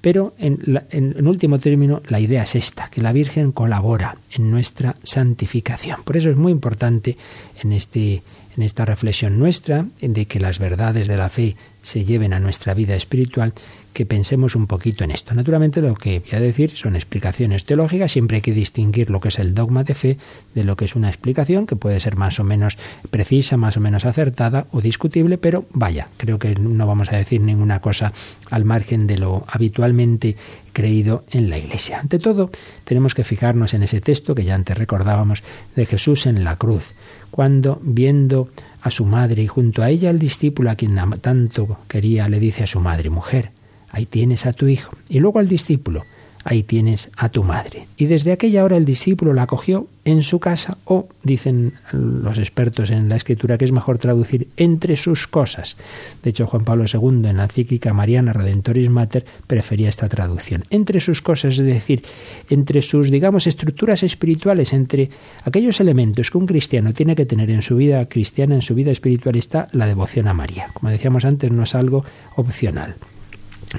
pero 0.00 0.34
en, 0.38 0.58
en, 0.90 1.26
último 1.26 1.58
término 1.58 2.02
la 2.06 2.20
idea 2.20 2.42
es 2.42 2.54
esta, 2.54 2.88
que 2.88 3.02
la 3.02 3.12
Virgen 3.12 3.52
colabora 3.52 4.16
en 4.32 4.50
nuestra 4.50 4.96
santificación. 5.02 6.02
Por 6.04 6.16
eso 6.16 6.30
es 6.30 6.36
muy 6.36 6.52
importante 6.52 7.16
en 7.62 7.72
este 7.72 8.22
en 8.56 8.64
esta 8.64 8.84
reflexión 8.84 9.38
nuestra 9.38 9.86
de 10.00 10.26
que 10.26 10.40
las 10.40 10.58
verdades 10.58 11.06
de 11.06 11.16
la 11.16 11.28
fe 11.28 11.56
se 11.82 12.04
lleven 12.04 12.32
a 12.32 12.40
nuestra 12.40 12.74
vida 12.74 12.94
espiritual, 12.94 13.54
que 13.92 14.06
pensemos 14.06 14.54
un 14.54 14.66
poquito 14.66 15.04
en 15.04 15.10
esto. 15.10 15.34
Naturalmente 15.34 15.80
lo 15.80 15.94
que 15.94 16.20
voy 16.20 16.38
a 16.38 16.40
decir 16.40 16.76
son 16.76 16.96
explicaciones 16.96 17.64
teológicas, 17.64 18.12
siempre 18.12 18.36
hay 18.36 18.42
que 18.42 18.52
distinguir 18.52 19.10
lo 19.10 19.20
que 19.20 19.28
es 19.28 19.38
el 19.38 19.54
dogma 19.54 19.84
de 19.84 19.94
fe 19.94 20.18
de 20.54 20.64
lo 20.64 20.76
que 20.76 20.84
es 20.84 20.94
una 20.94 21.08
explicación 21.08 21.66
que 21.66 21.76
puede 21.76 22.00
ser 22.00 22.16
más 22.16 22.38
o 22.40 22.44
menos 22.44 22.78
precisa, 23.10 23.56
más 23.56 23.76
o 23.76 23.80
menos 23.80 24.04
acertada 24.04 24.66
o 24.70 24.80
discutible, 24.80 25.38
pero 25.38 25.64
vaya, 25.72 26.08
creo 26.16 26.38
que 26.38 26.54
no 26.54 26.86
vamos 26.86 27.12
a 27.12 27.16
decir 27.16 27.40
ninguna 27.40 27.80
cosa 27.80 28.12
al 28.50 28.64
margen 28.64 29.06
de 29.06 29.18
lo 29.18 29.44
habitualmente 29.48 30.36
creído 30.72 31.24
en 31.30 31.50
la 31.50 31.58
Iglesia. 31.58 32.00
Ante 32.00 32.18
todo, 32.18 32.50
tenemos 32.84 33.14
que 33.14 33.24
fijarnos 33.24 33.74
en 33.74 33.82
ese 33.82 34.00
texto 34.00 34.34
que 34.34 34.44
ya 34.44 34.54
antes 34.54 34.78
recordábamos 34.78 35.42
de 35.74 35.86
Jesús 35.86 36.26
en 36.26 36.44
la 36.44 36.56
cruz, 36.56 36.94
cuando 37.30 37.80
viendo 37.82 38.48
a 38.82 38.90
su 38.90 39.04
madre 39.04 39.42
y 39.42 39.46
junto 39.46 39.82
a 39.82 39.90
ella 39.90 40.10
el 40.10 40.18
discípulo 40.18 40.70
a 40.70 40.74
quien 40.74 40.98
tanto 41.20 41.78
quería 41.88 42.28
le 42.28 42.40
dice 42.40 42.64
a 42.64 42.66
su 42.66 42.80
madre, 42.80 43.10
mujer, 43.10 43.50
ahí 43.90 44.06
tienes 44.06 44.46
a 44.46 44.52
tu 44.52 44.66
hijo. 44.66 44.96
Y 45.08 45.20
luego 45.20 45.38
al 45.38 45.48
discípulo, 45.48 46.04
ahí 46.44 46.62
tienes 46.62 47.10
a 47.16 47.28
tu 47.28 47.42
madre. 47.42 47.86
Y 47.96 48.06
desde 48.06 48.32
aquella 48.32 48.64
hora 48.64 48.76
el 48.76 48.84
discípulo 48.84 49.32
la 49.32 49.42
acogió 49.42 49.86
en 50.04 50.22
su 50.22 50.40
casa 50.40 50.78
o, 50.84 51.08
dicen 51.22 51.74
los 51.92 52.38
expertos 52.38 52.90
en 52.90 53.08
la 53.08 53.16
escritura, 53.16 53.58
que 53.58 53.66
es 53.66 53.72
mejor 53.72 53.98
traducir 53.98 54.48
entre 54.56 54.96
sus 54.96 55.26
cosas. 55.26 55.76
De 56.22 56.30
hecho, 56.30 56.46
Juan 56.46 56.64
Pablo 56.64 56.84
II 56.92 57.28
en 57.28 57.36
la 57.36 57.44
encíclica 57.44 57.92
Mariana 57.92 58.32
Redentoris 58.32 58.88
Mater 58.88 59.26
prefería 59.46 59.88
esta 59.88 60.08
traducción. 60.08 60.64
Entre 60.70 61.00
sus 61.00 61.20
cosas, 61.20 61.58
es 61.58 61.64
decir, 61.64 62.02
entre 62.48 62.82
sus, 62.82 63.10
digamos, 63.10 63.46
estructuras 63.46 64.02
espirituales, 64.02 64.72
entre 64.72 65.10
aquellos 65.44 65.80
elementos 65.80 66.30
que 66.30 66.38
un 66.38 66.46
cristiano 66.46 66.94
tiene 66.94 67.14
que 67.14 67.26
tener 67.26 67.50
en 67.50 67.62
su 67.62 67.76
vida 67.76 68.08
cristiana, 68.08 68.54
en 68.54 68.62
su 68.62 68.74
vida 68.74 68.90
espiritual, 68.90 69.36
está 69.36 69.68
la 69.72 69.86
devoción 69.86 70.28
a 70.28 70.34
María. 70.34 70.68
Como 70.72 70.90
decíamos 70.90 71.24
antes, 71.24 71.52
no 71.52 71.64
es 71.64 71.74
algo 71.74 72.04
opcional. 72.36 72.96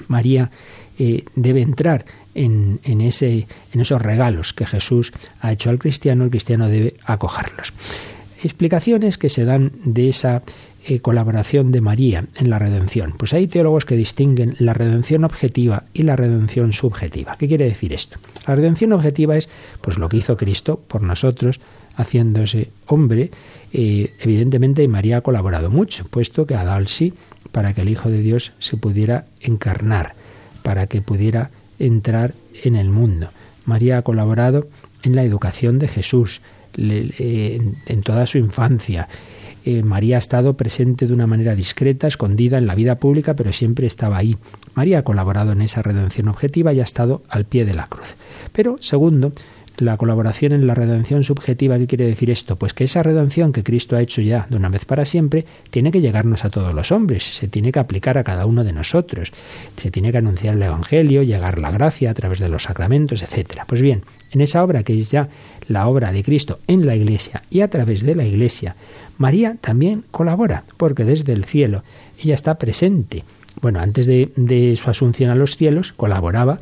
María 0.07 0.51
eh, 0.97 1.25
debe 1.35 1.61
entrar 1.61 2.05
en, 2.33 2.79
esos 3.01 4.01
regalos 4.01 4.53
que 4.53 4.65
Jesús 4.65 5.11
ha 5.39 5.51
hecho 5.51 5.69
al 5.69 5.79
cristiano, 5.79 6.23
el 6.23 6.29
cristiano 6.29 6.67
debe 6.67 6.95
acogerlos. 7.05 7.73
Explicaciones 8.43 9.17
que 9.17 9.29
se 9.29 9.45
dan 9.45 9.71
de 9.83 10.09
esa 10.09 10.41
eh, 10.83 10.99
colaboración 10.99 11.71
de 11.71 11.81
María 11.81 12.25
en 12.35 12.49
la 12.49 12.57
redención. 12.57 13.13
Pues 13.17 13.33
hay 13.33 13.47
teólogos 13.47 13.85
que 13.85 13.95
distinguen 13.95 14.55
la 14.57 14.73
redención 14.73 15.23
objetiva 15.23 15.83
y 15.93 16.03
la 16.03 16.15
redención 16.15 16.73
subjetiva. 16.73 17.35
¿Qué 17.37 17.47
quiere 17.47 17.65
decir 17.65 17.93
esto? 17.93 18.17
La 18.47 18.55
redención 18.55 18.93
objetiva 18.93 19.37
es 19.37 19.47
pues 19.81 19.97
lo 19.99 20.09
que 20.09 20.17
hizo 20.17 20.37
Cristo 20.37 20.79
por 20.87 21.03
nosotros, 21.03 21.59
haciéndose 21.95 22.69
hombre. 22.87 23.29
Eh, 23.73 24.13
evidentemente 24.19 24.87
María 24.87 25.17
ha 25.17 25.21
colaborado 25.21 25.69
mucho, 25.69 26.05
puesto 26.09 26.47
que 26.47 26.55
ha 26.55 26.63
dado 26.63 26.87
sí 26.87 27.13
para 27.51 27.73
que 27.73 27.81
el 27.81 27.89
Hijo 27.89 28.09
de 28.09 28.21
Dios 28.21 28.53
se 28.59 28.77
pudiera 28.77 29.25
encarnar, 29.39 30.13
para 30.63 30.87
que 30.87 31.01
pudiera 31.01 31.51
entrar 31.79 32.33
en 32.63 32.75
el 32.75 32.89
mundo. 32.89 33.29
María 33.65 33.97
ha 33.97 34.01
colaborado 34.01 34.67
en 35.03 35.15
la 35.15 35.23
educación 35.23 35.79
de 35.79 35.87
Jesús, 35.87 36.41
en 36.77 38.01
toda 38.03 38.25
su 38.25 38.37
infancia. 38.37 39.07
Eh, 39.63 39.83
María 39.83 40.15
ha 40.15 40.19
estado 40.19 40.55
presente 40.55 41.05
de 41.05 41.13
una 41.13 41.27
manera 41.27 41.55
discreta, 41.55 42.07
escondida 42.07 42.57
en 42.57 42.65
la 42.65 42.75
vida 42.75 42.95
pública, 42.95 43.35
pero 43.35 43.53
siempre 43.53 43.85
estaba 43.85 44.17
ahí. 44.17 44.37
María 44.73 44.99
ha 44.99 45.03
colaborado 45.03 45.51
en 45.51 45.61
esa 45.61 45.83
redención 45.83 46.27
objetiva 46.29 46.73
y 46.73 46.79
ha 46.79 46.83
estado 46.83 47.21
al 47.29 47.45
pie 47.45 47.65
de 47.65 47.75
la 47.75 47.87
cruz. 47.87 48.15
Pero, 48.53 48.77
segundo, 48.79 49.33
la 49.81 49.97
colaboración 49.97 50.51
en 50.51 50.67
la 50.67 50.75
redención 50.75 51.23
subjetiva, 51.23 51.77
¿qué 51.79 51.87
quiere 51.87 52.05
decir 52.05 52.29
esto? 52.29 52.55
Pues 52.55 52.73
que 52.73 52.83
esa 52.83 53.01
redención 53.01 53.51
que 53.51 53.63
Cristo 53.63 53.95
ha 53.95 54.01
hecho 54.01 54.21
ya 54.21 54.45
de 54.49 54.55
una 54.55 54.69
vez 54.69 54.85
para 54.85 55.05
siempre 55.05 55.45
tiene 55.71 55.91
que 55.91 56.01
llegarnos 56.01 56.45
a 56.45 56.51
todos 56.51 56.73
los 56.73 56.91
hombres, 56.91 57.23
se 57.23 57.47
tiene 57.47 57.71
que 57.71 57.79
aplicar 57.79 58.17
a 58.19 58.23
cada 58.23 58.45
uno 58.45 58.63
de 58.63 58.73
nosotros, 58.73 59.33
se 59.75 59.89
tiene 59.89 60.11
que 60.11 60.19
anunciar 60.19 60.55
el 60.55 60.61
Evangelio, 60.61 61.23
llegar 61.23 61.57
la 61.57 61.71
gracia 61.71 62.11
a 62.11 62.13
través 62.13 62.39
de 62.39 62.47
los 62.47 62.63
sacramentos, 62.63 63.23
etc. 63.23 63.61
Pues 63.65 63.81
bien, 63.81 64.03
en 64.29 64.41
esa 64.41 64.63
obra 64.63 64.83
que 64.83 64.93
es 64.93 65.09
ya 65.09 65.29
la 65.67 65.87
obra 65.87 66.11
de 66.11 66.23
Cristo 66.23 66.59
en 66.67 66.85
la 66.85 66.95
Iglesia 66.95 67.41
y 67.49 67.61
a 67.61 67.69
través 67.69 68.03
de 68.03 68.13
la 68.13 68.23
Iglesia, 68.23 68.75
María 69.17 69.57
también 69.61 70.03
colabora, 70.11 70.63
porque 70.77 71.05
desde 71.05 71.33
el 71.33 71.45
cielo 71.45 71.83
ella 72.21 72.35
está 72.35 72.55
presente. 72.59 73.23
Bueno, 73.61 73.79
antes 73.79 74.05
de, 74.05 74.31
de 74.35 74.77
su 74.77 74.89
asunción 74.91 75.31
a 75.31 75.35
los 75.35 75.57
cielos, 75.57 75.91
colaboraba 75.91 76.61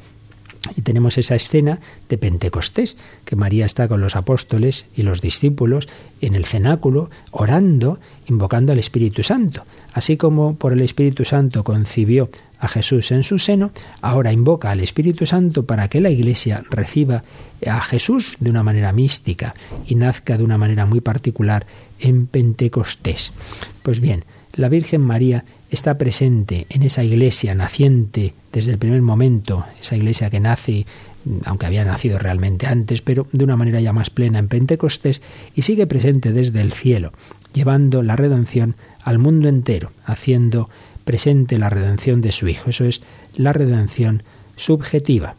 y 0.75 0.81
tenemos 0.81 1.17
esa 1.17 1.35
escena 1.35 1.79
de 2.09 2.17
Pentecostés, 2.17 2.97
que 3.25 3.35
María 3.35 3.65
está 3.65 3.87
con 3.87 4.01
los 4.01 4.15
apóstoles 4.15 4.87
y 4.95 5.03
los 5.03 5.21
discípulos 5.21 5.87
en 6.21 6.35
el 6.35 6.45
cenáculo, 6.45 7.09
orando, 7.31 7.99
invocando 8.27 8.71
al 8.71 8.79
Espíritu 8.79 9.23
Santo. 9.23 9.63
Así 9.93 10.17
como 10.17 10.55
por 10.55 10.73
el 10.73 10.81
Espíritu 10.81 11.25
Santo 11.25 11.63
concibió 11.63 12.29
a 12.59 12.67
Jesús 12.67 13.11
en 13.11 13.23
su 13.23 13.39
seno, 13.39 13.71
ahora 14.01 14.33
invoca 14.33 14.69
al 14.69 14.81
Espíritu 14.81 15.25
Santo 15.25 15.65
para 15.65 15.87
que 15.87 16.01
la 16.01 16.09
Iglesia 16.09 16.63
reciba 16.69 17.23
a 17.65 17.81
Jesús 17.81 18.35
de 18.39 18.49
una 18.49 18.63
manera 18.63 18.91
mística 18.91 19.55
y 19.85 19.95
nazca 19.95 20.37
de 20.37 20.43
una 20.43 20.57
manera 20.57 20.85
muy 20.85 20.99
particular 20.99 21.65
en 21.99 22.27
Pentecostés. 22.27 23.33
Pues 23.81 24.01
bien, 24.01 24.25
La 24.53 24.67
Virgen 24.67 25.01
María 25.01 25.45
está 25.69 25.97
presente 25.97 26.65
en 26.69 26.83
esa 26.83 27.03
iglesia 27.03 27.55
naciente 27.55 28.33
desde 28.51 28.71
el 28.71 28.77
primer 28.77 29.01
momento, 29.01 29.65
esa 29.79 29.95
iglesia 29.95 30.29
que 30.29 30.39
nace 30.39 30.85
aunque 31.45 31.65
había 31.65 31.85
nacido 31.85 32.17
realmente 32.17 32.67
antes, 32.67 33.01
pero 33.01 33.27
de 33.31 33.43
una 33.43 33.55
manera 33.55 33.81
ya 33.81 33.93
más 33.93 34.09
plena 34.09 34.39
en 34.39 34.47
Pentecostés, 34.47 35.21
y 35.55 35.63
sigue 35.63 35.87
presente 35.87 36.31
desde 36.31 36.61
el 36.61 36.71
cielo, 36.71 37.11
llevando 37.53 38.03
la 38.03 38.15
redención 38.15 38.75
al 39.03 39.19
mundo 39.19 39.49
entero, 39.49 39.91
haciendo 40.05 40.69
presente 41.03 41.57
la 41.57 41.69
redención 41.69 42.21
de 42.21 42.31
su 42.31 42.47
Hijo. 42.47 42.69
Eso 42.69 42.85
es 42.85 43.01
la 43.35 43.53
redención 43.53 44.23
subjetiva. 44.55 45.35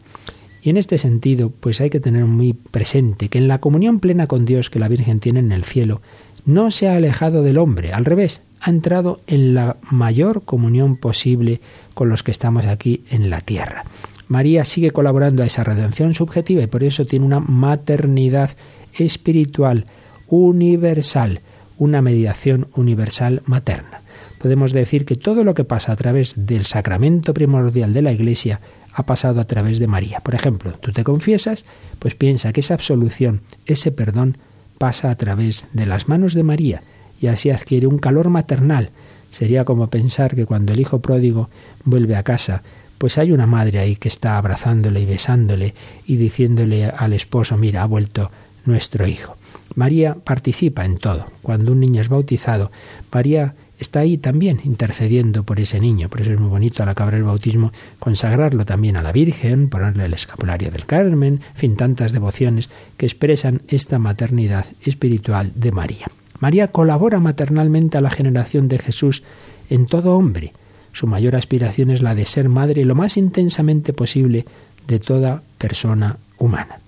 Y 0.61 0.69
en 0.69 0.77
este 0.77 0.97
sentido, 0.97 1.51
pues 1.59 1.81
hay 1.81 1.89
que 1.89 1.99
tener 1.99 2.25
muy 2.25 2.53
presente 2.53 3.29
que 3.29 3.39
en 3.39 3.47
la 3.47 3.59
comunión 3.59 3.99
plena 3.99 4.27
con 4.27 4.45
Dios 4.45 4.69
que 4.69 4.79
la 4.79 4.87
Virgen 4.87 5.19
tiene 5.19 5.39
en 5.39 5.51
el 5.51 5.63
cielo, 5.63 6.01
no 6.45 6.71
se 6.71 6.87
ha 6.87 6.95
alejado 6.95 7.43
del 7.43 7.57
hombre, 7.57 7.93
al 7.93 8.05
revés, 8.05 8.43
ha 8.61 8.69
entrado 8.69 9.21
en 9.27 9.55
la 9.55 9.77
mayor 9.89 10.43
comunión 10.43 10.95
posible 10.95 11.61
con 11.93 12.09
los 12.09 12.21
que 12.23 12.31
estamos 12.31 12.65
aquí 12.65 13.03
en 13.09 13.29
la 13.29 13.41
tierra. 13.41 13.85
María 14.27 14.63
sigue 14.63 14.91
colaborando 14.91 15.43
a 15.43 15.47
esa 15.47 15.63
redención 15.63 16.13
subjetiva 16.13 16.61
y 16.61 16.67
por 16.67 16.83
eso 16.83 17.05
tiene 17.05 17.25
una 17.25 17.39
maternidad 17.39 18.51
espiritual 18.93 19.87
universal, 20.27 21.41
una 21.77 22.01
mediación 22.01 22.67
universal 22.75 23.41
materna. 23.45 24.01
Podemos 24.37 24.71
decir 24.71 25.05
que 25.05 25.15
todo 25.15 25.43
lo 25.43 25.53
que 25.53 25.63
pasa 25.63 25.91
a 25.91 25.95
través 25.95 26.45
del 26.47 26.65
sacramento 26.65 27.33
primordial 27.33 27.93
de 27.93 28.01
la 28.01 28.11
Iglesia 28.11 28.61
ha 28.93 29.05
pasado 29.05 29.41
a 29.41 29.45
través 29.45 29.79
de 29.79 29.87
María. 29.87 30.19
Por 30.19 30.35
ejemplo, 30.35 30.73
tú 30.73 30.91
te 30.91 31.03
confiesas, 31.03 31.65
pues 31.99 32.15
piensa 32.15 32.53
que 32.53 32.61
esa 32.61 32.75
absolución, 32.75 33.41
ese 33.65 33.91
perdón, 33.91 34.37
pasa 34.77 35.09
a 35.09 35.15
través 35.15 35.67
de 35.73 35.85
las 35.85 36.07
manos 36.07 36.33
de 36.33 36.43
María 36.43 36.83
y 37.21 37.27
así 37.27 37.51
adquiere 37.51 37.87
un 37.87 37.99
calor 37.99 38.29
maternal. 38.29 38.89
Sería 39.29 39.63
como 39.63 39.87
pensar 39.87 40.35
que 40.35 40.45
cuando 40.45 40.73
el 40.73 40.79
hijo 40.79 40.99
pródigo 40.99 41.49
vuelve 41.85 42.17
a 42.17 42.23
casa, 42.23 42.63
pues 42.97 43.17
hay 43.17 43.31
una 43.31 43.47
madre 43.47 43.79
ahí 43.79 43.95
que 43.95 44.09
está 44.09 44.37
abrazándole 44.37 44.99
y 44.99 45.05
besándole 45.05 45.73
y 46.05 46.17
diciéndole 46.17 46.85
al 46.85 47.13
esposo, 47.13 47.57
mira, 47.57 47.83
ha 47.83 47.87
vuelto 47.87 48.29
nuestro 48.65 49.07
hijo. 49.07 49.37
María 49.75 50.15
participa 50.15 50.83
en 50.83 50.97
todo. 50.97 51.25
Cuando 51.41 51.71
un 51.71 51.79
niño 51.79 52.01
es 52.01 52.09
bautizado, 52.09 52.71
María 53.11 53.55
está 53.79 54.01
ahí 54.01 54.17
también 54.17 54.59
intercediendo 54.63 55.43
por 55.43 55.59
ese 55.59 55.79
niño. 55.79 56.09
Por 56.09 56.21
eso 56.21 56.31
es 56.31 56.39
muy 56.39 56.49
bonito 56.49 56.83
al 56.83 56.89
acabar 56.89 57.15
el 57.15 57.23
bautismo 57.23 57.71
consagrarlo 57.99 58.65
también 58.65 58.97
a 58.97 59.01
la 59.01 59.11
Virgen, 59.11 59.69
ponerle 59.69 60.05
el 60.05 60.13
escapulario 60.13 60.69
del 60.69 60.85
Carmen, 60.85 61.41
en 61.53 61.55
fin, 61.55 61.75
tantas 61.75 62.11
devociones 62.11 62.69
que 62.97 63.05
expresan 63.05 63.61
esta 63.67 63.97
maternidad 63.97 64.65
espiritual 64.83 65.51
de 65.55 65.71
María. 65.71 66.07
María 66.41 66.67
colabora 66.67 67.19
maternalmente 67.19 67.99
a 67.99 68.01
la 68.01 68.09
generación 68.09 68.67
de 68.67 68.79
Jesús 68.79 69.21
en 69.69 69.85
todo 69.85 70.17
hombre. 70.17 70.53
Su 70.91 71.05
mayor 71.05 71.35
aspiración 71.35 71.91
es 71.91 72.01
la 72.01 72.15
de 72.15 72.25
ser 72.25 72.49
madre 72.49 72.83
lo 72.83 72.95
más 72.95 73.15
intensamente 73.15 73.93
posible 73.93 74.45
de 74.87 74.99
toda 74.99 75.43
persona 75.59 76.17
humana. 76.39 76.79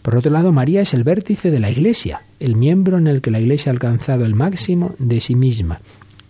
Por 0.00 0.16
otro 0.16 0.30
lado, 0.32 0.52
María 0.52 0.80
es 0.80 0.94
el 0.94 1.04
vértice 1.04 1.50
de 1.50 1.60
la 1.60 1.70
Iglesia, 1.70 2.22
el 2.40 2.56
miembro 2.56 2.96
en 2.96 3.06
el 3.06 3.20
que 3.20 3.30
la 3.30 3.40
Iglesia 3.40 3.70
ha 3.70 3.74
alcanzado 3.74 4.24
el 4.24 4.34
máximo 4.34 4.94
de 4.98 5.20
sí 5.20 5.34
misma 5.34 5.80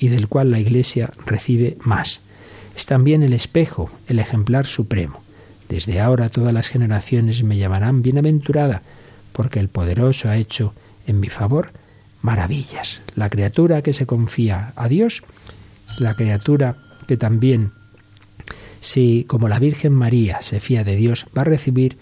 y 0.00 0.08
del 0.08 0.26
cual 0.26 0.50
la 0.50 0.58
Iglesia 0.58 1.12
recibe 1.26 1.76
más. 1.80 2.22
Es 2.76 2.86
también 2.86 3.22
el 3.22 3.34
espejo, 3.34 3.88
el 4.08 4.18
ejemplar 4.18 4.66
supremo. 4.66 5.20
Desde 5.68 6.00
ahora 6.00 6.28
todas 6.28 6.52
las 6.52 6.66
generaciones 6.66 7.44
me 7.44 7.56
llamarán 7.56 8.02
bienaventurada, 8.02 8.82
porque 9.32 9.60
el 9.60 9.68
poderoso 9.68 10.28
ha 10.28 10.36
hecho 10.36 10.74
en 11.06 11.20
mi 11.20 11.28
favor 11.28 11.70
maravillas. 12.24 13.02
La 13.16 13.28
criatura 13.28 13.82
que 13.82 13.92
se 13.92 14.06
confía 14.06 14.72
a 14.76 14.88
Dios, 14.88 15.22
la 15.98 16.14
criatura 16.14 16.78
que 17.06 17.18
también, 17.18 17.72
si 18.80 19.24
como 19.24 19.46
la 19.46 19.58
Virgen 19.58 19.92
María 19.92 20.40
se 20.40 20.58
fía 20.58 20.84
de 20.84 20.96
Dios, 20.96 21.26
va 21.36 21.42
a 21.42 21.44
recibir, 21.44 21.98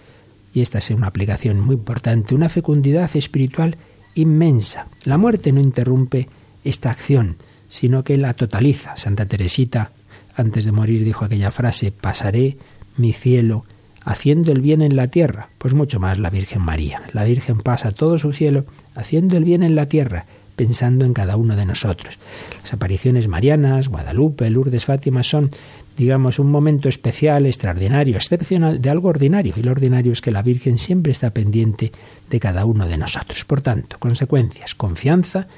y 0.55 0.63
esta 0.63 0.79
es 0.79 0.91
una 0.91 1.09
aplicación 1.09 1.59
muy 1.59 1.75
importante, 1.75 2.37
una 2.37 2.49
fecundidad 2.49 3.11
espiritual 3.17 3.77
inmensa. 4.15 4.87
La 5.05 5.19
muerte 5.19 5.51
no 5.51 5.61
interrumpe 5.61 6.29
esta 6.63 6.93
acción, 6.93 7.37
sino 7.67 8.05
que 8.05 8.17
la 8.17 8.35
totaliza. 8.35 8.97
Santa 8.97 9.27
Teresita, 9.27 9.91
antes 10.37 10.65
de 10.65 10.71
morir, 10.71 11.05
dijo 11.05 11.25
aquella 11.25 11.51
frase, 11.51 11.91
pasaré 11.91 12.59
mi 12.97 13.13
cielo 13.13 13.65
haciendo 14.05 14.53
el 14.53 14.61
bien 14.61 14.83
en 14.83 14.97
la 14.97 15.09
tierra. 15.09 15.49
Pues 15.59 15.75
mucho 15.75 16.01
más 16.01 16.19
la 16.19 16.31
Virgen 16.31 16.63
María. 16.63 17.03
La 17.13 17.25
Virgen 17.25 17.59
pasa 17.59 17.93
todo 17.93 18.19
su 18.19 18.33
cielo 18.33 18.65
haciendo 18.95 19.37
el 19.37 19.45
bien 19.45 19.63
en 19.63 19.75
la 19.75 19.89
tierra 19.89 20.27
pensando 20.57 21.05
en 21.05 21.15
cada 21.15 21.37
uno 21.37 21.57
de 21.57 21.67
nosotros. 21.67 22.19
Las 22.63 22.73
apariciones 22.73 23.29
marianas, 23.29 23.89
Guadalupe, 23.89 24.51
Lourdes, 24.51 24.85
Fátima 24.85 25.23
son, 25.23 25.51
digamos, 25.97 26.39
un 26.39 26.51
momento 26.51 26.89
especial, 26.89 27.47
extraordinario, 27.47 28.17
excepcional 28.17 28.81
de 28.81 28.91
algo 28.91 29.09
ordinario. 29.09 29.55
Y 29.57 29.63
lo 29.63 29.73
ordinario 29.73 30.13
es 30.13 30.21
que 30.21 30.31
la 30.31 30.43
Virgen 30.43 30.79
siempre 30.79 31.13
está 31.13 31.31
pendiente 31.31 31.93
de 32.31 32.41
cada 32.41 32.65
uno 32.65 32.87
de 32.87 32.99
nosotros. 32.99 33.45
Por 33.45 33.63
tanto, 33.63 33.97
consecuencias, 33.99 34.75
confianza, 34.75 35.49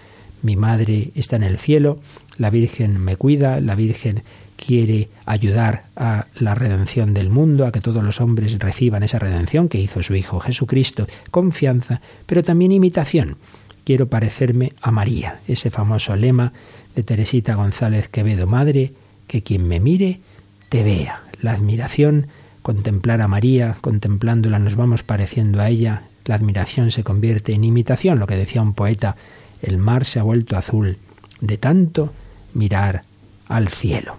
mi 0.43 0.57
madre 0.57 1.11
está 1.15 1.37
en 1.37 1.45
el 1.45 1.59
cielo, 1.59 2.01
la 2.37 2.51
Virgen 2.51 2.99
me 2.99 3.17
cuida, 3.17 3.61
la 3.61 3.75
Virgen 3.75 4.23
quiere 4.57 5.09
ayudar 5.27 5.85
a 5.97 6.27
la 6.37 6.55
redención 6.55 7.15
del 7.15 7.31
mundo, 7.31 7.67
a 7.67 7.73
que 7.73 7.81
todos 7.81 8.03
los 8.03 8.21
hombres 8.21 8.59
reciban 8.59 9.03
esa 9.03 9.19
redención 9.19 9.69
que 9.69 9.81
hizo 9.81 10.03
su 10.03 10.15
Hijo 10.15 10.41
Jesucristo, 10.41 11.07
confianza, 11.31 12.01
pero 12.27 12.43
también 12.43 12.73
imitación 12.73 13.37
quiero 13.85 14.09
parecerme 14.09 14.73
a 14.81 14.91
María, 14.91 15.41
ese 15.47 15.71
famoso 15.71 16.17
lema 16.17 16.53
de 16.97 17.03
Teresita 17.03 17.55
González 17.55 18.09
Quevedo, 18.09 18.47
Madre, 18.47 18.93
que 19.27 19.43
quien 19.43 19.69
me 19.69 19.81
mire 19.81 20.21
te 20.69 20.83
vea. 20.83 21.23
La 21.41 21.53
admiración, 21.53 22.29
contemplar 22.63 23.21
a 23.21 23.29
María, 23.29 23.77
contemplándola 23.81 24.59
nos 24.59 24.77
vamos 24.77 25.03
pareciendo 25.03 25.61
a 25.61 25.69
ella, 25.69 26.05
la 26.25 26.35
admiración 26.37 26.91
se 26.91 27.05
convierte 27.05 27.53
en 27.53 27.65
imitación, 27.65 28.19
lo 28.19 28.27
que 28.27 28.37
decía 28.37 28.63
un 28.63 28.73
poeta, 28.73 29.17
el 29.61 29.79
mar 29.79 30.07
se 30.07 30.19
ha 30.19 30.23
vuelto 30.23 30.57
azul 30.57 30.97
de 31.41 31.59
tanto 31.59 32.13
mirar 32.55 33.05
al 33.49 33.69
cielo. 33.69 34.17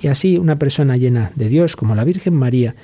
Y 0.00 0.08
así 0.08 0.38
una 0.38 0.58
persona 0.58 0.96
llena 0.96 1.32
de 1.34 1.48
Dios 1.48 1.76
como 1.76 1.94
la 1.94 2.04
Virgen 2.04 2.34
María, 2.34 2.74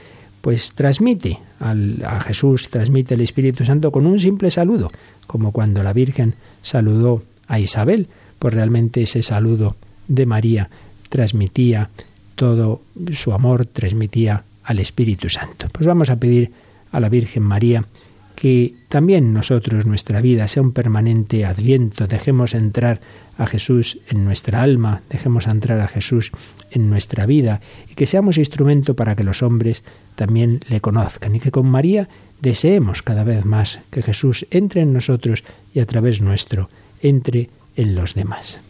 pues 0.40 0.74
transmite 0.74 1.38
a 1.60 2.20
Jesús, 2.20 2.68
transmite 2.68 3.14
el 3.14 3.22
Espíritu 3.22 3.64
Santo 3.64 3.90
con 3.90 4.06
un 4.06 4.20
simple 4.20 4.50
saludo, 4.50 4.92
como 5.26 5.52
cuando 5.52 5.82
la 5.82 5.92
Virgen 5.92 6.34
saludó 6.60 7.22
a 7.46 7.58
Isabel, 7.58 8.08
pues 8.38 8.52
realmente 8.52 9.02
ese 9.02 9.22
saludo 9.22 9.76
de 10.06 10.26
María 10.26 10.68
transmitía 11.08 11.88
todo 12.34 12.82
su 13.12 13.32
amor, 13.32 13.66
transmitía 13.66 14.44
al 14.64 14.78
Espíritu 14.80 15.28
Santo. 15.28 15.68
Pues 15.72 15.86
vamos 15.86 16.10
a 16.10 16.16
pedir 16.16 16.50
a 16.90 17.00
la 17.00 17.08
Virgen 17.08 17.42
María 17.42 17.84
que 18.34 18.74
también 18.88 19.32
nosotros, 19.32 19.86
nuestra 19.86 20.20
vida, 20.20 20.48
sea 20.48 20.62
un 20.62 20.72
permanente 20.72 21.44
adviento, 21.44 22.06
dejemos 22.06 22.54
entrar 22.54 23.00
a 23.38 23.46
Jesús 23.46 23.98
en 24.08 24.24
nuestra 24.24 24.62
alma, 24.62 25.02
dejemos 25.10 25.46
entrar 25.46 25.80
a 25.80 25.88
Jesús 25.88 26.32
en 26.70 26.90
nuestra 26.90 27.26
vida 27.26 27.60
y 27.90 27.94
que 27.94 28.06
seamos 28.06 28.38
instrumento 28.38 28.94
para 28.94 29.16
que 29.16 29.24
los 29.24 29.42
hombres 29.42 29.82
también 30.14 30.60
le 30.68 30.80
conozcan 30.80 31.34
y 31.34 31.40
que 31.40 31.50
con 31.50 31.66
María 31.66 32.08
deseemos 32.40 33.02
cada 33.02 33.24
vez 33.24 33.44
más 33.44 33.80
que 33.90 34.02
Jesús 34.02 34.46
entre 34.50 34.82
en 34.82 34.92
nosotros 34.92 35.44
y 35.72 35.80
a 35.80 35.86
través 35.86 36.20
nuestro 36.20 36.68
entre 37.00 37.50
en 37.76 37.94
los 37.94 38.14
demás. 38.14 38.60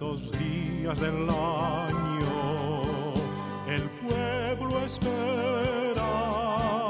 Cuantos 0.00 0.32
días 0.32 0.98
del 0.98 1.28
año 1.28 3.12
el 3.68 3.82
pueblo 4.00 4.86
espera 4.86 6.88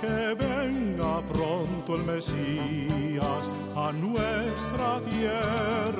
que 0.00 0.34
venga 0.34 1.20
pronto 1.32 1.96
el 1.96 2.04
Mesías 2.04 3.50
a 3.76 3.92
nuestra 3.92 5.02
tierra. 5.02 5.95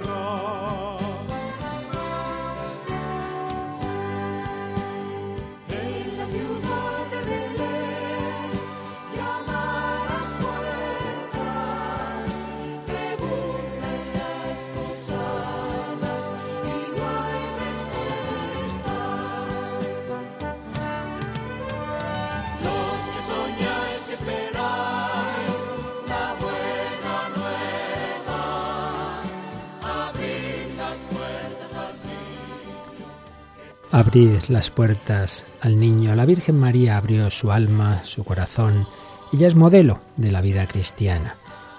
Abrid 33.97 34.40
las 34.49 34.70
puertas 34.70 35.47
al 35.62 35.80
niño. 35.80 36.14
La 36.14 36.26
Virgen 36.26 36.59
María 36.59 36.99
abrió 36.99 37.30
su 37.30 37.51
alma, 37.51 38.03
su 38.05 38.24
corazón. 38.24 38.86
Ella 39.32 39.49
es 39.49 39.55
modelo 39.55 40.03
de 40.18 40.30
la 40.30 40.42
vida 40.42 40.66
cristiana. 40.66 41.36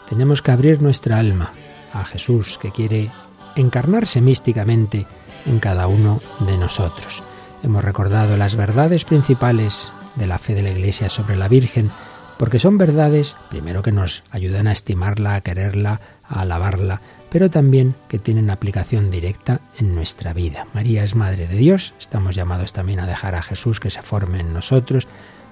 Tenemos 0.10 0.42
que 0.42 0.50
abrir 0.50 0.82
nuestra 0.82 1.20
alma 1.20 1.54
a 1.94 2.04
Jesús, 2.06 2.58
que 2.58 2.72
quiere 2.72 3.12
encarnarse 3.56 4.20
místicamente 4.20 5.06
en 5.46 5.60
cada 5.60 5.86
uno 5.86 6.20
de 6.40 6.58
nosotros. 6.58 7.22
Hemos 7.62 7.84
recordado 7.84 8.36
las 8.36 8.56
verdades 8.56 9.06
principales 9.06 9.92
de 10.16 10.26
la 10.26 10.40
fe 10.40 10.56
de 10.56 10.64
la 10.64 10.72
Iglesia 10.72 11.10
sobre 11.10 11.36
la 11.36 11.48
Virgen, 11.48 11.92
porque 12.40 12.58
son 12.58 12.80
verdades, 12.80 13.36
primero, 13.52 13.84
que 13.84 13.92
nos 13.92 14.24
ayudan 14.32 14.66
a 14.66 14.72
estimarla, 14.72 15.36
a 15.36 15.42
quererla, 15.42 16.02
a 16.28 16.42
alabarla, 16.42 17.00
pero 17.30 17.50
también 17.50 17.96
que 18.08 18.20
tienen 18.20 18.50
aplicación 18.50 19.12
directa 19.12 19.60
en 19.78 19.96
nuestra 19.96 20.34
vida. 20.34 20.68
María 20.74 21.04
es 21.04 21.16
Madre 21.16 21.48
de 21.48 21.58
Dios, 21.58 21.94
estamos 22.00 22.36
llamados 22.36 22.74
también 22.74 23.00
a 23.00 23.08
dejar 23.08 23.36
a 23.36 23.42
Jesús 23.42 23.80
que 23.80 23.90
se 23.90 24.02
forme 24.02 24.40
en 24.40 24.54
nosotros. 24.54 25.08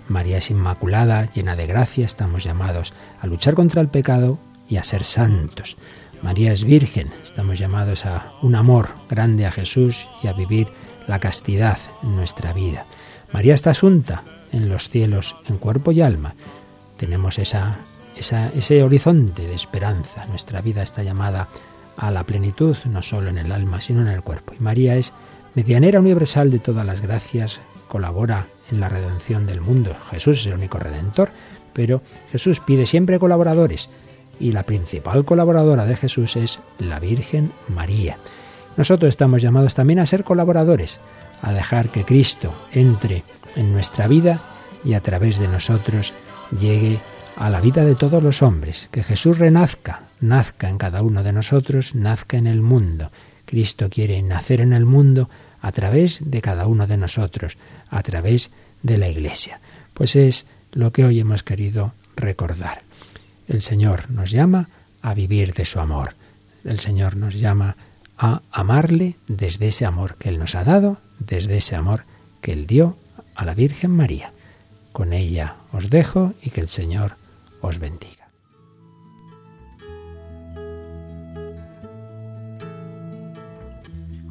María 0.08 0.38
es 0.38 0.52
Inmaculada, 0.52 1.30
llena 1.32 1.56
de 1.56 1.68
gracia, 1.68 2.06
estamos 2.06 2.44
llamados 2.44 2.94
a 3.20 3.28
luchar 3.28 3.56
contra 3.56 3.82
el 3.82 3.90
pecado 3.90 4.40
y 4.70 4.78
a 4.78 4.84
ser 4.84 5.04
santos. 5.04 5.78
María 6.22 6.54
es 6.54 6.64
Virgen, 6.64 7.10
estamos 7.24 7.60
llamados 7.60 8.06
a 8.06 8.34
un 8.42 8.56
amor 8.56 8.90
grande 9.10 9.46
a 9.46 9.52
Jesús 9.52 10.08
y 10.24 10.28
a 10.28 10.34
vivir 10.34 10.70
la 11.08 11.20
castidad 11.20 11.78
en 12.04 12.16
nuestra 12.16 12.54
vida. 12.54 12.86
María 13.32 13.54
está 13.54 13.72
asunta 13.72 14.24
en 14.52 14.70
los 14.70 14.90
cielos 14.90 15.36
en 15.48 15.58
cuerpo 15.58 15.92
y 15.92 16.02
alma. 16.02 16.34
Tenemos 16.98 17.38
esa, 17.38 17.80
ese 18.16 18.84
horizonte 18.84 19.48
de 19.48 19.54
esperanza. 19.54 20.26
Nuestra 20.26 20.62
vida 20.62 20.82
está 20.82 21.04
llamada 21.04 21.50
a 21.98 22.12
la 22.12 22.24
plenitud, 22.24 22.76
no 22.86 23.02
solo 23.02 23.30
en 23.30 23.38
el 23.38 23.52
alma, 23.52 23.82
sino 23.82 24.02
en 24.02 24.08
el 24.08 24.22
cuerpo. 24.22 24.54
Y 24.58 24.62
María 24.62 24.96
es 24.96 25.14
medianera 25.54 26.00
universal 26.00 26.52
de 26.52 26.60
todas 26.60 26.86
las 26.86 27.02
gracias, 27.02 27.60
colabora 27.88 28.48
en 28.70 28.80
la 28.80 28.90
redención 28.90 29.46
del 29.46 29.62
mundo. 29.62 29.96
Jesús 30.10 30.42
es 30.42 30.48
el 30.48 30.56
único 30.56 30.78
redentor, 30.78 31.30
pero 31.74 32.02
Jesús 32.32 32.60
pide 32.60 32.86
siempre 32.86 33.20
colaboradores 33.20 33.90
y 34.40 34.52
la 34.52 34.64
principal 34.64 35.24
colaboradora 35.24 35.86
de 35.86 35.96
Jesús 35.96 36.36
es 36.36 36.60
la 36.80 37.00
Virgen 37.00 37.52
María. 37.68 38.18
Nosotros 38.78 39.10
estamos 39.10 39.42
llamados 39.42 39.76
también 39.76 40.00
a 40.00 40.06
ser 40.06 40.24
colaboradores, 40.24 41.00
a 41.42 41.54
dejar 41.54 41.90
que 41.90 42.04
Cristo 42.04 42.54
entre 42.72 43.24
en 43.56 43.72
nuestra 43.72 44.08
vida 44.08 44.42
y 44.84 44.94
a 44.94 45.00
través 45.00 45.40
de 45.40 45.48
nosotros 45.48 46.14
llegue 46.60 47.00
a 47.36 47.50
la 47.50 47.60
vida 47.60 47.84
de 47.84 47.96
todos 47.96 48.24
los 48.24 48.42
hombres, 48.42 48.88
que 48.92 49.04
Jesús 49.04 49.38
renazca, 49.38 50.04
nazca 50.22 50.70
en 50.70 50.78
cada 50.78 51.02
uno 51.02 51.24
de 51.24 51.34
nosotros, 51.34 51.96
nazca 51.96 52.38
en 52.38 52.48
el 52.48 52.62
mundo. 52.62 53.12
Cristo 53.46 53.90
quiere 53.90 54.22
nacer 54.22 54.62
en 54.62 54.74
el 54.74 54.86
mundo 54.86 55.30
a 55.62 55.72
través 55.72 56.20
de 56.30 56.42
cada 56.42 56.68
uno 56.68 56.88
de 56.88 56.98
nosotros, 56.98 57.58
a 57.90 58.02
través 58.04 58.52
de 58.84 58.98
la 58.98 59.10
Iglesia. 59.10 59.60
Pues 59.94 60.16
es 60.16 60.46
lo 60.72 60.92
que 60.92 61.06
hoy 61.06 61.20
hemos 61.20 61.44
querido 61.44 61.94
recordar. 62.16 62.84
El 63.48 63.62
Señor 63.62 64.10
nos 64.10 64.32
llama 64.32 64.70
a 65.02 65.14
vivir 65.14 65.54
de 65.54 65.66
su 65.66 65.80
amor. 65.80 66.16
El 66.64 66.80
Señor 66.80 67.16
nos 67.16 67.36
llama 67.36 67.76
a 68.18 68.42
amarle 68.52 69.16
desde 69.28 69.68
ese 69.68 69.86
amor 69.86 70.16
que 70.16 70.30
Él 70.30 70.40
nos 70.40 70.56
ha 70.56 70.64
dado, 70.64 70.98
desde 71.20 71.58
ese 71.58 71.76
amor 71.76 72.04
que 72.42 72.54
Él 72.54 72.66
dio 72.66 72.98
a 73.36 73.46
la 73.46 73.54
Virgen 73.54 73.92
María. 73.92 74.32
Con 74.94 75.14
ella 75.14 75.56
os 75.74 75.90
dejo 75.90 76.34
y 76.42 76.52
que 76.52 76.62
el 76.62 76.70
Señor 76.70 77.18
os 77.66 77.80
bendiga. 77.80 78.26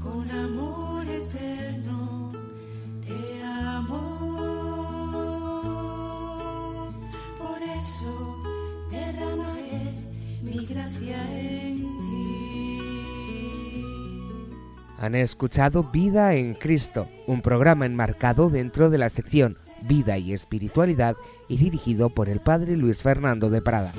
Con 0.01 0.31
amor 0.31 1.05
eterno 1.09 2.33
te 3.05 3.43
amo. 3.43 4.03
Por 7.39 7.61
eso 7.63 8.15
derramaré 8.91 9.87
mi 10.43 10.65
gracia 10.67 11.21
en 11.41 11.77
ti. 11.99 12.15
Han 14.99 15.15
escuchado 15.17 15.83
Vida 15.83 16.35
en 16.35 16.55
Cristo, 16.55 17.09
un 17.27 17.43
programa 17.43 17.85
enmarcado 17.85 18.49
dentro 18.49 18.91
de 18.91 18.99
la 18.99 19.09
sección 19.09 19.57
Vida 19.87 20.19
y 20.19 20.33
Espiritualidad 20.33 21.17
y 21.49 21.57
dirigido 21.57 22.11
por 22.11 22.29
el 22.29 22.41
Padre 22.41 22.77
Luis 22.77 22.99
Fernando 23.03 23.51
de 23.51 23.63
Prada. 23.63 23.93